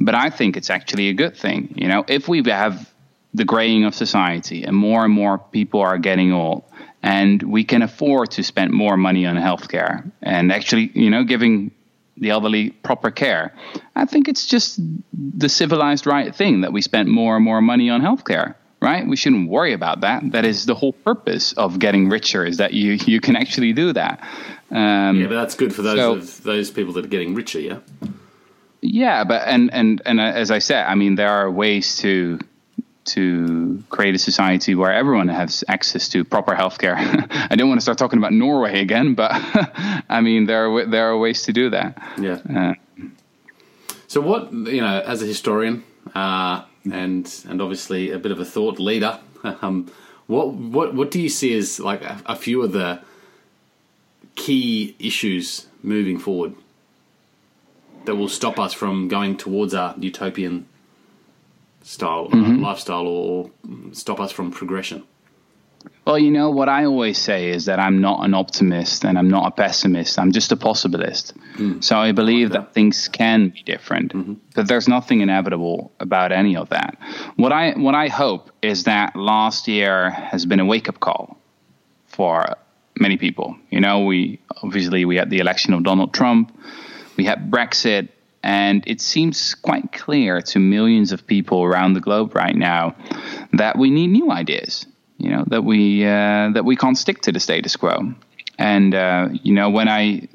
But 0.01 0.16
I 0.16 0.30
think 0.30 0.57
it's 0.57 0.70
actually 0.70 1.11
a 1.11 1.14
good 1.14 1.36
thing. 1.36 1.74
You 1.76 1.86
know, 1.86 2.05
if 2.09 2.26
we 2.26 2.43
have 2.47 2.93
the 3.35 3.45
graying 3.45 3.85
of 3.85 3.95
society, 3.95 4.64
and 4.64 4.76
more 4.76 5.05
and 5.05 5.12
more 5.12 5.39
people 5.39 5.81
are 5.81 5.99
getting 5.99 6.33
old. 6.33 6.64
And 7.03 7.43
we 7.43 7.64
can 7.64 7.83
afford 7.83 8.33
to 8.33 8.43
spend 8.43 8.72
more 8.72 8.97
money 8.97 9.24
on 9.26 9.37
healthcare 9.37 10.11
and 10.20 10.53
actually, 10.53 10.91
you 10.95 11.11
know, 11.11 11.22
giving 11.22 11.70
the 12.16 12.31
elderly 12.31 12.70
proper 12.70 13.11
care. 13.11 13.55
I 13.95 14.05
think 14.05 14.29
it's 14.29 14.47
just 14.47 14.81
the 15.12 15.49
civilized 15.49 16.07
right 16.07 16.35
thing 16.35 16.62
that 16.62 16.72
we 16.72 16.83
spend 16.83 17.09
more 17.09 17.37
and 17.37 17.45
more 17.45 17.61
money 17.61 17.91
on 17.91 18.03
healthcare. 18.03 18.55
Right? 18.81 19.07
We 19.07 19.16
shouldn't 19.16 19.49
worry 19.49 19.72
about 19.72 20.03
that. 20.03 20.22
That 20.31 20.45
is 20.45 20.64
the 20.64 20.74
whole 20.74 20.93
purpose 20.93 21.53
of 21.53 21.81
getting 21.81 22.09
richer 22.09 22.45
is 22.45 22.59
that 22.59 22.74
you 22.74 22.93
you 23.07 23.20
can 23.20 23.35
actually 23.35 23.72
do 23.72 23.93
that. 23.93 24.20
Um, 24.70 25.20
yeah, 25.20 25.26
but 25.26 25.35
that's 25.35 25.57
good 25.57 25.74
for 25.74 25.83
those 25.83 25.99
so, 25.99 26.12
of 26.12 26.43
those 26.45 26.70
people 26.70 26.93
that 26.93 27.05
are 27.05 27.09
getting 27.09 27.35
richer. 27.35 27.59
Yeah. 27.59 27.79
Yeah, 28.81 29.24
but 29.24 29.43
and 29.47 29.72
and 29.72 30.01
and 30.07 30.20
as 30.20 30.53
I 30.53 30.61
said, 30.61 30.87
I 30.87 30.95
mean, 30.95 31.16
there 31.16 31.31
are 31.31 31.51
ways 31.51 31.97
to 31.99 32.39
to 33.09 33.82
create 33.88 34.14
a 34.14 34.18
society 34.18 34.74
where 34.74 34.92
everyone 34.92 35.28
has 35.28 35.64
access 35.68 36.09
to 36.11 36.24
proper 36.24 36.54
healthcare. 36.54 36.96
I 37.50 37.56
don't 37.56 37.68
want 37.68 37.80
to 37.80 37.82
start 37.82 37.98
talking 37.98 38.18
about 38.18 38.32
Norway 38.32 38.80
again, 38.80 39.14
but 39.14 39.30
I 40.09 40.20
mean 40.20 40.46
there 40.46 40.70
are 40.70 40.86
there 40.86 41.11
are 41.11 41.18
ways 41.18 41.42
to 41.42 41.52
do 41.52 41.70
that. 41.70 42.00
Yeah. 42.18 42.38
Uh, 42.54 42.74
so 44.06 44.20
what 44.20 44.52
you 44.52 44.80
know, 44.80 45.00
as 45.00 45.22
a 45.22 45.26
historian, 45.26 45.84
uh, 46.14 46.64
and 46.90 47.44
and 47.48 47.61
obviously 47.61 48.11
a 48.11 48.18
bit 48.18 48.32
of 48.32 48.40
a 48.40 48.44
thought 48.44 48.78
leader, 48.78 49.18
um, 49.62 49.90
what 50.26 50.52
what 50.54 50.94
what 50.94 51.11
do 51.11 51.20
you 51.20 51.28
see 51.28 51.56
as 51.56 51.78
like 51.78 52.02
a, 52.02 52.22
a 52.26 52.36
few 52.36 52.62
of 52.62 52.72
the 52.72 53.00
key 54.34 54.94
issues 54.98 55.66
moving 55.82 56.18
forward 56.18 56.54
that 58.04 58.14
will 58.14 58.28
stop 58.28 58.59
us 58.59 58.72
from 58.72 59.09
going 59.09 59.36
towards 59.36 59.74
our 59.74 59.94
utopian 59.98 60.66
style 61.89 62.28
uh, 62.30 62.36
mm-hmm. 62.36 62.62
lifestyle 62.62 63.07
or 63.07 63.51
stop 63.93 64.20
us 64.20 64.30
from 64.30 64.51
progression? 64.51 65.05
Well, 66.05 66.18
you 66.18 66.30
know, 66.30 66.51
what 66.51 66.68
I 66.68 66.84
always 66.84 67.16
say 67.16 67.51
is 67.51 67.64
that 67.66 67.78
I'm 67.78 68.01
not 68.01 68.24
an 68.24 68.34
optimist 68.34 69.05
and 69.05 69.18
I'm 69.18 69.30
not 69.30 69.47
a 69.47 69.51
pessimist. 69.51 70.18
I'm 70.18 70.32
just 70.32 70.53
a 70.53 70.57
possibilist. 70.57 71.32
Mm. 71.57 71.82
So 71.82 71.97
I 71.97 72.12
believe 72.12 72.51
that 72.51 72.74
things 72.74 73.09
can 73.09 73.49
be 73.49 73.62
different, 73.62 74.12
mm-hmm. 74.12 74.34
but 74.55 74.68
there's 74.68 74.89
nothing 74.89 75.20
inevitable 75.20 75.93
about 75.99 76.32
any 76.32 76.57
of 76.57 76.68
that. 76.70 76.99
What 77.36 77.53
I 77.53 77.72
what 77.72 77.95
I 77.95 78.09
hope 78.09 78.51
is 78.61 78.84
that 78.84 79.16
last 79.16 79.68
year 79.68 80.11
has 80.11 80.45
been 80.45 80.61
a 80.61 80.66
wake 80.66 80.89
up 80.89 81.01
call 81.01 81.39
for 82.07 82.57
many 82.99 83.16
people. 83.16 83.57
You 83.70 83.80
know, 83.80 84.05
we 84.05 84.41
obviously 84.62 85.05
we 85.05 85.16
had 85.16 85.30
the 85.30 85.39
election 85.39 85.72
of 85.72 85.84
Donald 85.84 86.12
Trump, 86.12 86.53
we 87.16 87.24
had 87.24 87.51
Brexit, 87.51 88.09
and 88.43 88.84
it 88.86 89.01
seems 89.01 89.55
quite 89.55 89.93
clear 89.93 90.41
to 90.41 90.59
millions 90.59 91.12
of 91.12 91.26
people 91.26 91.64
around 91.64 91.95
the 91.95 92.01
globe 92.01 92.34
right 92.34 92.55
now 92.55 92.95
that 93.53 93.76
we 93.76 93.91
need 93.91 94.09
new 94.09 94.30
ideas. 94.30 94.86
You 95.18 95.30
know 95.30 95.45
that 95.49 95.62
we 95.62 96.05
uh, 96.05 96.51
that 96.55 96.64
we 96.64 96.76
can't 96.76 96.97
stick 96.97 97.22
to 97.22 97.32
the 97.32 97.41
status 97.41 97.76
quo. 97.76 98.14
And 98.59 98.95
uh, 98.95 99.28
you 99.32 99.53
know 99.53 99.70
when 99.70 99.89
I 99.89 100.28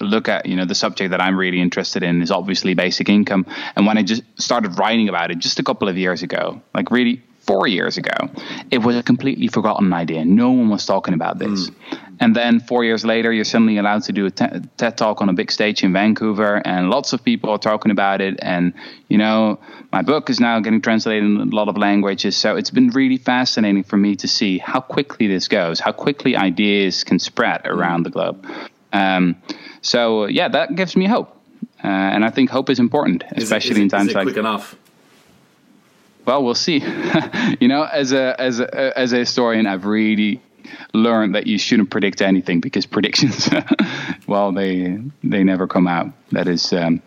look 0.00 0.28
at 0.28 0.46
you 0.46 0.56
know 0.56 0.64
the 0.64 0.74
subject 0.74 1.10
that 1.10 1.20
I'm 1.20 1.38
really 1.38 1.60
interested 1.60 2.02
in 2.02 2.22
is 2.22 2.30
obviously 2.30 2.74
basic 2.74 3.08
income. 3.08 3.46
And 3.76 3.86
when 3.86 3.98
I 3.98 4.02
just 4.02 4.22
started 4.40 4.78
writing 4.78 5.08
about 5.08 5.30
it 5.30 5.38
just 5.38 5.58
a 5.58 5.62
couple 5.62 5.88
of 5.88 5.98
years 5.98 6.22
ago, 6.22 6.62
like 6.74 6.90
really 6.90 7.22
four 7.46 7.66
years 7.66 7.96
ago, 7.96 8.30
it 8.70 8.78
was 8.78 8.96
a 8.96 9.02
completely 9.02 9.48
forgotten 9.48 9.92
idea. 9.92 10.24
No 10.24 10.50
one 10.50 10.68
was 10.68 10.86
talking 10.86 11.14
about 11.14 11.38
this. 11.38 11.70
Mm. 11.70 11.98
And 12.20 12.36
then 12.36 12.60
four 12.60 12.84
years 12.84 13.04
later, 13.04 13.32
you're 13.32 13.44
suddenly 13.44 13.78
allowed 13.78 14.04
to 14.04 14.12
do 14.12 14.26
a 14.26 14.30
TED 14.30 14.96
talk 14.96 15.20
on 15.20 15.28
a 15.28 15.32
big 15.32 15.50
stage 15.50 15.82
in 15.82 15.92
Vancouver, 15.92 16.62
and 16.64 16.88
lots 16.88 17.12
of 17.12 17.24
people 17.24 17.50
are 17.50 17.58
talking 17.58 17.90
about 17.90 18.20
it. 18.20 18.38
And, 18.40 18.74
you 19.08 19.18
know, 19.18 19.58
my 19.90 20.02
book 20.02 20.30
is 20.30 20.38
now 20.38 20.60
getting 20.60 20.80
translated 20.80 21.24
in 21.24 21.36
a 21.36 21.44
lot 21.46 21.68
of 21.68 21.76
languages. 21.76 22.36
So 22.36 22.54
it's 22.54 22.70
been 22.70 22.90
really 22.90 23.16
fascinating 23.16 23.82
for 23.82 23.96
me 23.96 24.14
to 24.16 24.28
see 24.28 24.58
how 24.58 24.80
quickly 24.80 25.26
this 25.26 25.48
goes, 25.48 25.80
how 25.80 25.90
quickly 25.90 26.36
ideas 26.36 27.02
can 27.02 27.18
spread 27.18 27.66
around 27.66 28.04
the 28.04 28.10
globe. 28.10 28.46
Um, 28.92 29.42
so, 29.80 30.26
yeah, 30.26 30.48
that 30.48 30.76
gives 30.76 30.94
me 30.94 31.06
hope. 31.06 31.36
Uh, 31.82 31.88
and 31.88 32.24
I 32.24 32.30
think 32.30 32.50
hope 32.50 32.70
is 32.70 32.78
important, 32.78 33.24
especially 33.32 33.72
is 33.72 33.78
it, 33.78 33.78
is 33.78 33.78
it, 33.78 33.82
in 33.82 33.88
times 33.88 34.14
like. 34.14 34.24
quick 34.26 34.36
enough? 34.36 34.76
Well, 36.24 36.44
we'll 36.44 36.54
see. 36.54 36.78
you 37.60 37.68
know, 37.68 37.84
as 37.84 38.12
a 38.12 38.40
as 38.40 38.60
a 38.60 38.98
as 38.98 39.12
a 39.12 39.18
historian, 39.18 39.66
I've 39.66 39.86
really 39.86 40.40
learned 40.94 41.34
that 41.34 41.46
you 41.46 41.58
shouldn't 41.58 41.90
predict 41.90 42.22
anything 42.22 42.60
because 42.60 42.86
predictions, 42.96 43.48
well, 44.26 44.52
they 44.52 44.98
they 45.22 45.44
never 45.44 45.66
come 45.66 45.86
out. 45.86 46.08
That 46.32 46.48
is. 46.48 46.72
Um, 46.72 47.02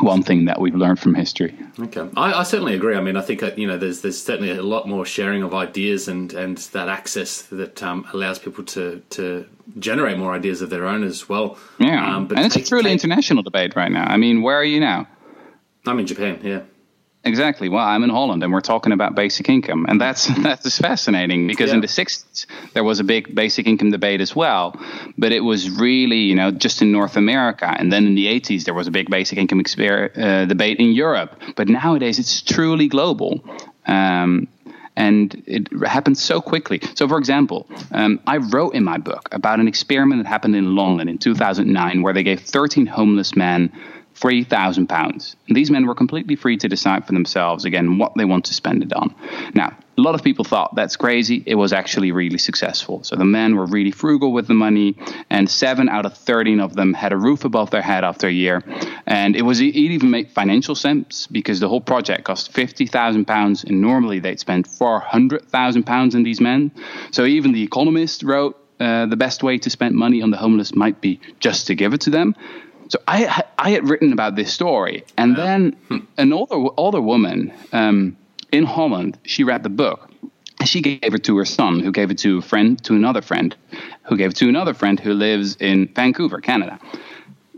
one 0.00 0.22
thing 0.22 0.44
that 0.44 0.60
we've 0.60 0.74
learned 0.74 1.00
from 1.00 1.14
history. 1.14 1.54
Okay, 1.78 2.08
I, 2.16 2.32
I, 2.34 2.42
certainly 2.44 2.74
agree. 2.74 2.96
I 2.96 3.00
mean, 3.00 3.16
I 3.16 3.20
think 3.20 3.42
uh, 3.42 3.50
you 3.56 3.66
know, 3.66 3.76
there's 3.76 4.02
there's 4.02 4.22
certainly 4.22 4.50
a 4.50 4.62
lot 4.62 4.86
more 4.86 5.04
sharing 5.04 5.42
of 5.42 5.54
ideas 5.54 6.08
and 6.08 6.32
and 6.34 6.58
that 6.58 6.88
access 6.88 7.42
that 7.42 7.82
um, 7.82 8.06
allows 8.12 8.38
people 8.38 8.64
to 8.64 9.02
to 9.10 9.46
generate 9.78 10.18
more 10.18 10.32
ideas 10.34 10.62
of 10.62 10.70
their 10.70 10.86
own 10.86 11.02
as 11.02 11.28
well. 11.28 11.58
Yeah, 11.78 12.16
um, 12.16 12.28
but 12.28 12.38
and 12.38 12.46
it's 12.46 12.54
take, 12.54 12.64
a 12.64 12.68
truly 12.68 12.84
take, 12.84 12.92
international 12.92 13.42
debate 13.42 13.76
right 13.76 13.90
now. 13.90 14.04
I 14.04 14.16
mean, 14.16 14.42
where 14.42 14.56
are 14.56 14.64
you 14.64 14.80
now? 14.80 15.08
I'm 15.86 15.98
in 15.98 16.06
Japan. 16.06 16.40
Yeah. 16.42 16.60
Exactly. 17.24 17.68
Well, 17.68 17.84
I'm 17.84 18.04
in 18.04 18.10
Holland, 18.10 18.42
and 18.42 18.52
we're 18.52 18.60
talking 18.60 18.92
about 18.92 19.14
basic 19.14 19.48
income, 19.48 19.86
and 19.88 20.00
that's 20.00 20.26
that's 20.42 20.78
fascinating 20.78 21.46
because 21.46 21.68
yeah. 21.68 21.74
in 21.74 21.80
the 21.80 21.88
'60s 21.88 22.46
there 22.74 22.84
was 22.84 23.00
a 23.00 23.04
big 23.04 23.34
basic 23.34 23.66
income 23.66 23.90
debate 23.90 24.20
as 24.20 24.34
well, 24.36 24.74
but 25.18 25.32
it 25.32 25.40
was 25.40 25.68
really 25.68 26.18
you 26.18 26.36
know 26.36 26.50
just 26.50 26.80
in 26.80 26.92
North 26.92 27.16
America, 27.16 27.66
and 27.66 27.92
then 27.92 28.06
in 28.06 28.14
the 28.14 28.26
'80s 28.26 28.64
there 28.64 28.74
was 28.74 28.86
a 28.86 28.92
big 28.92 29.10
basic 29.10 29.36
income 29.36 29.60
exper- 29.60 30.16
uh, 30.16 30.44
debate 30.46 30.78
in 30.78 30.92
Europe. 30.92 31.40
But 31.56 31.68
nowadays 31.68 32.18
it's 32.18 32.40
truly 32.40 32.88
global. 32.88 33.44
Um, 33.86 34.48
and 34.98 35.44
it 35.46 35.68
happens 35.86 36.20
so 36.20 36.40
quickly. 36.40 36.80
So, 36.96 37.06
for 37.06 37.18
example, 37.18 37.68
um, 37.92 38.18
I 38.26 38.38
wrote 38.38 38.74
in 38.74 38.82
my 38.82 38.98
book 38.98 39.28
about 39.30 39.60
an 39.60 39.68
experiment 39.68 40.24
that 40.24 40.28
happened 40.28 40.56
in 40.56 40.74
London 40.74 41.08
in 41.08 41.18
2009 41.18 42.02
where 42.02 42.12
they 42.12 42.24
gave 42.24 42.40
13 42.40 42.84
homeless 42.86 43.36
men 43.36 43.72
£3,000. 44.20 45.36
These 45.48 45.70
men 45.70 45.86
were 45.86 45.94
completely 45.94 46.36
free 46.36 46.56
to 46.58 46.68
decide 46.68 47.06
for 47.06 47.12
themselves, 47.12 47.64
again, 47.64 47.98
what 47.98 48.12
they 48.16 48.24
want 48.24 48.46
to 48.46 48.54
spend 48.54 48.82
it 48.82 48.92
on. 48.92 49.14
Now, 49.54 49.76
a 49.96 50.00
lot 50.00 50.14
of 50.14 50.22
people 50.22 50.44
thought 50.44 50.76
that's 50.76 50.96
crazy. 50.96 51.42
It 51.44 51.56
was 51.56 51.72
actually 51.72 52.12
really 52.12 52.38
successful. 52.38 53.02
So 53.02 53.16
the 53.16 53.24
men 53.24 53.56
were 53.56 53.66
really 53.66 53.90
frugal 53.90 54.32
with 54.32 54.46
the 54.46 54.54
money, 54.54 54.96
and 55.28 55.50
seven 55.50 55.88
out 55.88 56.06
of 56.06 56.16
13 56.16 56.60
of 56.60 56.74
them 56.74 56.94
had 56.94 57.12
a 57.12 57.16
roof 57.16 57.44
above 57.44 57.70
their 57.70 57.82
head 57.82 58.04
after 58.04 58.28
a 58.28 58.32
year. 58.32 58.62
And 59.06 59.34
it 59.34 59.42
was 59.42 59.60
it 59.60 59.74
even 59.74 60.10
made 60.10 60.30
financial 60.30 60.74
sense 60.74 61.26
because 61.26 61.58
the 61.58 61.68
whole 61.68 61.80
project 61.80 62.24
cost 62.24 62.52
£50,000, 62.52 63.64
and 63.64 63.80
normally 63.80 64.20
they'd 64.20 64.38
spend 64.38 64.66
£400,000 64.66 66.14
on 66.14 66.22
these 66.22 66.40
men. 66.40 66.70
So 67.10 67.24
even 67.24 67.52
The 67.52 67.62
Economist 67.62 68.22
wrote 68.22 68.56
uh, 68.80 69.06
the 69.06 69.16
best 69.16 69.42
way 69.42 69.58
to 69.58 69.70
spend 69.70 69.96
money 69.96 70.22
on 70.22 70.30
the 70.30 70.36
homeless 70.36 70.74
might 70.74 71.00
be 71.00 71.20
just 71.40 71.66
to 71.66 71.74
give 71.74 71.94
it 71.94 72.02
to 72.02 72.10
them. 72.10 72.36
So 72.88 72.98
I 73.06 73.44
I 73.58 73.70
had 73.70 73.88
written 73.88 74.12
about 74.12 74.34
this 74.34 74.52
story, 74.52 75.04
and 75.16 75.36
yeah. 75.36 75.44
then 75.44 75.72
hmm. 75.88 75.98
an 76.16 76.32
older 76.32 76.70
older 76.76 77.00
woman 77.00 77.52
um, 77.72 78.16
in 78.50 78.64
Holland, 78.64 79.18
she 79.24 79.44
read 79.44 79.62
the 79.62 79.70
book. 79.70 80.10
She 80.64 80.80
gave 80.80 81.14
it 81.14 81.24
to 81.24 81.36
her 81.36 81.44
son, 81.44 81.80
who 81.80 81.92
gave 81.92 82.10
it 82.10 82.18
to 82.18 82.38
a 82.38 82.42
friend, 82.42 82.82
to 82.84 82.94
another 82.94 83.22
friend, 83.22 83.54
who 84.04 84.16
gave 84.16 84.30
it 84.30 84.36
to 84.36 84.48
another 84.48 84.74
friend 84.74 84.98
who 84.98 85.12
lives 85.14 85.56
in 85.56 85.86
Vancouver, 85.94 86.40
Canada. 86.40 86.80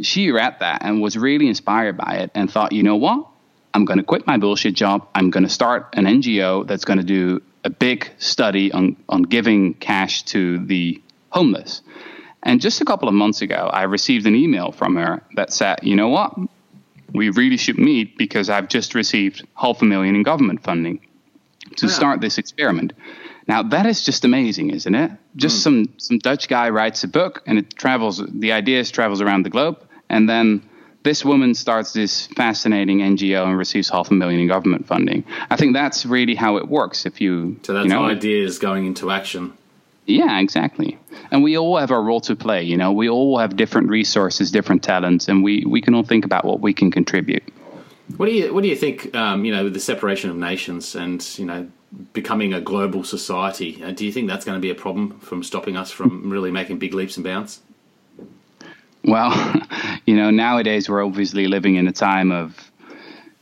She 0.02 0.30
read 0.30 0.56
that 0.60 0.82
and 0.82 1.00
was 1.00 1.16
really 1.16 1.48
inspired 1.48 1.96
by 1.96 2.16
it, 2.16 2.30
and 2.34 2.50
thought, 2.50 2.72
you 2.72 2.82
know 2.82 2.96
what? 2.96 3.26
I'm 3.72 3.84
going 3.84 3.98
to 3.98 4.04
quit 4.04 4.26
my 4.26 4.36
bullshit 4.36 4.74
job. 4.74 5.08
I'm 5.14 5.30
going 5.30 5.44
to 5.44 5.48
start 5.48 5.94
an 5.94 6.04
NGO 6.04 6.66
that's 6.66 6.84
going 6.84 6.98
to 6.98 7.04
do 7.04 7.40
a 7.64 7.70
big 7.70 8.10
study 8.18 8.72
on 8.72 8.96
on 9.08 9.22
giving 9.22 9.74
cash 9.74 10.24
to 10.24 10.58
the 10.58 11.00
homeless. 11.30 11.82
And 12.42 12.60
just 12.60 12.80
a 12.80 12.84
couple 12.84 13.08
of 13.08 13.14
months 13.14 13.42
ago, 13.42 13.70
I 13.72 13.82
received 13.82 14.26
an 14.26 14.34
email 14.34 14.72
from 14.72 14.96
her 14.96 15.22
that 15.36 15.52
said, 15.52 15.80
you 15.82 15.94
know 15.94 16.08
what? 16.08 16.34
We 17.12 17.30
really 17.30 17.56
should 17.56 17.78
meet 17.78 18.16
because 18.16 18.48
I've 18.48 18.68
just 18.68 18.94
received 18.94 19.46
half 19.54 19.82
a 19.82 19.84
million 19.84 20.14
in 20.14 20.22
government 20.22 20.62
funding 20.62 21.00
to 21.76 21.88
start 21.88 22.20
this 22.20 22.38
experiment. 22.38 22.92
Now 23.46 23.62
that 23.64 23.84
is 23.86 24.04
just 24.04 24.24
amazing, 24.24 24.70
isn't 24.70 24.94
it? 24.94 25.10
Just 25.36 25.58
mm. 25.58 25.62
some 25.62 25.94
some 25.98 26.18
Dutch 26.18 26.48
guy 26.48 26.70
writes 26.70 27.02
a 27.04 27.08
book 27.08 27.42
and 27.46 27.58
it 27.58 27.74
travels 27.76 28.22
the 28.26 28.52
ideas 28.52 28.90
travels 28.90 29.20
around 29.20 29.44
the 29.44 29.50
globe 29.50 29.82
and 30.08 30.28
then 30.28 30.62
this 31.02 31.24
woman 31.24 31.54
starts 31.54 31.92
this 31.92 32.26
fascinating 32.36 32.98
NGO 32.98 33.46
and 33.46 33.56
receives 33.56 33.88
half 33.88 34.10
a 34.10 34.14
million 34.14 34.40
in 34.40 34.48
government 34.48 34.86
funding. 34.86 35.24
I 35.50 35.56
think 35.56 35.74
that's 35.74 36.04
really 36.04 36.34
how 36.34 36.56
it 36.58 36.68
works. 36.68 37.06
If 37.06 37.20
you 37.20 37.58
so 37.62 37.72
that's 37.72 37.84
you 37.84 37.90
know, 37.90 38.04
ideas 38.04 38.58
going 38.58 38.86
into 38.86 39.10
action. 39.10 39.54
Yeah, 40.06 40.40
exactly. 40.40 40.98
And 41.30 41.42
we 41.42 41.56
all 41.56 41.76
have 41.76 41.90
our 41.90 42.02
role 42.02 42.20
to 42.22 42.34
play. 42.34 42.62
You 42.62 42.76
know, 42.76 42.92
we 42.92 43.08
all 43.08 43.38
have 43.38 43.56
different 43.56 43.88
resources, 43.88 44.50
different 44.50 44.82
talents, 44.82 45.28
and 45.28 45.44
we, 45.44 45.64
we 45.66 45.80
can 45.80 45.94
all 45.94 46.02
think 46.02 46.24
about 46.24 46.44
what 46.44 46.60
we 46.60 46.72
can 46.72 46.90
contribute. 46.90 47.44
What 48.16 48.26
do 48.26 48.32
you 48.32 48.52
What 48.52 48.62
do 48.62 48.68
you 48.68 48.76
think? 48.76 49.14
Um, 49.14 49.44
you 49.44 49.54
know, 49.54 49.64
with 49.64 49.74
the 49.74 49.80
separation 49.80 50.30
of 50.30 50.36
nations 50.36 50.94
and 50.94 51.24
you 51.38 51.44
know 51.44 51.68
becoming 52.12 52.52
a 52.52 52.60
global 52.60 53.04
society, 53.04 53.82
uh, 53.84 53.92
do 53.92 54.04
you 54.04 54.12
think 54.12 54.28
that's 54.28 54.44
going 54.44 54.56
to 54.56 54.60
be 54.60 54.70
a 54.70 54.74
problem 54.74 55.18
from 55.20 55.42
stopping 55.42 55.76
us 55.76 55.90
from 55.90 56.30
really 56.30 56.50
making 56.50 56.78
big 56.78 56.94
leaps 56.94 57.16
and 57.16 57.24
bounds? 57.24 57.60
Well, 59.04 59.32
you 60.06 60.16
know, 60.16 60.30
nowadays 60.30 60.88
we're 60.88 61.04
obviously 61.04 61.46
living 61.46 61.76
in 61.76 61.86
a 61.88 61.92
time 61.92 62.32
of 62.32 62.70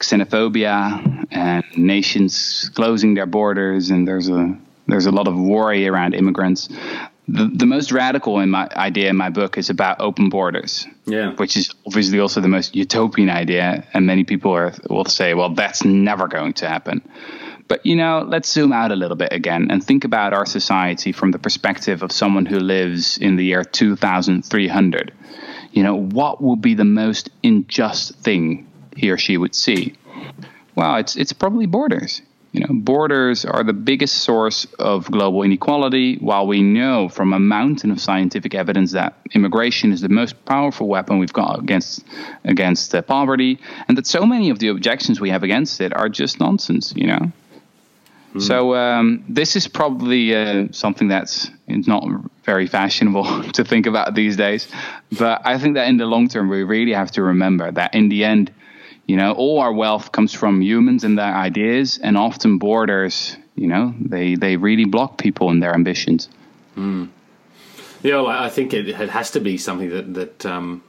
xenophobia 0.01 1.27
and 1.31 1.65
nations 1.77 2.71
closing 2.75 3.15
their 3.15 3.27
borders, 3.27 3.91
and 3.91 4.07
there's 4.07 4.29
a 4.29 4.57
there's 4.89 5.07
a 5.07 5.13
lot 5.13 5.29
of 5.29 5.39
worry 5.39 5.87
around 5.87 6.15
immigrants. 6.15 6.69
The, 7.29 7.51
the 7.55 7.67
most 7.67 7.93
radical 7.93 8.41
in 8.41 8.49
my 8.49 8.69
idea 8.75 9.11
in 9.11 9.17
my 9.17 9.29
book 9.29 9.59
is 9.59 9.69
about 9.69 10.01
open 10.01 10.31
borders. 10.31 10.87
Yeah. 11.05 11.35
Which 11.35 11.59
is 11.59 11.75
obviously 11.87 12.19
also 12.19 12.41
the 12.41 12.49
most 12.49 12.75
utopian 12.75 13.29
idea. 13.29 13.87
And 13.93 14.07
many 14.07 14.25
people 14.25 14.53
are, 14.53 14.73
will 14.89 15.05
say, 15.05 15.35
well, 15.35 15.55
that's 15.55 15.85
never 15.85 16.27
going 16.27 16.55
to 16.55 16.69
happen. 16.69 17.07
But, 17.69 17.85
you 17.85 17.97
know, 17.97 18.25
let's 18.27 18.51
zoom 18.51 18.73
out 18.73 18.93
a 18.93 18.97
little 18.97 19.17
bit 19.17 19.31
again 19.31 19.69
and 19.71 19.85
think 19.85 20.05
about 20.05 20.33
our 20.33 20.47
society 20.47 21.13
from 21.13 21.33
the 21.33 21.39
perspective 21.39 22.03
of 22.03 22.11
someone 22.11 22.47
who 22.47 22.59
lives 22.59 23.19
in 23.19 23.37
the 23.37 23.45
year 23.45 23.63
2300. 23.63 25.13
You 25.73 25.83
know, 25.83 25.95
what 25.95 26.43
would 26.43 26.63
be 26.63 26.73
the 26.73 26.87
most 26.87 27.29
unjust 27.45 28.15
thing 28.21 28.67
he 28.97 29.11
or 29.11 29.19
she 29.19 29.37
would 29.37 29.55
see? 29.55 29.97
Well, 30.75 30.97
it's, 30.97 31.15
it's 31.15 31.35
probably 31.35 31.67
borders. 31.67 32.23
You 32.53 32.61
know, 32.61 32.69
borders 32.71 33.45
are 33.45 33.63
the 33.63 33.75
biggest 33.75 34.17
source 34.23 34.67
of 34.79 35.11
global 35.11 35.43
inequality, 35.43 36.17
while 36.17 36.47
we 36.47 36.63
know 36.63 37.09
from 37.11 37.35
a 37.35 37.39
mountain 37.39 37.91
of 37.91 38.01
scientific 38.01 38.55
evidence 38.55 38.93
that 38.93 39.19
immigration 39.35 39.93
is 39.93 40.01
the 40.01 40.09
most 40.09 40.45
powerful 40.47 40.89
weapon 40.89 41.19
we've 41.19 41.33
got 41.33 41.59
against 41.59 42.05
against 42.45 42.95
uh, 42.95 43.03
poverty, 43.03 43.59
and 43.87 43.99
that 43.99 44.07
so 44.07 44.25
many 44.25 44.49
of 44.49 44.59
the 44.61 44.69
objections 44.69 45.21
we 45.21 45.29
have 45.29 45.43
against 45.43 45.81
it 45.83 45.95
are 45.95 46.09
just 46.09 46.41
nonsense. 46.41 46.95
You 46.97 47.09
know. 47.09 47.33
Mm. 48.35 48.43
So 48.43 48.75
um, 48.75 49.25
this 49.29 49.55
is 49.55 49.69
probably 49.69 50.35
uh, 50.35 50.69
something 50.71 51.09
that's 51.09 51.51
not 51.67 52.05
very 52.45 52.67
fashionable 52.67 53.43
to 53.53 53.65
think 53.65 53.87
about 53.87 54.15
these 54.15 54.37
days, 54.37 54.69
but 55.19 55.43
I 55.45 55.59
think 55.59 55.75
that 55.75 55.89
in 55.89 55.99
the 55.99 56.07
long 56.07 56.29
term 56.29 56.49
we 56.49 56.63
really 56.63 56.95
have 56.95 57.11
to 57.13 57.23
remember 57.23 57.71
that 57.73 57.95
in 57.95 58.09
the 58.09 58.25
end 58.25 58.53
you 59.09 59.17
know, 59.17 59.33
all 59.33 59.59
our 59.59 59.73
wealth 59.73 60.13
comes 60.13 60.35
from 60.35 60.61
humans 60.61 61.03
and 61.03 61.19
their 61.19 61.35
ideas, 61.35 61.99
and 62.01 62.17
often 62.17 62.59
borders, 62.59 63.37
you 63.57 63.67
know, 63.67 63.95
they, 63.99 64.35
they 64.35 64.57
really 64.57 64.85
block 64.85 65.17
people 65.17 65.51
in 65.51 65.61
their 65.61 65.75
ambitions. 65.75 66.29
Mm. 66.77 67.09
Yeah, 68.03 68.17
well, 68.17 68.29
I 68.29 68.51
think 68.51 68.75
it, 68.75 68.89
it, 68.89 69.09
has 69.11 69.31
to 69.33 69.41
be 69.41 69.57
something 69.57 69.89
that 69.89 70.15
that, 70.15 70.47
um, 70.47 70.85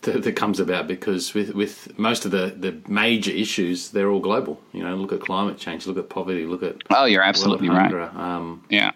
that, 0.00 0.22
that 0.22 0.32
comes 0.36 0.58
about 0.58 0.88
because 0.88 1.34
with 1.34 1.54
with 1.54 1.96
most 1.98 2.24
of 2.24 2.32
the, 2.32 2.54
the 2.56 2.76
major 2.90 3.30
issues, 3.30 3.90
they're 3.90 4.10
all 4.10 4.18
global. 4.18 4.60
You 4.72 4.82
know, 4.82 4.96
look 4.96 5.12
at 5.12 5.20
climate 5.20 5.58
change, 5.58 5.86
look 5.86 5.98
at 5.98 6.08
poverty, 6.08 6.46
look 6.46 6.62
at 6.62 6.76
oh, 6.90 7.04
you're 7.04 7.22
absolutely 7.22 7.68
right. 7.68 7.92
Um, 7.92 8.64
yeah, 8.68 8.92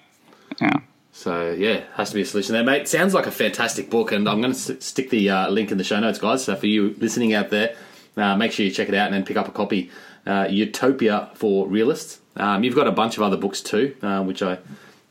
yeah. 0.60 0.80
So 1.12 1.52
yeah, 1.52 1.84
has 1.94 2.08
to 2.08 2.16
be 2.16 2.22
a 2.22 2.26
solution 2.26 2.54
there, 2.54 2.64
mate. 2.64 2.88
Sounds 2.88 3.14
like 3.14 3.26
a 3.26 3.30
fantastic 3.30 3.88
book, 3.88 4.10
and 4.10 4.28
I'm 4.28 4.40
going 4.40 4.54
to 4.54 4.80
stick 4.80 5.10
the 5.10 5.30
uh, 5.30 5.50
link 5.50 5.70
in 5.70 5.78
the 5.78 5.84
show 5.84 6.00
notes, 6.00 6.18
guys. 6.18 6.44
So 6.44 6.56
for 6.56 6.66
you 6.66 6.96
listening 6.98 7.34
out 7.34 7.50
there, 7.50 7.76
uh, 8.16 8.36
make 8.36 8.52
sure 8.52 8.64
you 8.64 8.72
check 8.72 8.88
it 8.88 8.94
out 8.94 9.06
and 9.06 9.14
then 9.14 9.24
pick 9.24 9.36
up 9.36 9.48
a 9.48 9.52
copy. 9.52 9.90
Uh, 10.26 10.46
Utopia 10.50 11.30
for 11.34 11.68
Realists. 11.68 12.20
Um, 12.36 12.64
you've 12.64 12.74
got 12.74 12.86
a 12.86 12.92
bunch 12.92 13.16
of 13.16 13.22
other 13.22 13.36
books 13.36 13.60
too, 13.60 13.96
uh, 14.02 14.22
which 14.22 14.42
I. 14.42 14.58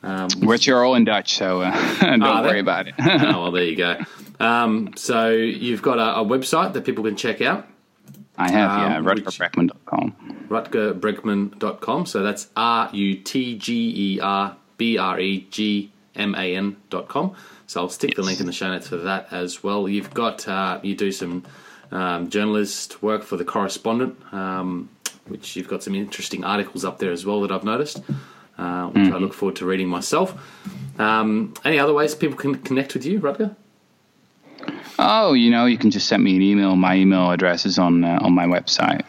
Um, 0.03 0.29
which 0.41 0.67
are 0.67 0.83
all 0.83 0.93
in 0.93 1.03
Dutch, 1.03 1.35
so 1.35 1.61
uh, 1.61 1.99
don't 1.99 2.21
worry 2.21 2.59
about 2.59 2.87
it. 2.87 2.93
oh, 2.99 3.03
well, 3.41 3.51
there 3.51 3.63
you 3.63 3.75
go. 3.75 3.97
Um, 4.39 4.91
so 4.95 5.31
you've 5.31 5.81
got 5.81 5.97
a, 5.97 6.19
a, 6.19 6.25
website 6.25 6.73
that 6.73 6.85
people 6.85 7.03
can 7.03 7.15
check 7.15 7.41
out. 7.41 7.67
I 8.37 8.51
have, 8.51 8.91
yeah, 8.91 8.97
um, 8.97 9.05
rutgerbregman.com. 9.05 10.47
Rutgerbregman.com. 10.49 12.05
So 12.05 12.21
that's 12.21 12.49
R 12.55 12.89
U 12.93 13.15
T 13.15 13.57
G 13.57 13.93
E 13.95 14.19
R 14.19 14.57
B 14.77 14.97
R 14.97 15.19
E 15.19 15.47
G 15.49 15.91
M 16.15 16.35
A 16.35 16.55
N.com. 16.55 17.33
So 17.65 17.81
I'll 17.81 17.89
stick 17.89 18.11
yes. 18.11 18.17
the 18.17 18.23
link 18.23 18.39
in 18.39 18.45
the 18.45 18.51
show 18.51 18.67
notes 18.67 18.89
for 18.89 18.97
that 18.97 19.29
as 19.31 19.63
well. 19.63 19.89
You've 19.89 20.13
got, 20.13 20.47
uh, 20.47 20.79
you 20.83 20.95
do 20.95 21.11
some 21.11 21.45
um, 21.95 22.29
journalist 22.29 23.01
work 23.01 23.23
for 23.23 23.37
the 23.37 23.45
correspondent, 23.45 24.17
um, 24.33 24.89
which 25.27 25.55
you've 25.55 25.69
got 25.69 25.81
some 25.81 25.95
interesting 25.95 26.43
articles 26.43 26.83
up 26.83 26.99
there 26.99 27.11
as 27.11 27.25
well 27.25 27.41
that 27.41 27.51
I've 27.51 27.63
noticed, 27.63 27.99
uh, 28.57 28.87
which 28.87 29.05
mm. 29.05 29.13
I 29.13 29.17
look 29.17 29.33
forward 29.33 29.55
to 29.57 29.65
reading 29.65 29.87
myself. 29.87 30.35
Um, 30.99 31.53
any 31.63 31.79
other 31.79 31.93
ways 31.93 32.13
people 32.13 32.37
can 32.37 32.55
connect 32.55 32.93
with 32.93 33.05
you, 33.05 33.21
Rutger? 33.21 33.55
Oh, 34.97 35.33
you 35.33 35.51
know, 35.51 35.65
you 35.65 35.77
can 35.77 35.91
just 35.91 36.07
send 36.07 36.23
me 36.23 36.35
an 36.35 36.41
email. 36.41 36.75
My 36.75 36.95
email 36.95 37.31
address 37.31 37.65
is 37.65 37.77
on 37.77 38.03
uh, 38.03 38.19
on 38.21 38.33
my 38.33 38.45
website. 38.45 39.03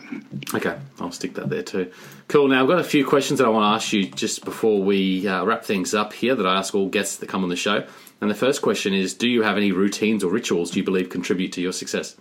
Okay, 0.54 0.76
I'll 1.00 1.12
stick 1.12 1.34
that 1.34 1.48
there 1.48 1.62
too. 1.62 1.92
Cool. 2.28 2.48
Now 2.48 2.62
I've 2.62 2.68
got 2.68 2.80
a 2.80 2.84
few 2.84 3.06
questions 3.06 3.38
that 3.38 3.46
I 3.46 3.50
want 3.50 3.62
to 3.62 3.76
ask 3.76 3.92
you 3.92 4.08
just 4.08 4.44
before 4.44 4.82
we 4.82 5.26
uh, 5.26 5.44
wrap 5.44 5.64
things 5.64 5.94
up 5.94 6.12
here 6.12 6.34
that 6.34 6.46
I 6.46 6.56
ask 6.56 6.74
all 6.74 6.88
guests 6.88 7.16
that 7.18 7.28
come 7.28 7.44
on 7.44 7.50
the 7.50 7.56
show. 7.56 7.86
And 8.20 8.30
the 8.30 8.34
first 8.34 8.62
question 8.62 8.94
is: 8.94 9.14
Do 9.14 9.28
you 9.28 9.42
have 9.42 9.56
any 9.56 9.70
routines 9.72 10.24
or 10.24 10.30
rituals 10.30 10.72
do 10.72 10.80
you 10.80 10.84
believe 10.84 11.08
contribute 11.08 11.52
to 11.52 11.60
your 11.60 11.72
success? 11.72 12.16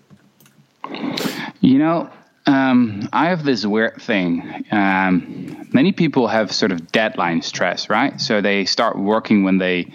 You 1.62 1.80
know, 1.80 2.10
um, 2.46 3.10
I 3.12 3.30
have 3.30 3.44
this 3.44 3.66
weird 3.66 4.02
thing. 4.02 4.66
Um, 4.72 5.68
many 5.74 5.92
people 5.92 6.28
have 6.28 6.52
sort 6.52 6.72
of 6.72 6.92
deadline 6.92 7.42
stress, 7.42 7.90
right? 7.90 8.20
So 8.22 8.42
they 8.42 8.66
start 8.66 8.98
working 8.98 9.44
when 9.44 9.58
they 9.58 9.92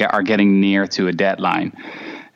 are 0.00 0.22
getting 0.22 0.60
near 0.60 0.86
to 0.88 1.08
a 1.08 1.12
deadline. 1.12 1.72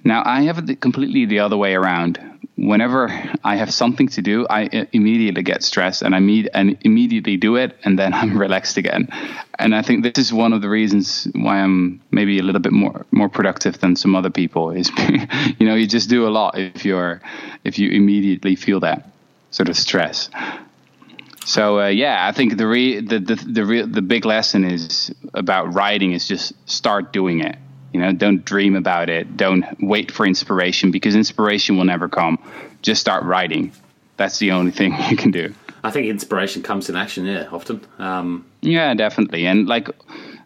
Now, 0.05 0.22
I 0.24 0.43
have 0.43 0.70
it 0.70 0.80
completely 0.80 1.26
the 1.26 1.41
other 1.41 1.57
way 1.57 1.74
around. 1.74 2.30
Whenever 2.61 3.09
I 3.43 3.57
have 3.57 3.73
something 3.73 4.09
to 4.09 4.21
do, 4.21 4.47
I 4.51 4.87
immediately 4.93 5.43
get 5.43 5.63
stressed 5.63 6.03
and 6.03 6.15
I 6.15 6.21
meet 6.21 6.47
and 6.53 6.77
immediately 6.83 7.39
do 7.39 7.57
it, 7.57 7.75
and 7.85 7.99
then 7.99 8.13
I'm 8.21 8.37
relaxed 8.37 8.77
again. 8.77 9.09
And 9.59 9.75
I 9.75 9.81
think 9.81 10.05
this 10.05 10.19
is 10.19 10.31
one 10.31 10.53
of 10.53 10.61
the 10.61 10.69
reasons 10.69 11.27
why 11.35 11.61
I'm 11.61 12.03
maybe 12.11 12.39
a 12.39 12.43
little 12.43 12.61
bit 12.61 12.73
more 12.73 13.07
more 13.13 13.31
productive 13.31 13.81
than 13.81 13.97
some 13.97 14.15
other 14.15 14.31
people. 14.31 14.73
Is 14.73 14.91
you 15.59 15.67
know 15.67 15.75
you 15.75 15.87
just 15.87 16.11
do 16.11 16.29
a 16.29 16.33
lot 16.39 16.59
if 16.59 16.85
you're 16.85 17.23
if 17.65 17.79
you 17.79 17.91
immediately 17.91 18.57
feel 18.57 18.81
that 18.81 19.11
sort 19.51 19.71
of 19.71 19.77
stress. 19.77 20.29
So 21.47 21.81
uh, 21.81 21.87
yeah, 21.89 22.29
I 22.29 22.33
think 22.33 22.59
the 22.59 22.67
re- 22.67 23.01
the 23.01 23.19
the 23.21 23.37
the, 23.37 23.65
re- 23.65 23.87
the 23.87 24.03
big 24.03 24.27
lesson 24.27 24.65
is 24.65 25.11
about 25.33 25.73
writing 25.73 26.13
is 26.13 26.29
just 26.29 26.53
start 26.69 27.11
doing 27.13 27.41
it 27.41 27.57
you 27.93 28.01
know, 28.01 28.12
don't 28.12 28.45
dream 28.45 28.76
about 28.76 29.09
it. 29.09 29.36
Don't 29.36 29.64
wait 29.80 30.11
for 30.11 30.26
inspiration 30.26 30.91
because 30.91 31.14
inspiration 31.14 31.76
will 31.76 31.84
never 31.84 32.09
come. 32.09 32.38
Just 32.82 33.01
start 33.01 33.24
writing. 33.24 33.72
That's 34.16 34.38
the 34.38 34.53
only 34.53 34.70
thing 34.70 34.95
you 35.11 35.16
can 35.16 35.30
do. 35.30 35.55
I 35.82 35.91
think 35.91 36.09
inspiration 36.09 36.62
comes 36.62 36.88
in 36.88 36.97
action. 36.97 37.24
Yeah, 37.24 37.49
often. 37.51 37.80
Um, 37.99 38.47
yeah, 38.61 38.95
definitely. 38.95 39.47
And 39.47 39.66
like 39.66 39.88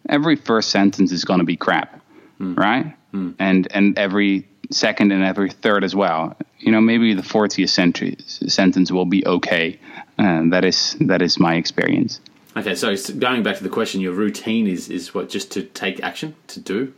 every 0.07 0.37
first 0.37 0.69
sentence 0.69 1.11
is 1.11 1.25
going 1.25 1.39
to 1.39 1.45
be 1.45 1.57
crap, 1.57 2.01
mm. 2.39 2.57
right? 2.57 2.95
Mm. 3.13 3.35
And 3.37 3.67
and 3.71 3.97
every 3.99 4.47
second 4.71 5.11
and 5.11 5.23
every 5.23 5.51
third 5.51 5.83
as 5.83 5.95
well. 5.95 6.35
You 6.59 6.71
know, 6.71 6.81
maybe 6.81 7.13
the 7.13 7.21
40th 7.21 7.69
century 7.69 8.17
sentence 8.25 8.91
will 8.91 9.05
be 9.05 9.25
okay. 9.27 9.79
Uh, 10.17 10.43
that 10.49 10.65
is 10.65 10.95
that 11.01 11.21
is 11.21 11.39
my 11.39 11.55
experience. 11.55 12.21
Okay, 12.57 12.73
so 12.73 12.95
going 13.19 13.43
back 13.43 13.57
to 13.57 13.63
the 13.63 13.69
question, 13.69 13.99
your 13.99 14.13
routine 14.13 14.67
is 14.67 14.89
is 14.89 15.13
what 15.13 15.29
just 15.29 15.51
to 15.51 15.63
take 15.63 16.01
action 16.01 16.35
to 16.47 16.59
do 16.59 16.93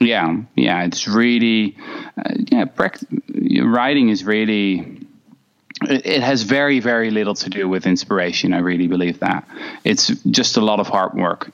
yeah, 0.00 0.36
yeah, 0.56 0.84
it's 0.84 1.08
really, 1.08 1.76
uh, 2.18 2.34
yeah, 2.50 2.64
writing 3.62 4.08
is 4.08 4.24
really. 4.24 5.00
It 5.86 6.22
has 6.22 6.44
very, 6.44 6.80
very 6.80 7.10
little 7.10 7.34
to 7.34 7.50
do 7.50 7.68
with 7.68 7.86
inspiration. 7.86 8.54
I 8.54 8.58
really 8.58 8.86
believe 8.86 9.20
that. 9.20 9.46
It's 9.82 10.06
just 10.06 10.56
a 10.56 10.60
lot 10.60 10.80
of 10.80 10.86
hard 10.86 11.14
work 11.14 11.50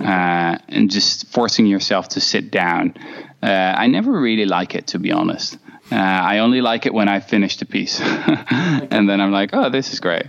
uh, 0.00 0.58
and 0.68 0.90
just 0.90 1.26
forcing 1.28 1.66
yourself 1.66 2.08
to 2.10 2.20
sit 2.20 2.50
down. 2.50 2.94
Uh, 3.42 3.46
I 3.76 3.88
never 3.88 4.12
really 4.12 4.46
like 4.46 4.74
it, 4.74 4.86
to 4.88 4.98
be 4.98 5.12
honest. 5.12 5.58
Uh, 5.92 5.96
I 5.96 6.38
only 6.38 6.60
like 6.62 6.86
it 6.86 6.94
when 6.94 7.08
I 7.08 7.20
finish 7.20 7.58
the 7.58 7.66
piece, 7.66 8.00
and 8.00 9.08
then 9.08 9.20
I'm 9.20 9.32
like, 9.32 9.50
"Oh, 9.52 9.68
this 9.68 9.92
is 9.92 10.00
great." 10.00 10.26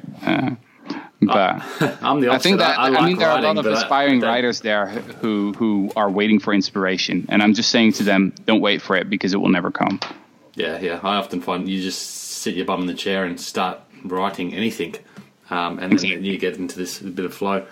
Uh, 1.30 1.62
but 1.80 1.98
I'm 2.04 2.20
the 2.22 2.30
opposite. 2.30 2.32
I 2.32 2.38
think 2.40 2.58
that 2.60 2.80
I, 2.80 2.86
I, 2.86 2.90
like 2.90 3.02
I 3.02 3.06
mean 3.06 3.18
there 3.18 3.30
are 3.30 3.40
a 3.40 3.42
lot 3.42 3.58
of 3.58 3.66
aspiring 3.66 4.22
writers 4.22 4.62
there 4.62 4.88
who 4.88 5.54
who 5.54 5.92
are 5.96 6.10
waiting 6.10 6.40
for 6.40 6.54
inspiration, 6.54 7.26
and 7.30 7.42
I'm 7.42 7.54
just 7.54 7.70
saying 7.72 7.94
to 7.94 8.04
them, 8.04 8.34
don't 8.46 8.62
wait 8.62 8.82
for 8.82 8.96
it 8.96 9.10
because 9.10 9.34
it 9.34 9.38
will 9.38 9.50
never 9.50 9.72
come. 9.72 10.00
Yeah, 10.56 10.80
yeah. 10.80 11.00
I 11.04 11.16
often 11.16 11.42
find 11.42 11.68
you 11.68 11.82
just 11.82 12.02
sit 12.02 12.56
your 12.56 12.66
bum 12.66 12.82
in 12.82 12.88
the 12.88 12.94
chair 12.94 13.26
and 13.26 13.40
start 13.40 13.80
writing 14.04 14.54
anything, 14.54 14.96
um, 15.50 15.80
and 15.80 15.98
then 15.98 16.24
you 16.24 16.38
get 16.38 16.58
into 16.58 16.78
this 16.78 17.00
bit 17.00 17.26
of 17.26 17.34
flow. 17.34 17.66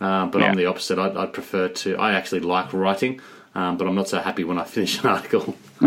Uh, 0.00 0.26
but 0.26 0.40
yeah. 0.40 0.48
I'm 0.48 0.56
the 0.56 0.66
opposite. 0.66 0.98
I, 0.98 1.24
I 1.24 1.26
prefer 1.26 1.68
to. 1.68 1.96
I 1.96 2.12
actually 2.12 2.40
like 2.40 2.72
writing, 2.72 3.20
um, 3.54 3.76
but 3.76 3.88
I'm 3.88 3.94
not 3.94 4.08
so 4.08 4.20
happy 4.20 4.44
when 4.44 4.58
I 4.58 4.64
finish 4.76 5.02
an 5.02 5.10
article. 5.10 5.56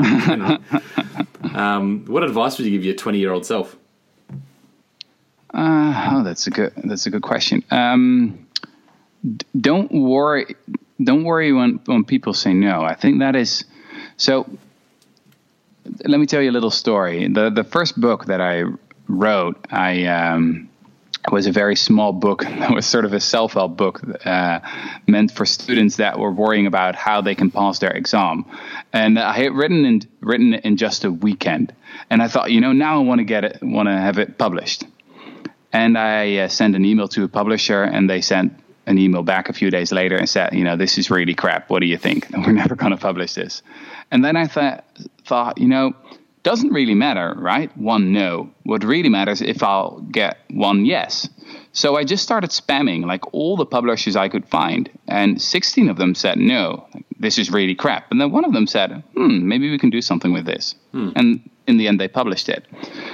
um, 1.54 2.06
what 2.08 2.24
advice 2.24 2.58
would 2.58 2.66
you 2.66 2.72
give 2.72 2.84
your 2.84 2.96
20 2.96 3.20
year 3.20 3.32
old 3.32 3.46
self? 3.46 3.76
Uh, 5.54 6.12
oh, 6.14 6.24
that's 6.24 6.48
a 6.48 6.50
good. 6.50 6.74
That's 6.84 7.06
a 7.06 7.10
good 7.10 7.22
question. 7.22 7.64
Um, 7.72 8.48
don't 9.60 9.92
worry. 9.92 10.56
Don't 11.04 11.24
worry 11.24 11.52
when 11.52 11.82
when 11.86 12.06
people 12.06 12.34
say 12.34 12.54
no. 12.54 12.82
I 12.82 12.96
think 12.96 13.20
that 13.20 13.36
is 13.36 13.66
so. 14.18 14.48
Let 16.06 16.20
me 16.20 16.26
tell 16.26 16.42
you 16.42 16.52
a 16.52 16.54
little 16.54 16.72
story. 16.72 17.28
the 17.28 17.50
The 17.50 17.64
first 17.64 18.00
book 18.00 18.26
that 18.26 18.40
I 18.40 18.64
wrote, 19.08 19.58
I 19.72 20.06
um, 20.06 20.70
was 21.30 21.48
a 21.48 21.52
very 21.52 21.76
small 21.76 22.14
book. 22.14 22.46
It 22.72 22.74
was 22.74 22.86
sort 22.86 23.06
of 23.06 23.14
a 23.14 23.20
self 23.20 23.54
help 23.54 23.76
book 23.76 24.02
uh, 24.26 24.60
meant 25.08 25.32
for 25.32 25.46
students 25.46 25.98
that 25.98 26.18
were 26.18 26.32
worrying 26.32 26.68
about 26.68 26.96
how 26.96 27.22
they 27.22 27.36
can 27.36 27.52
pass 27.52 27.80
their 27.80 27.92
exam. 27.92 28.46
And 28.94 29.20
I 29.20 29.34
had 29.34 29.54
written 29.54 29.86
in 29.86 30.02
written 30.22 30.54
in 30.54 30.78
just 30.78 31.04
a 31.04 31.12
weekend. 31.12 31.74
And 32.10 32.22
I 32.22 32.28
thought, 32.28 32.52
you 32.52 32.62
know, 32.62 32.72
now 32.72 33.02
I 33.02 33.04
want 33.04 33.20
to 33.20 33.26
get 33.26 33.44
it, 33.44 33.60
want 33.62 33.88
to 33.88 33.94
have 33.94 34.18
it 34.18 34.38
published. 34.38 34.86
And 35.74 35.98
I 35.98 36.38
uh, 36.38 36.48
sent 36.48 36.76
an 36.76 36.86
email 36.86 37.08
to 37.10 37.24
a 37.24 37.28
publisher, 37.28 37.84
and 37.84 38.10
they 38.10 38.22
sent 38.22 38.54
an 38.88 38.98
email 38.98 39.24
back 39.24 39.50
a 39.50 39.54
few 39.54 39.70
days 39.70 39.92
later 39.92 40.16
and 40.16 40.28
said, 40.28 40.54
you 40.54 40.64
know, 40.64 40.76
this 40.76 40.98
is 40.98 41.10
really 41.10 41.34
crap. 41.34 41.70
What 41.70 41.80
do 41.80 41.86
you 41.86 41.98
think? 41.98 42.28
We're 42.34 42.52
never 42.52 42.76
going 42.76 42.92
to 42.92 42.98
publish 42.98 43.34
this. 43.34 43.62
And 44.10 44.26
then 44.26 44.36
I 44.36 44.46
th- 44.46 44.82
thought, 45.26 45.58
you 45.58 45.68
know, 45.68 45.94
doesn't 46.44 46.74
really 46.74 46.96
matter, 46.96 47.36
right? 47.38 47.76
One 47.78 48.12
no. 48.14 48.50
What 48.64 48.84
really 48.84 49.10
matters 49.10 49.42
if 49.42 49.62
I'll 49.62 50.00
get 50.12 50.40
one 50.50 50.86
yes. 50.86 51.30
So 51.72 51.96
I 51.96 52.04
just 52.04 52.24
started 52.24 52.50
spamming 52.50 53.06
like 53.06 53.34
all 53.34 53.56
the 53.56 53.66
publishers 53.66 54.16
I 54.16 54.28
could 54.28 54.48
find, 54.48 54.90
and 55.08 55.42
16 55.42 55.90
of 55.90 55.98
them 55.98 56.16
said 56.16 56.38
no, 56.38 56.88
this 57.20 57.38
is 57.38 57.52
really 57.52 57.76
crap. 57.76 58.10
And 58.12 58.20
then 58.20 58.32
one 58.32 58.44
of 58.44 58.54
them 58.54 58.68
said, 58.68 59.04
hmm, 59.14 59.48
maybe 59.48 59.70
we 59.70 59.78
can 59.78 59.92
do 59.92 60.02
something 60.02 60.34
with 60.34 60.46
this. 60.46 60.76
Hmm. 60.92 61.10
And 61.16 61.50
in 61.68 61.78
the 61.78 61.88
end 61.88 62.00
they 62.00 62.08
published 62.08 62.50
it. 62.50 62.66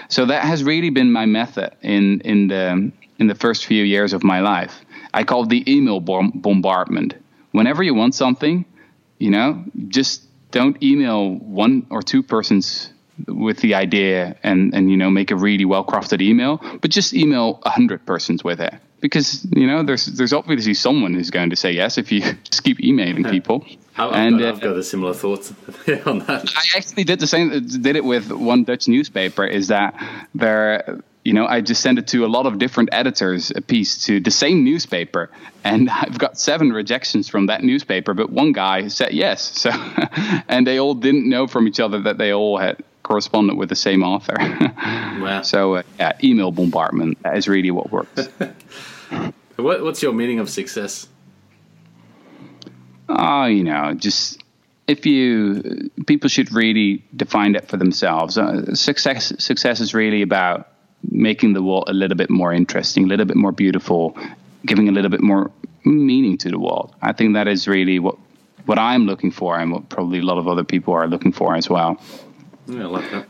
So 0.09 0.25
that 0.25 0.43
has 0.43 0.63
really 0.63 0.89
been 0.89 1.11
my 1.11 1.25
method 1.25 1.75
in 1.81 2.21
in 2.21 2.47
the 2.47 2.91
in 3.19 3.27
the 3.27 3.35
first 3.35 3.65
few 3.65 3.83
years 3.83 4.13
of 4.13 4.23
my 4.23 4.39
life. 4.39 4.81
I 5.13 5.23
call 5.23 5.43
it 5.43 5.49
the 5.49 5.63
email 5.71 5.99
bombardment. 5.99 7.15
Whenever 7.51 7.81
you 7.83 7.95
want 7.95 8.13
something, 8.13 8.65
you 9.17 9.31
know, 9.31 9.63
just 9.87 10.23
don't 10.51 10.81
email 10.83 11.35
one 11.35 11.87
or 11.89 12.01
two 12.01 12.23
persons 12.23 12.93
with 13.27 13.57
the 13.59 13.73
idea 13.75 14.35
and 14.43 14.73
and 14.73 14.91
you 14.91 14.97
know 14.97 15.09
make 15.09 15.31
a 15.31 15.35
really 15.35 15.65
well 15.65 15.83
crafted 15.83 16.21
email, 16.21 16.61
but 16.81 16.91
just 16.91 17.13
email 17.13 17.59
a 17.63 17.69
hundred 17.69 18.05
persons 18.05 18.43
with 18.43 18.59
it 18.59 18.73
because 18.99 19.45
you 19.55 19.67
know 19.67 19.83
there's 19.83 20.05
there's 20.05 20.33
obviously 20.33 20.73
someone 20.73 21.13
who's 21.13 21.31
going 21.31 21.49
to 21.49 21.55
say 21.55 21.71
yes 21.71 21.97
if 21.97 22.11
you 22.11 22.21
just 22.43 22.63
keep 22.63 22.81
emailing 22.81 23.23
people. 23.23 23.65
I've, 23.99 24.13
and, 24.13 24.35
uh, 24.35 24.39
got, 24.39 24.55
I've 24.55 24.61
got 24.61 24.77
a 24.77 24.83
similar 24.83 25.13
thoughts 25.13 25.51
on 26.05 26.19
that. 26.19 26.51
I 26.55 26.77
actually 26.77 27.03
did 27.03 27.19
the 27.19 27.27
same. 27.27 27.67
Did 27.67 27.95
it 27.95 28.05
with 28.05 28.31
one 28.31 28.63
Dutch 28.63 28.87
newspaper. 28.87 29.45
Is 29.45 29.69
that 29.69 29.95
there? 30.35 31.01
You 31.23 31.33
know, 31.33 31.45
I 31.45 31.59
just 31.59 31.81
sent 31.81 31.99
it 31.99 32.07
to 32.09 32.23
a 32.23 32.27
lot 32.27 32.45
of 32.45 32.57
different 32.57 32.89
editors 32.93 33.51
a 33.53 33.59
piece 33.59 34.05
to 34.05 34.21
the 34.21 34.31
same 34.31 34.63
newspaper, 34.63 35.29
and 35.63 35.89
I've 35.89 36.17
got 36.17 36.39
seven 36.39 36.71
rejections 36.71 37.27
from 37.27 37.47
that 37.47 37.63
newspaper, 37.63 38.13
but 38.13 38.29
one 38.29 38.53
guy 38.53 38.87
said 38.87 39.13
yes. 39.13 39.41
So, 39.59 39.71
and 40.47 40.65
they 40.65 40.79
all 40.79 40.93
didn't 40.93 41.27
know 41.27 41.47
from 41.47 41.67
each 41.67 41.79
other 41.79 42.01
that 42.03 42.17
they 42.17 42.31
all 42.33 42.57
had 42.57 42.83
corresponded 43.07 43.57
with 43.57 43.69
the 43.69 43.75
same 43.75 44.03
author. 44.03 44.35
wow. 44.37 45.41
So, 45.41 45.75
uh, 45.75 45.83
yeah, 45.97 46.17
email 46.21 46.51
bombardment 46.51 47.17
is 47.33 47.47
really 47.47 47.71
what 47.71 47.89
works. 47.89 48.27
what, 49.55 49.81
what's 49.83 50.03
your 50.03 50.13
meaning 50.13 50.39
of 50.39 50.49
success? 50.49 51.07
Oh, 53.07 53.45
you 53.45 53.63
know, 53.63 53.93
just 53.93 54.43
if 54.87 55.05
you 55.05 55.89
people 56.05 56.29
should 56.29 56.51
really 56.51 57.03
define 57.15 57.55
it 57.55 57.69
for 57.69 57.77
themselves. 57.77 58.37
Uh, 58.37 58.75
success 58.75 59.33
success 59.39 59.79
is 59.79 59.93
really 59.93 60.21
about 60.21 60.67
making 61.09 61.53
the 61.53 61.63
world 61.63 61.85
a 61.87 61.93
little 61.93 62.17
bit 62.17 62.29
more 62.29 62.51
interesting, 62.51 63.05
a 63.05 63.07
little 63.07 63.25
bit 63.25 63.37
more 63.37 63.53
beautiful, 63.53 64.17
giving 64.65 64.89
a 64.89 64.91
little 64.91 65.09
bit 65.09 65.21
more 65.21 65.51
meaning 65.85 66.37
to 66.37 66.49
the 66.49 66.59
world. 66.59 66.93
I 67.01 67.13
think 67.13 67.35
that 67.35 67.47
is 67.47 67.67
really 67.67 67.99
what 67.99 68.17
what 68.65 68.77
I'm 68.77 69.05
looking 69.05 69.31
for, 69.31 69.57
and 69.57 69.71
what 69.71 69.87
probably 69.87 70.19
a 70.19 70.23
lot 70.23 70.37
of 70.37 70.47
other 70.49 70.65
people 70.65 70.93
are 70.93 71.07
looking 71.07 71.31
for 71.31 71.55
as 71.55 71.69
well. 71.69 72.01
Yeah, 72.67 72.83
I 72.83 72.85
like 72.85 73.11
that. 73.11 73.27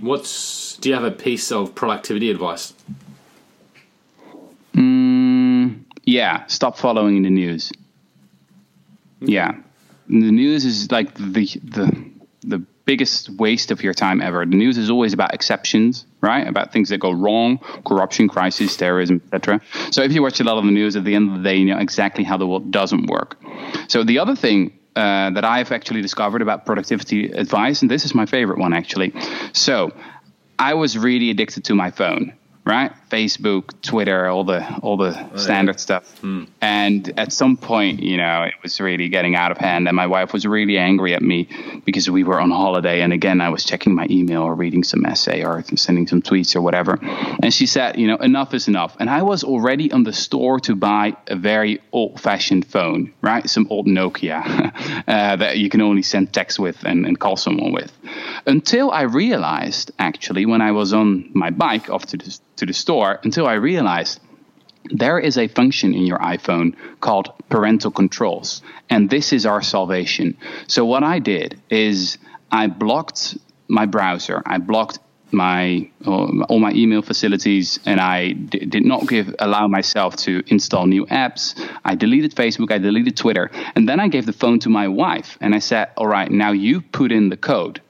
What's 0.00 0.76
do 0.76 0.90
you 0.90 0.94
have 0.94 1.04
a 1.04 1.10
piece 1.10 1.50
of 1.50 1.74
productivity 1.74 2.30
advice? 2.30 2.74
Mm, 4.74 5.84
yeah, 6.04 6.46
stop 6.46 6.76
following 6.76 7.22
the 7.22 7.30
news. 7.30 7.72
Yeah, 9.20 9.52
the 10.08 10.30
news 10.30 10.64
is 10.66 10.90
like 10.92 11.14
the 11.14 11.46
the 11.64 12.10
the 12.42 12.58
biggest 12.84 13.30
waste 13.30 13.70
of 13.70 13.82
your 13.82 13.94
time 13.94 14.20
ever. 14.20 14.44
The 14.44 14.56
news 14.56 14.76
is 14.76 14.90
always 14.90 15.12
about 15.14 15.34
exceptions, 15.34 16.06
right? 16.20 16.46
About 16.46 16.72
things 16.72 16.90
that 16.90 16.98
go 16.98 17.10
wrong, 17.10 17.58
corruption, 17.86 18.28
crisis, 18.28 18.76
terrorism, 18.76 19.22
etc. 19.24 19.60
So 19.90 20.02
if 20.02 20.12
you 20.12 20.22
watch 20.22 20.38
a 20.40 20.44
lot 20.44 20.58
of 20.58 20.64
the 20.64 20.70
news, 20.70 20.94
at 20.96 21.04
the 21.04 21.14
end 21.14 21.30
of 21.30 21.38
the 21.38 21.48
day, 21.48 21.56
you 21.56 21.64
know 21.64 21.78
exactly 21.78 22.24
how 22.24 22.36
the 22.36 22.46
world 22.46 22.70
doesn't 22.70 23.06
work. 23.06 23.42
So 23.88 24.04
the 24.04 24.18
other 24.18 24.36
thing 24.36 24.78
uh, 24.96 25.30
that 25.30 25.44
I've 25.44 25.72
actually 25.72 26.02
discovered 26.02 26.42
about 26.42 26.64
productivity 26.66 27.30
advice, 27.30 27.82
and 27.82 27.90
this 27.90 28.04
is 28.04 28.14
my 28.14 28.26
favorite 28.26 28.58
one 28.58 28.72
actually. 28.72 29.12
So 29.52 29.92
I 30.58 30.74
was 30.74 30.96
really 30.96 31.30
addicted 31.30 31.64
to 31.64 31.74
my 31.74 31.90
phone, 31.90 32.32
right? 32.64 32.92
Facebook, 33.10 33.80
Twitter, 33.82 34.26
all 34.26 34.44
the 34.44 34.66
all 34.80 34.96
the 34.96 35.28
oh, 35.32 35.36
standard 35.36 35.78
stuff. 35.78 36.20
Mm. 36.22 36.48
And 36.60 37.18
at 37.18 37.32
some 37.32 37.56
point, 37.56 38.02
you 38.02 38.16
know, 38.16 38.42
it 38.42 38.54
was 38.62 38.80
really 38.80 39.08
getting 39.08 39.36
out 39.36 39.52
of 39.52 39.58
hand, 39.58 39.86
and 39.88 39.94
my 39.94 40.06
wife 40.06 40.32
was 40.32 40.46
really 40.46 40.78
angry 40.78 41.14
at 41.14 41.22
me 41.22 41.48
because 41.84 42.10
we 42.10 42.24
were 42.24 42.40
on 42.40 42.50
holiday, 42.50 43.02
and 43.02 43.12
again, 43.12 43.40
I 43.40 43.50
was 43.50 43.64
checking 43.64 43.94
my 43.94 44.06
email 44.10 44.42
or 44.42 44.54
reading 44.54 44.82
some 44.82 45.04
essay 45.06 45.44
or 45.44 45.62
sending 45.76 46.06
some 46.06 46.22
tweets 46.22 46.56
or 46.56 46.60
whatever, 46.60 46.98
and 47.42 47.52
she 47.52 47.66
said, 47.66 47.98
you 47.98 48.06
know, 48.06 48.16
enough 48.16 48.54
is 48.54 48.68
enough. 48.68 48.96
And 48.98 49.08
I 49.08 49.22
was 49.22 49.44
already 49.44 49.92
on 49.92 50.02
the 50.02 50.12
store 50.12 50.58
to 50.60 50.74
buy 50.74 51.16
a 51.28 51.36
very 51.36 51.80
old-fashioned 51.92 52.66
phone, 52.66 53.12
right? 53.20 53.48
Some 53.48 53.66
old 53.70 53.86
Nokia 53.86 54.42
uh, 55.08 55.36
that 55.36 55.58
you 55.58 55.68
can 55.68 55.80
only 55.80 56.02
send 56.02 56.32
text 56.32 56.58
with 56.58 56.84
and, 56.84 57.06
and 57.06 57.18
call 57.18 57.36
someone 57.36 57.72
with, 57.72 57.92
until 58.46 58.90
I 58.90 59.02
realized 59.02 59.92
actually 59.98 60.46
when 60.46 60.60
I 60.60 60.72
was 60.72 60.92
on 60.92 61.30
my 61.34 61.50
bike 61.50 61.90
off 61.90 62.06
to 62.06 62.16
the 62.16 62.38
to 62.56 62.66
the 62.66 62.72
store 62.72 63.05
until 63.24 63.46
I 63.46 63.54
realized 63.54 64.20
there 64.90 65.18
is 65.18 65.36
a 65.36 65.48
function 65.48 65.94
in 65.94 66.06
your 66.06 66.18
iPhone 66.18 66.74
called 67.00 67.32
parental 67.48 67.90
controls, 67.90 68.62
and 68.88 69.10
this 69.10 69.32
is 69.32 69.46
our 69.46 69.62
salvation. 69.62 70.36
So, 70.68 70.84
what 70.84 71.02
I 71.02 71.18
did 71.18 71.60
is 71.70 72.18
I 72.52 72.68
blocked 72.68 73.36
my 73.68 73.86
browser, 73.86 74.42
I 74.46 74.58
blocked 74.58 75.00
my 75.32 75.90
uh, 76.06 76.44
all 76.48 76.58
my 76.58 76.72
email 76.72 77.02
facilities 77.02 77.80
and 77.84 78.00
I 78.00 78.32
d- 78.32 78.60
did 78.60 78.84
not 78.84 79.08
give 79.08 79.34
allow 79.38 79.66
myself 79.66 80.16
to 80.18 80.42
install 80.46 80.86
new 80.86 81.04
apps. 81.06 81.54
I 81.84 81.94
deleted 81.94 82.34
facebook. 82.34 82.70
I 82.70 82.78
deleted 82.78 83.16
twitter. 83.16 83.50
And 83.74 83.88
then 83.88 83.98
i 84.00 84.08
gave 84.08 84.26
the 84.26 84.32
phone 84.32 84.58
to 84.60 84.68
my 84.68 84.88
wife 84.88 85.36
and 85.40 85.54
i 85.54 85.58
said 85.58 85.90
all 85.96 86.06
right 86.06 86.30
now 86.30 86.52
you 86.52 86.80
put 86.80 87.10
in 87.12 87.28
the 87.28 87.36
code 87.36 87.80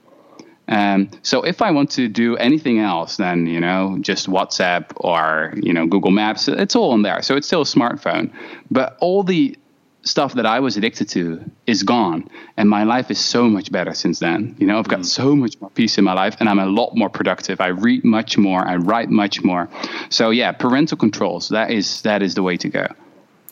um, 0.69 1.11
so 1.23 1.43
if 1.43 1.63
I 1.63 1.71
want 1.71 1.91
to 1.93 2.09
do 2.09 2.37
anything 2.37 2.81
else 2.81 3.17
than 3.17 3.47
you 3.47 3.61
know 3.61 3.99
just 4.01 4.29
WhatsApp 4.29 4.93
or 4.97 5.53
you 5.57 5.73
know 5.73 5.87
Google 5.87 6.11
Maps, 6.11 6.49
it's 6.49 6.75
all 6.75 6.95
in 6.95 7.03
there. 7.03 7.23
So 7.23 7.37
it's 7.37 7.47
still 7.47 7.63
a 7.63 7.65
smartphone, 7.65 8.33
but 8.71 8.97
all 9.01 9.23
the 9.23 9.57
stuff 10.03 10.35
that 10.35 10.47
I 10.47 10.61
was 10.61 10.77
addicted 10.77 11.09
to 11.11 11.45
is 11.67 11.83
gone, 11.83 12.29
and 12.57 12.69
my 12.69 12.85
life 12.85 13.11
is 13.11 13.21
so 13.21 13.45
much 13.49 13.71
better 13.71 13.95
since 13.95 14.19
then. 14.19 14.57
You 14.59 14.67
know, 14.67 14.79
I've 14.79 14.89
got 14.89 15.01
mm. 15.01 15.07
so 15.07 15.37
much 15.37 15.61
more 15.61 15.71
peace 15.71 15.99
in 15.99 16.05
my 16.05 16.15
life, 16.15 16.37
and 16.41 16.49
I'm 16.49 16.59
a 16.59 16.67
lot 16.67 16.97
more 16.97 17.11
productive. 17.11 17.61
I 17.61 17.69
read 17.69 18.05
much 18.05 18.37
more, 18.37 18.67
I 18.67 18.77
write 18.77 19.09
much 19.09 19.43
more. 19.45 19.69
So 20.09 20.31
yeah, 20.31 20.53
parental 20.53 20.97
controls 20.97 21.49
that 21.51 21.71
is 21.71 22.03
that 22.03 22.23
is 22.23 22.35
the 22.35 22.43
way 22.43 22.57
to 22.57 22.69
go. 22.69 22.89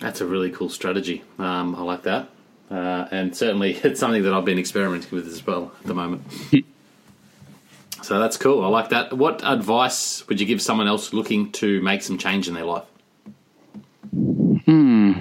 That's 0.00 0.20
a 0.20 0.26
really 0.26 0.50
cool 0.50 0.68
strategy. 0.68 1.22
Um, 1.38 1.76
I 1.76 1.82
like 1.82 2.02
that, 2.02 2.28
uh, 2.72 3.06
and 3.12 3.36
certainly 3.36 3.74
it's 3.84 4.00
something 4.00 4.24
that 4.24 4.34
I've 4.34 4.44
been 4.44 4.58
experimenting 4.58 5.10
with 5.12 5.28
as 5.28 5.46
well 5.46 5.70
at 5.80 5.86
the 5.86 5.94
moment. 5.94 6.24
So 8.04 8.18
that's 8.18 8.36
cool. 8.36 8.62
I 8.62 8.68
like 8.68 8.90
that. 8.90 9.14
What 9.14 9.40
advice 9.42 10.28
would 10.28 10.38
you 10.38 10.44
give 10.44 10.60
someone 10.60 10.86
else 10.86 11.14
looking 11.14 11.50
to 11.52 11.80
make 11.80 12.02
some 12.02 12.18
change 12.18 12.48
in 12.48 12.54
their 12.54 12.66
life? 12.66 12.84
Hmm. 14.12 15.12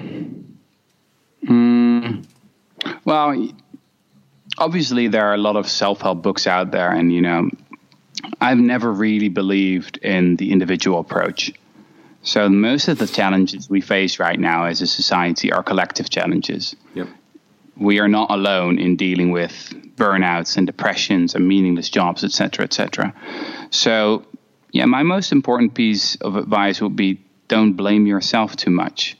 Hmm. 1.47 2.21
Well, 3.05 3.47
obviously 4.57 5.07
there 5.07 5.25
are 5.27 5.33
a 5.33 5.37
lot 5.37 5.55
of 5.55 5.69
self-help 5.69 6.21
books 6.21 6.45
out 6.45 6.71
there, 6.71 6.91
and 6.91 7.13
you 7.13 7.21
know, 7.21 7.49
I've 8.41 8.57
never 8.57 8.91
really 8.91 9.29
believed 9.29 9.95
in 9.97 10.35
the 10.35 10.51
individual 10.51 10.99
approach. 10.99 11.53
So 12.21 12.49
most 12.49 12.89
of 12.89 12.97
the 12.97 13.07
challenges 13.07 13.69
we 13.69 13.79
face 13.79 14.19
right 14.19 14.39
now 14.39 14.65
as 14.65 14.81
a 14.81 14.87
society 14.87 15.53
are 15.53 15.63
collective 15.63 16.09
challenges. 16.09 16.75
Yep. 16.95 17.07
We 17.77 17.99
are 17.99 18.07
not 18.07 18.29
alone 18.29 18.79
in 18.79 18.95
dealing 18.95 19.31
with 19.31 19.73
burnouts 19.95 20.57
and 20.57 20.67
depressions 20.67 21.35
and 21.35 21.47
meaningless 21.47 21.89
jobs, 21.89 22.23
etc., 22.23 22.65
etc. 22.65 23.13
So, 23.71 24.25
yeah, 24.71 24.85
my 24.85 25.03
most 25.03 25.31
important 25.31 25.73
piece 25.73 26.15
of 26.17 26.35
advice 26.35 26.81
would 26.81 26.95
be 26.95 27.21
don't 27.47 27.73
blame 27.73 28.05
yourself 28.05 28.55
too 28.55 28.71
much, 28.71 29.17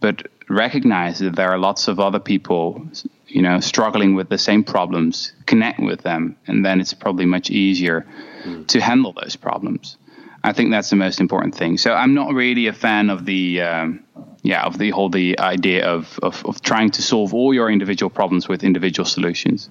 but 0.00 0.28
recognize 0.48 1.18
that 1.20 1.36
there 1.36 1.50
are 1.50 1.58
lots 1.58 1.88
of 1.88 1.98
other 1.98 2.20
people, 2.20 2.86
you 3.26 3.42
know, 3.42 3.60
struggling 3.60 4.14
with 4.14 4.28
the 4.28 4.38
same 4.38 4.64
problems. 4.64 5.32
Connect 5.46 5.80
with 5.80 6.02
them, 6.02 6.36
and 6.46 6.64
then 6.64 6.80
it's 6.80 6.94
probably 6.94 7.26
much 7.26 7.50
easier 7.50 8.06
mm. 8.44 8.66
to 8.68 8.80
handle 8.80 9.12
those 9.12 9.36
problems. 9.36 9.96
I 10.42 10.52
think 10.52 10.70
that's 10.70 10.90
the 10.90 10.96
most 10.96 11.20
important 11.20 11.54
thing. 11.54 11.78
So 11.78 11.94
I'm 11.94 12.12
not 12.12 12.34
really 12.34 12.66
a 12.66 12.72
fan 12.74 13.08
of 13.08 13.24
the 13.24 13.62
um, 13.62 14.04
yeah 14.44 14.62
of 14.64 14.78
the 14.78 14.90
whole 14.90 15.08
the 15.08 15.36
idea 15.40 15.84
of, 15.84 16.20
of, 16.22 16.46
of 16.46 16.62
trying 16.62 16.90
to 16.90 17.02
solve 17.02 17.34
all 17.34 17.52
your 17.52 17.68
individual 17.68 18.10
problems 18.10 18.46
with 18.46 18.62
individual 18.62 19.04
solutions 19.04 19.68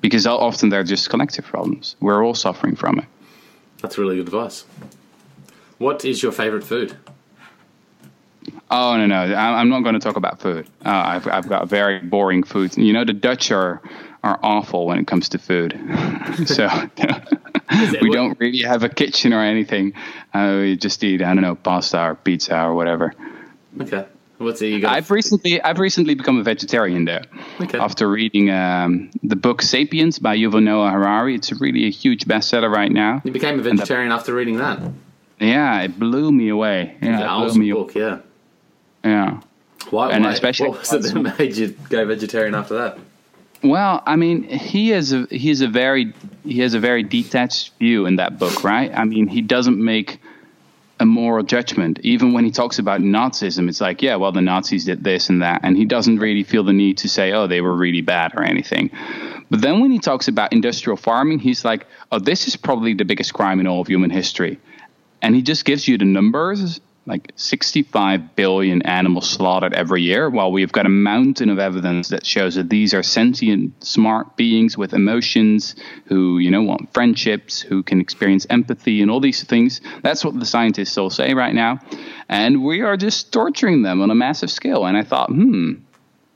because 0.00 0.26
often 0.26 0.70
they're 0.70 0.82
just 0.82 1.08
collective 1.08 1.44
problems. 1.44 1.94
We're 2.00 2.24
all 2.24 2.34
suffering 2.34 2.74
from 2.74 2.98
it. 2.98 3.04
That's 3.80 3.96
really 3.98 4.16
good 4.16 4.26
advice. 4.26 4.64
What 5.78 6.04
is 6.04 6.22
your 6.22 6.32
favorite 6.32 6.64
food? 6.64 6.96
Oh 8.70 8.96
no 8.96 9.06
no! 9.06 9.34
I'm 9.34 9.68
not 9.68 9.80
going 9.80 9.94
to 9.94 10.00
talk 10.00 10.16
about 10.16 10.40
food. 10.40 10.66
Uh, 10.84 10.90
I've 10.90 11.28
I've 11.28 11.48
got 11.48 11.68
very 11.68 12.00
boring 12.00 12.42
food. 12.42 12.76
You 12.76 12.92
know 12.92 13.04
the 13.04 13.12
Dutch 13.12 13.50
are 13.50 13.80
are 14.22 14.38
awful 14.42 14.86
when 14.86 14.98
it 14.98 15.06
comes 15.06 15.28
to 15.30 15.38
food. 15.38 15.72
so 16.46 16.68
we 18.00 18.10
don't 18.10 18.38
really 18.40 18.62
have 18.62 18.82
a 18.82 18.88
kitchen 18.88 19.32
or 19.32 19.42
anything. 19.42 19.92
Uh, 20.32 20.58
we 20.60 20.76
just 20.76 21.04
eat 21.04 21.22
I 21.22 21.34
don't 21.34 21.42
know 21.42 21.54
pasta 21.54 22.00
or 22.02 22.14
pizza 22.14 22.58
or 22.58 22.74
whatever. 22.74 23.14
Okay. 23.80 24.06
What's 24.44 24.62
it? 24.62 24.66
You 24.66 24.86
I've 24.86 25.10
recently 25.10 25.60
I've 25.60 25.78
recently 25.78 26.14
become 26.14 26.38
a 26.38 26.42
vegetarian 26.42 27.04
there. 27.04 27.24
Okay. 27.60 27.78
After 27.78 28.08
reading 28.08 28.50
um, 28.50 29.10
the 29.22 29.36
book 29.36 29.62
*Sapiens* 29.62 30.18
by 30.18 30.36
Yuval 30.36 30.62
Noah 30.62 30.90
Harari, 30.90 31.34
it's 31.34 31.50
really 31.60 31.86
a 31.86 31.90
huge 31.90 32.26
bestseller 32.26 32.70
right 32.70 32.92
now. 32.92 33.22
You 33.24 33.32
became 33.32 33.58
a 33.58 33.62
vegetarian 33.62 34.10
the, 34.10 34.14
after 34.14 34.34
reading 34.34 34.58
that. 34.58 34.80
Yeah, 35.40 35.80
it 35.82 35.98
blew 35.98 36.30
me 36.30 36.48
away. 36.48 36.96
Yeah, 37.02 37.20
it 37.20 37.26
awesome 37.26 37.58
blew 37.58 37.66
me 37.66 37.72
book. 37.72 37.94
Away. 37.96 38.04
Yeah. 38.04 38.18
Yeah. 39.04 39.40
Why? 39.90 40.12
And 40.12 40.24
why, 40.24 40.32
especially 40.32 40.68
what 40.68 40.80
was 40.80 40.92
it 40.92 41.14
that 41.14 41.38
made 41.38 41.56
you 41.56 41.76
go 41.88 42.06
vegetarian 42.06 42.54
after 42.54 42.74
that? 42.74 42.98
Well, 43.62 44.02
I 44.06 44.16
mean, 44.16 44.42
he 44.42 44.92
is 44.92 45.12
a 45.12 45.26
he 45.30 45.50
is 45.50 45.62
a 45.62 45.68
very 45.68 46.12
he 46.44 46.60
has 46.60 46.74
a 46.74 46.80
very 46.80 47.02
detached 47.02 47.72
view 47.78 48.06
in 48.06 48.16
that 48.16 48.38
book, 48.38 48.62
right? 48.62 48.92
I 48.94 49.04
mean, 49.04 49.26
he 49.26 49.40
doesn't 49.40 49.82
make 49.82 50.20
a 51.00 51.04
moral 51.04 51.44
judgment. 51.44 51.98
Even 52.02 52.32
when 52.32 52.44
he 52.44 52.50
talks 52.50 52.78
about 52.78 53.00
Nazism, 53.00 53.68
it's 53.68 53.80
like, 53.80 54.02
yeah, 54.02 54.16
well, 54.16 54.32
the 54.32 54.40
Nazis 54.40 54.84
did 54.84 55.02
this 55.02 55.28
and 55.28 55.42
that. 55.42 55.60
And 55.64 55.76
he 55.76 55.84
doesn't 55.84 56.18
really 56.18 56.44
feel 56.44 56.64
the 56.64 56.72
need 56.72 56.98
to 56.98 57.08
say, 57.08 57.32
oh, 57.32 57.46
they 57.46 57.60
were 57.60 57.74
really 57.74 58.00
bad 58.00 58.32
or 58.34 58.42
anything. 58.42 58.90
But 59.50 59.60
then 59.60 59.80
when 59.80 59.90
he 59.90 59.98
talks 59.98 60.28
about 60.28 60.52
industrial 60.52 60.96
farming, 60.96 61.40
he's 61.40 61.64
like, 61.64 61.86
oh, 62.12 62.18
this 62.18 62.46
is 62.46 62.56
probably 62.56 62.94
the 62.94 63.04
biggest 63.04 63.34
crime 63.34 63.60
in 63.60 63.66
all 63.66 63.80
of 63.80 63.88
human 63.88 64.10
history. 64.10 64.60
And 65.20 65.34
he 65.34 65.42
just 65.42 65.64
gives 65.64 65.88
you 65.88 65.98
the 65.98 66.04
numbers 66.04 66.80
like 67.06 67.32
65 67.36 68.34
billion 68.34 68.82
animals 68.82 69.28
slaughtered 69.28 69.74
every 69.74 70.02
year, 70.02 70.30
while 70.30 70.50
we've 70.50 70.72
got 70.72 70.86
a 70.86 70.90
mountain 70.90 71.50
of 71.50 71.58
evidence 71.58 72.08
that 72.08 72.24
shows 72.24 72.54
that 72.54 72.70
these 72.70 72.94
are 72.94 73.02
sentient, 73.02 73.84
smart 73.84 74.36
beings 74.36 74.78
with 74.78 74.94
emotions 74.94 75.76
who, 76.06 76.38
you 76.38 76.50
know, 76.50 76.62
want 76.62 76.92
friendships, 76.94 77.60
who 77.60 77.82
can 77.82 78.00
experience 78.00 78.46
empathy 78.48 79.02
and 79.02 79.10
all 79.10 79.20
these 79.20 79.42
things. 79.44 79.82
That's 80.02 80.24
what 80.24 80.38
the 80.38 80.46
scientists 80.46 80.96
all 80.96 81.10
say 81.10 81.34
right 81.34 81.54
now. 81.54 81.78
And 82.28 82.64
we 82.64 82.80
are 82.80 82.96
just 82.96 83.32
torturing 83.32 83.82
them 83.82 84.00
on 84.00 84.10
a 84.10 84.14
massive 84.14 84.50
scale. 84.50 84.86
And 84.86 84.96
I 84.96 85.02
thought, 85.02 85.28
hmm, 85.28 85.74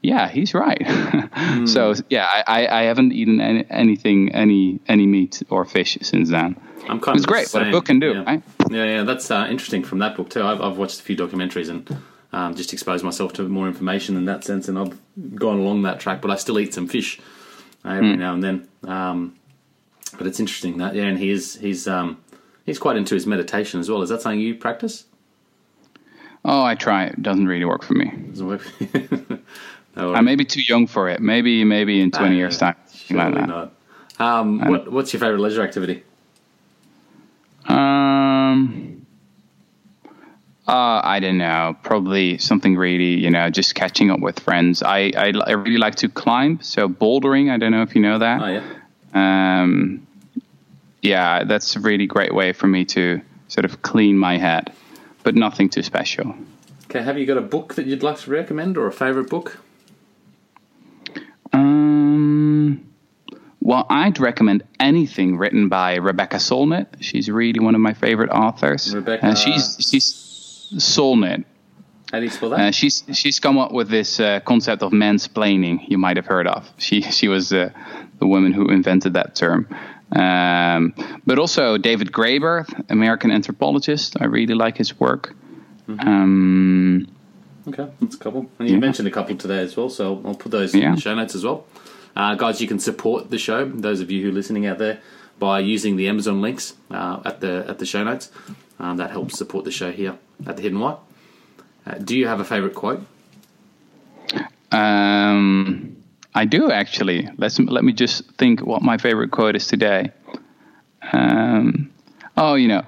yeah, 0.02 0.28
he's 0.28 0.54
right. 0.54 0.80
mm. 0.80 1.68
So 1.68 1.94
yeah, 2.08 2.26
I, 2.46 2.66
I 2.66 2.82
haven't 2.82 3.12
eaten 3.12 3.40
any, 3.40 3.66
anything, 3.70 4.34
any 4.34 4.80
any 4.86 5.06
meat 5.06 5.42
or 5.50 5.64
fish 5.64 5.98
since 6.02 6.30
then. 6.30 6.56
I'm 6.88 7.00
kind 7.00 7.16
it's 7.16 7.24
of 7.24 7.28
great 7.28 7.50
what 7.50 7.66
a 7.66 7.70
book 7.70 7.86
can 7.86 8.00
do, 8.00 8.12
yeah. 8.12 8.24
right? 8.24 8.42
Yeah, 8.70 8.84
yeah, 8.84 9.02
that's 9.02 9.30
uh, 9.30 9.46
interesting 9.50 9.82
from 9.82 9.98
that 9.98 10.16
book 10.16 10.30
too. 10.30 10.42
I've, 10.42 10.60
I've 10.60 10.78
watched 10.78 11.00
a 11.00 11.02
few 11.02 11.16
documentaries 11.16 11.68
and 11.68 12.02
um, 12.32 12.54
just 12.54 12.72
exposed 12.72 13.04
myself 13.04 13.32
to 13.34 13.48
more 13.48 13.66
information 13.66 14.16
in 14.16 14.24
that 14.26 14.44
sense, 14.44 14.68
and 14.68 14.78
I've 14.78 14.98
gone 15.34 15.58
along 15.58 15.82
that 15.82 16.00
track. 16.00 16.22
But 16.22 16.30
I 16.30 16.36
still 16.36 16.58
eat 16.58 16.72
some 16.72 16.88
fish 16.88 17.20
uh, 17.84 17.90
every 17.90 18.14
mm. 18.14 18.18
now 18.18 18.34
and 18.34 18.42
then. 18.42 18.68
Um, 18.84 19.36
but 20.16 20.26
it's 20.26 20.40
interesting 20.40 20.78
that 20.78 20.94
yeah, 20.94 21.04
and 21.04 21.18
he 21.18 21.30
is 21.30 21.56
he's 21.56 21.86
um, 21.86 22.22
he's 22.64 22.78
quite 22.78 22.96
into 22.96 23.14
his 23.14 23.26
meditation 23.26 23.80
as 23.80 23.90
well. 23.90 24.02
Is 24.02 24.08
that 24.08 24.22
something 24.22 24.40
you 24.40 24.54
practice? 24.54 25.04
Oh, 26.44 26.62
I 26.62 26.76
try. 26.76 27.06
It 27.06 27.22
doesn't 27.22 27.46
really 27.46 27.64
work 27.64 27.82
for 27.82 27.94
me. 27.94 28.10
Doesn't 28.30 28.46
work. 28.46 28.66
I 29.98 30.20
may 30.20 30.36
be 30.36 30.44
too 30.44 30.62
young 30.62 30.86
for 30.86 31.08
it. 31.08 31.20
Maybe 31.20 31.64
maybe 31.64 32.00
in 32.00 32.10
twenty 32.10 32.36
uh, 32.36 32.38
years 32.38 32.58
time. 32.58 32.76
Surely 32.92 33.32
like 33.32 33.48
not. 33.48 33.72
Um, 34.18 34.58
what, 34.68 34.90
what's 34.90 35.12
your 35.12 35.20
favorite 35.20 35.40
leisure 35.40 35.62
activity? 35.62 36.02
Um, 37.66 39.06
uh, 40.66 41.00
I 41.04 41.20
don't 41.20 41.38
know. 41.38 41.76
Probably 41.82 42.38
something 42.38 42.76
really, 42.76 43.14
you 43.14 43.30
know, 43.30 43.48
just 43.50 43.74
catching 43.74 44.10
up 44.10 44.20
with 44.20 44.40
friends. 44.40 44.82
I, 44.82 45.12
I, 45.16 45.32
I 45.46 45.52
really 45.52 45.78
like 45.78 45.94
to 45.96 46.08
climb. 46.08 46.60
So 46.62 46.88
bouldering. 46.88 47.50
I 47.50 47.58
don't 47.58 47.70
know 47.70 47.82
if 47.82 47.94
you 47.94 48.00
know 48.00 48.18
that. 48.18 48.42
Oh 48.42 48.46
yeah. 48.46 49.62
Um, 49.62 50.06
yeah, 51.00 51.44
that's 51.44 51.76
a 51.76 51.80
really 51.80 52.06
great 52.06 52.34
way 52.34 52.52
for 52.52 52.66
me 52.66 52.84
to 52.86 53.20
sort 53.46 53.64
of 53.64 53.82
clean 53.82 54.18
my 54.18 54.36
head, 54.36 54.72
but 55.22 55.34
nothing 55.34 55.68
too 55.68 55.82
special. 55.82 56.34
Okay, 56.84 57.02
have 57.02 57.18
you 57.18 57.26
got 57.26 57.38
a 57.38 57.42
book 57.42 57.74
that 57.74 57.86
you'd 57.86 58.02
like 58.02 58.18
to 58.18 58.30
recommend 58.30 58.76
or 58.76 58.86
a 58.86 58.92
favorite 58.92 59.30
book? 59.30 59.58
Um, 61.52 62.88
well, 63.60 63.86
I'd 63.90 64.18
recommend 64.18 64.62
anything 64.80 65.36
written 65.36 65.68
by 65.68 65.96
Rebecca 65.96 66.36
Solnit. 66.36 66.86
She's 67.00 67.28
really 67.30 67.60
one 67.60 67.74
of 67.74 67.80
my 67.80 67.92
favorite 67.94 68.30
authors. 68.30 68.94
Rebecca- 68.94 69.26
Uh, 69.26 69.34
she's 69.34 69.76
she's 69.80 70.04
Solnit. 70.76 71.44
How 72.12 72.18
do 72.20 72.24
you 72.24 72.30
spell 72.30 72.50
that? 72.50 72.60
Uh, 72.60 72.70
she's 72.70 73.04
she's 73.12 73.38
come 73.40 73.58
up 73.58 73.72
with 73.72 73.88
this 73.90 74.18
uh, 74.20 74.40
concept 74.40 74.82
of 74.82 74.92
mansplaining. 74.92 75.80
You 75.88 75.98
might 75.98 76.16
have 76.16 76.26
heard 76.26 76.46
of. 76.46 76.70
She 76.78 77.02
she 77.02 77.28
was 77.28 77.52
uh, 77.52 77.70
the 78.18 78.26
woman 78.26 78.52
who 78.52 78.68
invented 78.68 79.12
that 79.14 79.34
term. 79.34 79.66
Um, 80.12 80.94
but 81.26 81.38
also 81.38 81.76
David 81.76 82.12
Graeber, 82.12 82.64
American 82.88 83.30
anthropologist. 83.30 84.16
I 84.20 84.24
really 84.24 84.54
like 84.54 84.78
his 84.78 84.98
work. 84.98 85.34
Um, 85.98 87.06
Okay, 87.68 87.88
that's 88.00 88.14
a 88.14 88.18
couple. 88.18 88.50
And 88.58 88.68
you 88.68 88.78
mentioned 88.78 89.06
a 89.08 89.10
couple 89.10 89.36
today 89.36 89.60
as 89.60 89.76
well, 89.76 89.88
so 89.90 90.20
I'll 90.24 90.34
put 90.34 90.52
those 90.52 90.74
Yeah. 90.74 90.88
in 90.90 90.94
the 90.96 91.00
show 91.00 91.14
notes 91.14 91.34
as 91.34 91.44
well. 91.44 91.66
Uh, 92.16 92.34
guys, 92.34 92.60
you 92.60 92.66
can 92.68 92.78
support 92.78 93.30
the 93.30 93.38
show, 93.38 93.64
those 93.68 94.00
of 94.00 94.10
you 94.10 94.22
who 94.22 94.30
are 94.30 94.32
listening 94.32 94.66
out 94.66 94.78
there, 94.78 94.98
by 95.38 95.60
using 95.60 95.96
the 95.96 96.08
Amazon 96.08 96.40
links 96.40 96.74
uh, 96.90 97.20
at 97.24 97.40
the 97.40 97.64
at 97.68 97.78
the 97.78 97.86
show 97.86 98.02
notes. 98.02 98.30
Um, 98.80 98.96
that 98.96 99.10
helps 99.10 99.36
support 99.36 99.64
the 99.64 99.70
show 99.70 99.90
here 99.92 100.16
at 100.46 100.56
the 100.56 100.62
Hidden 100.62 100.78
Why. 100.80 100.96
Uh, 101.86 101.94
do 101.98 102.16
you 102.16 102.26
have 102.28 102.40
a 102.40 102.44
favourite 102.44 102.74
quote? 102.74 103.02
Um, 104.72 105.96
I 106.34 106.44
do 106.44 106.70
actually. 106.70 107.28
Let's 107.36 107.58
let 107.58 107.84
me 107.84 107.92
just 107.92 108.24
think 108.32 108.60
what 108.60 108.82
my 108.82 108.98
favorite 108.98 109.30
quote 109.30 109.56
is 109.56 109.66
today. 109.66 110.12
Um, 111.12 111.90
oh, 112.36 112.54
you 112.54 112.68
know, 112.68 112.82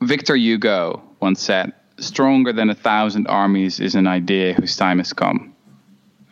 Victor 0.00 0.34
Hugo 0.34 1.02
once 1.20 1.40
said, 1.40 1.72
"Stronger 2.02 2.52
than 2.52 2.70
a 2.70 2.74
thousand 2.74 3.26
armies 3.28 3.80
is 3.80 3.94
an 3.94 4.06
idea 4.06 4.54
whose 4.54 4.76
time 4.76 4.98
has 4.98 5.12
come." 5.12 5.54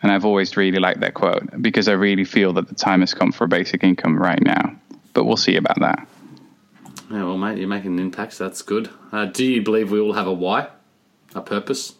And 0.03 0.11
I've 0.11 0.25
always 0.25 0.57
really 0.57 0.79
liked 0.79 1.01
that 1.01 1.13
quote 1.13 1.61
because 1.61 1.87
I 1.87 1.93
really 1.93 2.25
feel 2.25 2.53
that 2.53 2.67
the 2.67 2.75
time 2.75 3.01
has 3.01 3.13
come 3.13 3.31
for 3.31 3.47
basic 3.47 3.83
income 3.83 4.17
right 4.17 4.41
now. 4.41 4.75
But 5.13 5.25
we'll 5.25 5.37
see 5.37 5.55
about 5.55 5.79
that. 5.79 6.07
Yeah, 7.11 7.23
well, 7.23 7.37
mate, 7.37 7.57
you're 7.57 7.67
making 7.67 7.93
an 7.93 7.99
impact. 7.99 8.33
So 8.33 8.45
that's 8.45 8.61
good. 8.61 8.89
Uh, 9.11 9.25
do 9.25 9.43
you 9.45 9.61
believe 9.61 9.91
we 9.91 9.99
all 9.99 10.13
have 10.13 10.27
a 10.27 10.33
why, 10.33 10.69
a 11.35 11.41
purpose? 11.41 11.95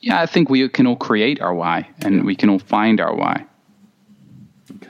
Yeah, 0.00 0.20
I 0.20 0.26
think 0.26 0.48
we 0.48 0.68
can 0.68 0.86
all 0.86 0.96
create 0.96 1.40
our 1.40 1.54
why, 1.54 1.88
and 2.02 2.24
we 2.24 2.36
can 2.36 2.50
all 2.50 2.58
find 2.58 3.00
our 3.00 3.14
why. 3.14 3.46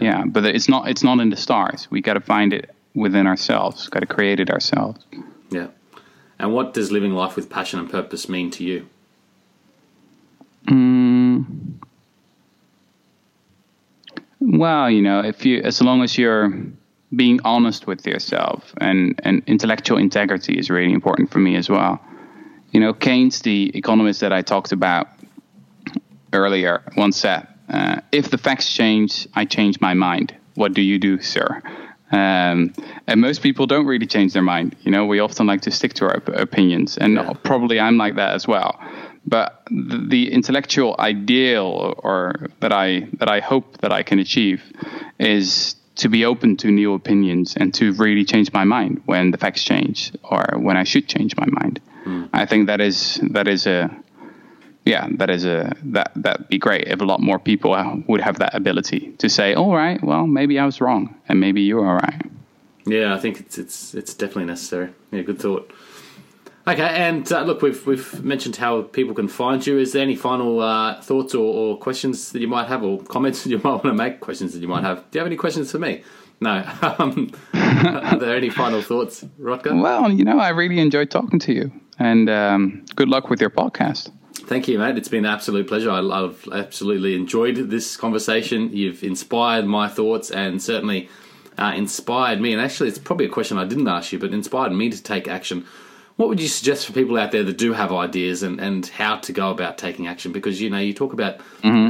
Yeah, 0.00 0.24
but 0.26 0.44
it's 0.44 0.68
not 0.68 0.88
it's 0.88 1.02
not 1.02 1.20
in 1.20 1.30
the 1.30 1.36
stars. 1.36 1.88
We 1.90 2.00
got 2.00 2.14
to 2.14 2.20
find 2.20 2.52
it 2.52 2.74
within 2.94 3.26
ourselves. 3.26 3.88
Got 3.88 4.00
to 4.00 4.06
create 4.06 4.40
it 4.40 4.50
ourselves. 4.50 5.04
Yeah. 5.50 5.68
And 6.38 6.52
what 6.52 6.74
does 6.74 6.92
living 6.92 7.12
life 7.12 7.36
with 7.36 7.50
passion 7.50 7.80
and 7.80 7.90
purpose 7.90 8.28
mean 8.28 8.50
to 8.52 8.64
you? 8.64 8.88
Well, 14.40 14.90
you 14.90 15.02
know, 15.02 15.20
if 15.20 15.44
you 15.44 15.60
as 15.62 15.80
long 15.82 16.02
as 16.02 16.16
you're 16.16 16.52
being 17.14 17.40
honest 17.44 17.86
with 17.86 18.06
yourself 18.06 18.74
and 18.80 19.20
and 19.24 19.42
intellectual 19.46 19.98
integrity 19.98 20.58
is 20.58 20.70
really 20.70 20.92
important 20.92 21.30
for 21.30 21.38
me 21.38 21.56
as 21.56 21.68
well. 21.68 22.00
You 22.72 22.80
know, 22.80 22.92
Keynes, 22.92 23.40
the 23.42 23.70
economist 23.76 24.20
that 24.20 24.32
I 24.32 24.42
talked 24.42 24.72
about 24.72 25.08
earlier, 26.32 26.82
once 26.96 27.16
said, 27.16 27.46
uh, 27.68 28.00
"If 28.10 28.30
the 28.30 28.38
facts 28.38 28.72
change, 28.74 29.26
I 29.34 29.44
change 29.44 29.80
my 29.80 29.94
mind. 29.94 30.34
What 30.54 30.72
do 30.74 30.82
you 30.82 30.98
do, 30.98 31.20
sir?" 31.20 31.62
Um, 32.10 32.72
and 33.06 33.20
most 33.20 33.42
people 33.42 33.66
don't 33.66 33.86
really 33.86 34.06
change 34.06 34.32
their 34.32 34.42
mind. 34.42 34.76
You 34.82 34.90
know, 34.90 35.04
we 35.06 35.20
often 35.20 35.46
like 35.46 35.60
to 35.62 35.70
stick 35.70 35.92
to 35.94 36.06
our 36.06 36.16
op- 36.16 36.28
opinions, 36.28 36.96
and 36.96 37.14
Yeah. 37.14 37.32
probably 37.42 37.78
I'm 37.78 37.98
like 37.98 38.14
that 38.16 38.34
as 38.34 38.46
well. 38.48 38.78
But 39.26 39.62
the, 39.70 39.98
the 40.08 40.32
intellectual 40.32 40.96
ideal, 40.98 41.94
or 42.02 42.48
that 42.60 42.72
I 42.72 43.08
that 43.18 43.28
I 43.28 43.40
hope 43.40 43.78
that 43.82 43.92
I 43.92 44.02
can 44.02 44.18
achieve, 44.18 44.62
is 45.18 45.76
to 45.96 46.08
be 46.08 46.24
open 46.24 46.56
to 46.56 46.68
new 46.70 46.94
opinions 46.94 47.56
and 47.56 47.74
to 47.74 47.92
really 47.94 48.24
change 48.24 48.52
my 48.52 48.64
mind 48.64 49.02
when 49.04 49.30
the 49.32 49.36
facts 49.38 49.64
change, 49.64 50.12
or 50.22 50.44
when 50.56 50.76
I 50.78 50.84
should 50.84 51.08
change 51.08 51.36
my 51.36 51.46
mind. 51.60 51.80
I 52.32 52.46
think 52.46 52.68
that 52.68 52.80
is 52.80 53.20
that 53.32 53.46
is 53.48 53.66
a 53.66 53.90
yeah, 54.88 55.06
that 55.18 55.28
is 55.28 55.44
a 55.44 55.76
that 55.84 56.12
that'd 56.16 56.48
be 56.48 56.58
great 56.58 56.88
if 56.88 57.00
a 57.02 57.04
lot 57.04 57.20
more 57.20 57.38
people 57.38 57.76
would 58.08 58.22
have 58.22 58.38
that 58.38 58.54
ability 58.54 59.12
to 59.18 59.28
say, 59.28 59.54
all 59.54 59.74
right, 59.74 60.02
well, 60.02 60.26
maybe 60.26 60.58
I 60.58 60.64
was 60.64 60.80
wrong, 60.80 61.14
and 61.28 61.38
maybe 61.38 61.60
you're 61.60 61.84
right. 61.84 62.22
Yeah, 62.86 63.14
I 63.14 63.18
think 63.18 63.38
it's 63.38 63.58
it's 63.58 63.94
it's 63.94 64.14
definitely 64.14 64.46
necessary. 64.46 64.88
Yeah, 65.12 65.22
good 65.22 65.38
thought. 65.38 65.70
Okay, 66.66 66.88
and 66.88 67.30
uh, 67.30 67.42
look, 67.42 67.60
we've 67.60 67.86
we've 67.86 68.24
mentioned 68.24 68.56
how 68.56 68.82
people 68.82 69.14
can 69.14 69.28
find 69.28 69.66
you. 69.66 69.78
Is 69.78 69.92
there 69.92 70.02
any 70.02 70.16
final 70.16 70.60
uh, 70.60 71.00
thoughts 71.02 71.34
or, 71.34 71.44
or 71.54 71.78
questions 71.78 72.32
that 72.32 72.40
you 72.40 72.48
might 72.48 72.68
have, 72.68 72.82
or 72.82 73.02
comments 73.02 73.42
that 73.44 73.50
you 73.50 73.58
might 73.58 73.64
want 73.64 73.84
to 73.84 73.94
make? 73.94 74.20
Questions 74.20 74.54
that 74.54 74.60
you 74.60 74.68
might 74.68 74.84
have. 74.84 74.98
Do 75.10 75.18
you 75.18 75.20
have 75.20 75.26
any 75.26 75.36
questions 75.36 75.70
for 75.70 75.78
me? 75.78 76.02
No. 76.40 76.64
Um, 76.98 77.30
are 77.52 78.18
there 78.18 78.36
any 78.36 78.48
final 78.48 78.80
thoughts, 78.80 79.24
Rutger? 79.38 79.80
Well, 79.80 80.10
you 80.10 80.24
know, 80.24 80.38
I 80.38 80.48
really 80.48 80.78
enjoyed 80.78 81.10
talking 81.10 81.38
to 81.40 81.52
you, 81.52 81.72
and 81.98 82.30
um, 82.30 82.86
good 82.96 83.08
luck 83.08 83.28
with 83.28 83.40
your 83.40 83.50
podcast. 83.50 84.10
Thank 84.48 84.66
you, 84.66 84.78
mate. 84.78 84.96
It's 84.96 85.10
been 85.10 85.26
an 85.26 85.30
absolute 85.30 85.68
pleasure. 85.68 85.90
I, 85.90 86.00
I've 86.00 86.48
absolutely 86.50 87.14
enjoyed 87.14 87.68
this 87.68 87.98
conversation. 87.98 88.74
You've 88.74 89.04
inspired 89.04 89.66
my 89.66 89.88
thoughts 89.88 90.30
and 90.30 90.62
certainly 90.62 91.10
uh, 91.58 91.74
inspired 91.76 92.40
me. 92.40 92.54
And 92.54 92.62
actually, 92.62 92.88
it's 92.88 92.98
probably 92.98 93.26
a 93.26 93.28
question 93.28 93.58
I 93.58 93.66
didn't 93.66 93.88
ask 93.88 94.10
you, 94.10 94.18
but 94.18 94.32
inspired 94.32 94.72
me 94.72 94.88
to 94.88 95.02
take 95.02 95.28
action. 95.28 95.66
What 96.16 96.30
would 96.30 96.40
you 96.40 96.48
suggest 96.48 96.86
for 96.86 96.94
people 96.94 97.18
out 97.18 97.30
there 97.30 97.42
that 97.42 97.58
do 97.58 97.74
have 97.74 97.92
ideas 97.92 98.42
and, 98.42 98.58
and 98.58 98.86
how 98.86 99.16
to 99.16 99.34
go 99.34 99.50
about 99.50 99.76
taking 99.76 100.06
action? 100.06 100.32
Because, 100.32 100.62
you 100.62 100.70
know, 100.70 100.78
you 100.78 100.94
talk 100.94 101.12
about 101.12 101.42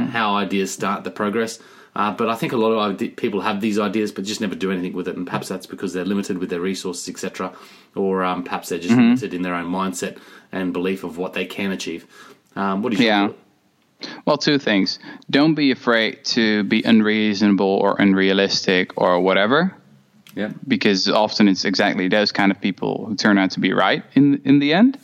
how 0.09 0.35
ideas 0.35 0.69
start 0.69 1.05
the 1.05 1.11
progress. 1.11 1.59
Uh, 1.95 2.11
but 2.11 2.27
I 2.27 2.35
think 2.35 2.51
a 2.51 2.57
lot 2.57 2.73
of 2.73 3.15
people 3.15 3.39
have 3.39 3.61
these 3.61 3.79
ideas, 3.79 4.11
but 4.11 4.25
just 4.25 4.41
never 4.41 4.55
do 4.55 4.69
anything 4.69 4.91
with 4.91 5.07
it. 5.07 5.15
And 5.15 5.25
perhaps 5.25 5.47
that's 5.47 5.65
because 5.65 5.93
they're 5.93 6.03
limited 6.03 6.39
with 6.39 6.49
their 6.49 6.61
resources, 6.61 7.07
etc., 7.07 7.53
or 7.95 8.23
um, 8.23 8.43
perhaps 8.43 8.67
they're 8.67 8.79
just 8.79 8.95
limited 8.95 9.33
in 9.33 9.43
their 9.43 9.55
own 9.55 9.65
mindset 9.65 10.17
and 10.51 10.73
belief 10.73 11.05
of 11.05 11.17
what 11.17 11.33
they 11.33 11.45
can 11.45 11.71
achieve. 11.71 12.05
Um, 12.59 12.81
what 12.81 12.91
do 12.93 12.97
you 13.01 13.05
Yeah. 13.05 13.29
Well, 14.25 14.37
two 14.37 14.57
things. 14.59 14.99
Don't 15.29 15.55
be 15.55 15.71
afraid 15.71 16.23
to 16.35 16.63
be 16.63 16.83
unreasonable 16.83 17.65
or 17.83 17.95
unrealistic 17.99 18.91
or 18.95 19.19
whatever, 19.19 19.73
Yeah. 20.35 20.51
because 20.67 21.09
often 21.09 21.47
it's 21.47 21.65
exactly 21.65 22.07
those 22.07 22.31
kind 22.31 22.51
of 22.51 22.61
people 22.61 23.05
who 23.07 23.15
turn 23.15 23.37
out 23.37 23.51
to 23.51 23.59
be 23.59 23.73
right 23.73 24.03
in 24.15 24.41
in 24.45 24.59
the 24.59 24.73
end. 24.73 24.97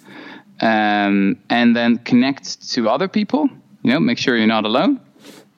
Um, 0.61 1.37
and 1.49 1.75
then 1.75 1.97
connect 1.97 2.71
to 2.73 2.89
other 2.89 3.07
people. 3.09 3.49
You 3.83 3.91
know, 3.91 3.99
make 3.99 4.17
sure 4.17 4.37
you're 4.37 4.47
not 4.47 4.63
alone. 4.65 4.99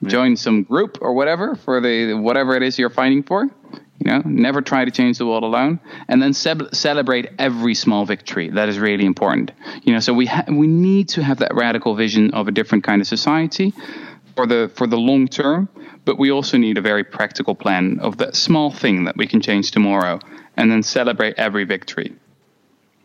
Join 0.04 0.36
some 0.36 0.64
group 0.64 0.98
or 1.00 1.12
whatever 1.14 1.54
for 1.56 1.80
the 1.80 2.14
whatever 2.14 2.56
it 2.56 2.62
is 2.62 2.78
you're 2.78 2.90
fighting 3.02 3.22
for. 3.22 3.48
You 4.04 4.12
know, 4.12 4.22
never 4.24 4.62
try 4.62 4.84
to 4.84 4.90
change 4.90 5.18
the 5.18 5.26
world 5.26 5.42
alone, 5.42 5.80
and 6.08 6.22
then 6.22 6.32
ce- 6.32 6.70
celebrate 6.72 7.30
every 7.38 7.74
small 7.74 8.06
victory. 8.06 8.48
That 8.48 8.68
is 8.68 8.78
really 8.78 9.04
important. 9.04 9.50
You 9.82 9.92
know, 9.92 10.00
so 10.00 10.14
we 10.14 10.26
ha- 10.26 10.44
we 10.48 10.66
need 10.68 11.08
to 11.10 11.22
have 11.22 11.38
that 11.38 11.54
radical 11.54 11.94
vision 11.96 12.30
of 12.32 12.46
a 12.46 12.52
different 12.52 12.84
kind 12.84 13.00
of 13.00 13.08
society 13.08 13.72
for 14.36 14.46
the 14.46 14.70
for 14.74 14.86
the 14.86 14.96
long 14.96 15.26
term, 15.26 15.68
but 16.04 16.16
we 16.16 16.30
also 16.30 16.56
need 16.58 16.78
a 16.78 16.80
very 16.80 17.02
practical 17.02 17.54
plan 17.56 17.98
of 18.00 18.18
that 18.18 18.36
small 18.36 18.70
thing 18.70 19.04
that 19.04 19.16
we 19.16 19.26
can 19.26 19.40
change 19.40 19.72
tomorrow, 19.72 20.20
and 20.56 20.70
then 20.70 20.82
celebrate 20.82 21.34
every 21.36 21.64
victory. 21.64 22.14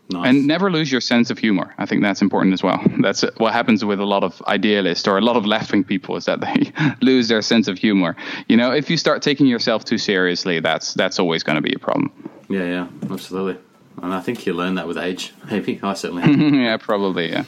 Nice. 0.09 0.27
And 0.27 0.45
never 0.45 0.69
lose 0.69 0.91
your 0.91 1.01
sense 1.01 1.29
of 1.29 1.37
humor. 1.37 1.73
I 1.77 1.85
think 1.85 2.01
that's 2.01 2.21
important 2.21 2.53
as 2.53 2.61
well. 2.61 2.81
That's 2.99 3.23
what 3.37 3.53
happens 3.53 3.85
with 3.85 3.99
a 3.99 4.05
lot 4.05 4.23
of 4.23 4.41
idealists 4.47 5.07
or 5.07 5.17
a 5.17 5.21
lot 5.21 5.37
of 5.37 5.45
left 5.45 5.71
wing 5.71 5.83
people 5.83 6.17
is 6.17 6.25
that 6.25 6.41
they 6.41 6.71
lose 7.01 7.29
their 7.29 7.41
sense 7.41 7.67
of 7.67 7.77
humor. 7.77 8.15
You 8.47 8.57
know, 8.57 8.71
if 8.71 8.89
you 8.89 8.97
start 8.97 9.21
taking 9.21 9.47
yourself 9.47 9.85
too 9.85 9.97
seriously, 9.97 10.59
that's 10.59 10.93
that's 10.93 11.19
always 11.19 11.41
going 11.41 11.55
to 11.55 11.61
be 11.61 11.73
a 11.73 11.79
problem. 11.79 12.11
Yeah, 12.49 12.65
yeah, 12.65 12.87
absolutely. 13.09 13.57
And 14.01 14.13
I 14.13 14.19
think 14.19 14.45
you 14.45 14.53
learn 14.53 14.75
that 14.75 14.87
with 14.87 14.97
age. 14.97 15.33
Maybe 15.51 15.79
I 15.81 15.93
certainly. 15.93 16.23
have. 16.23 16.53
yeah, 16.53 16.77
probably. 16.77 17.31
Yeah. 17.31 17.45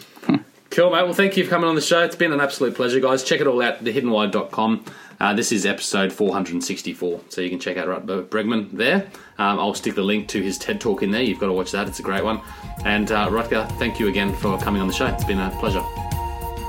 cool, 0.69 0.91
mate. 0.91 1.03
Well, 1.03 1.13
thank 1.13 1.35
you 1.37 1.43
for 1.43 1.49
coming 1.49 1.67
on 1.67 1.75
the 1.75 1.81
show. 1.81 2.03
It's 2.03 2.15
been 2.15 2.31
an 2.31 2.39
absolute 2.39 2.75
pleasure, 2.75 2.99
guys. 2.99 3.23
Check 3.23 3.41
it 3.41 3.47
all 3.47 3.61
out, 3.61 3.83
thehiddenwhy.com. 3.83 4.85
Uh, 5.19 5.33
this 5.33 5.51
is 5.51 5.65
episode 5.65 6.11
464, 6.11 7.21
so 7.29 7.41
you 7.41 7.49
can 7.49 7.59
check 7.59 7.77
out 7.77 7.87
Rutger 7.87 8.25
Bregman 8.25 8.71
there. 8.71 9.07
Um, 9.37 9.59
I'll 9.59 9.73
stick 9.73 9.95
the 9.95 10.03
link 10.03 10.27
to 10.29 10.41
his 10.41 10.57
TED 10.57 10.81
Talk 10.81 11.03
in 11.03 11.11
there. 11.11 11.21
You've 11.21 11.39
got 11.39 11.47
to 11.47 11.53
watch 11.53 11.71
that; 11.71 11.87
it's 11.87 11.99
a 11.99 12.03
great 12.03 12.23
one. 12.23 12.41
And 12.83 13.11
uh, 13.11 13.29
Rutger, 13.29 13.67
thank 13.79 13.99
you 13.99 14.07
again 14.07 14.33
for 14.35 14.57
coming 14.59 14.81
on 14.81 14.87
the 14.87 14.93
show. 14.93 15.07
It's 15.07 15.23
been 15.23 15.39
a 15.39 15.49
pleasure. 15.59 15.83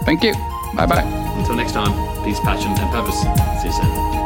Thank 0.04 0.22
you. 0.22 0.32
Bye 0.74 0.86
bye. 0.86 1.02
Until 1.36 1.56
next 1.56 1.72
time, 1.72 1.92
peace, 2.24 2.40
passion, 2.40 2.70
and 2.72 2.90
purpose. 2.92 3.20
See 3.62 3.68
you 3.68 3.72
soon. 3.72 4.25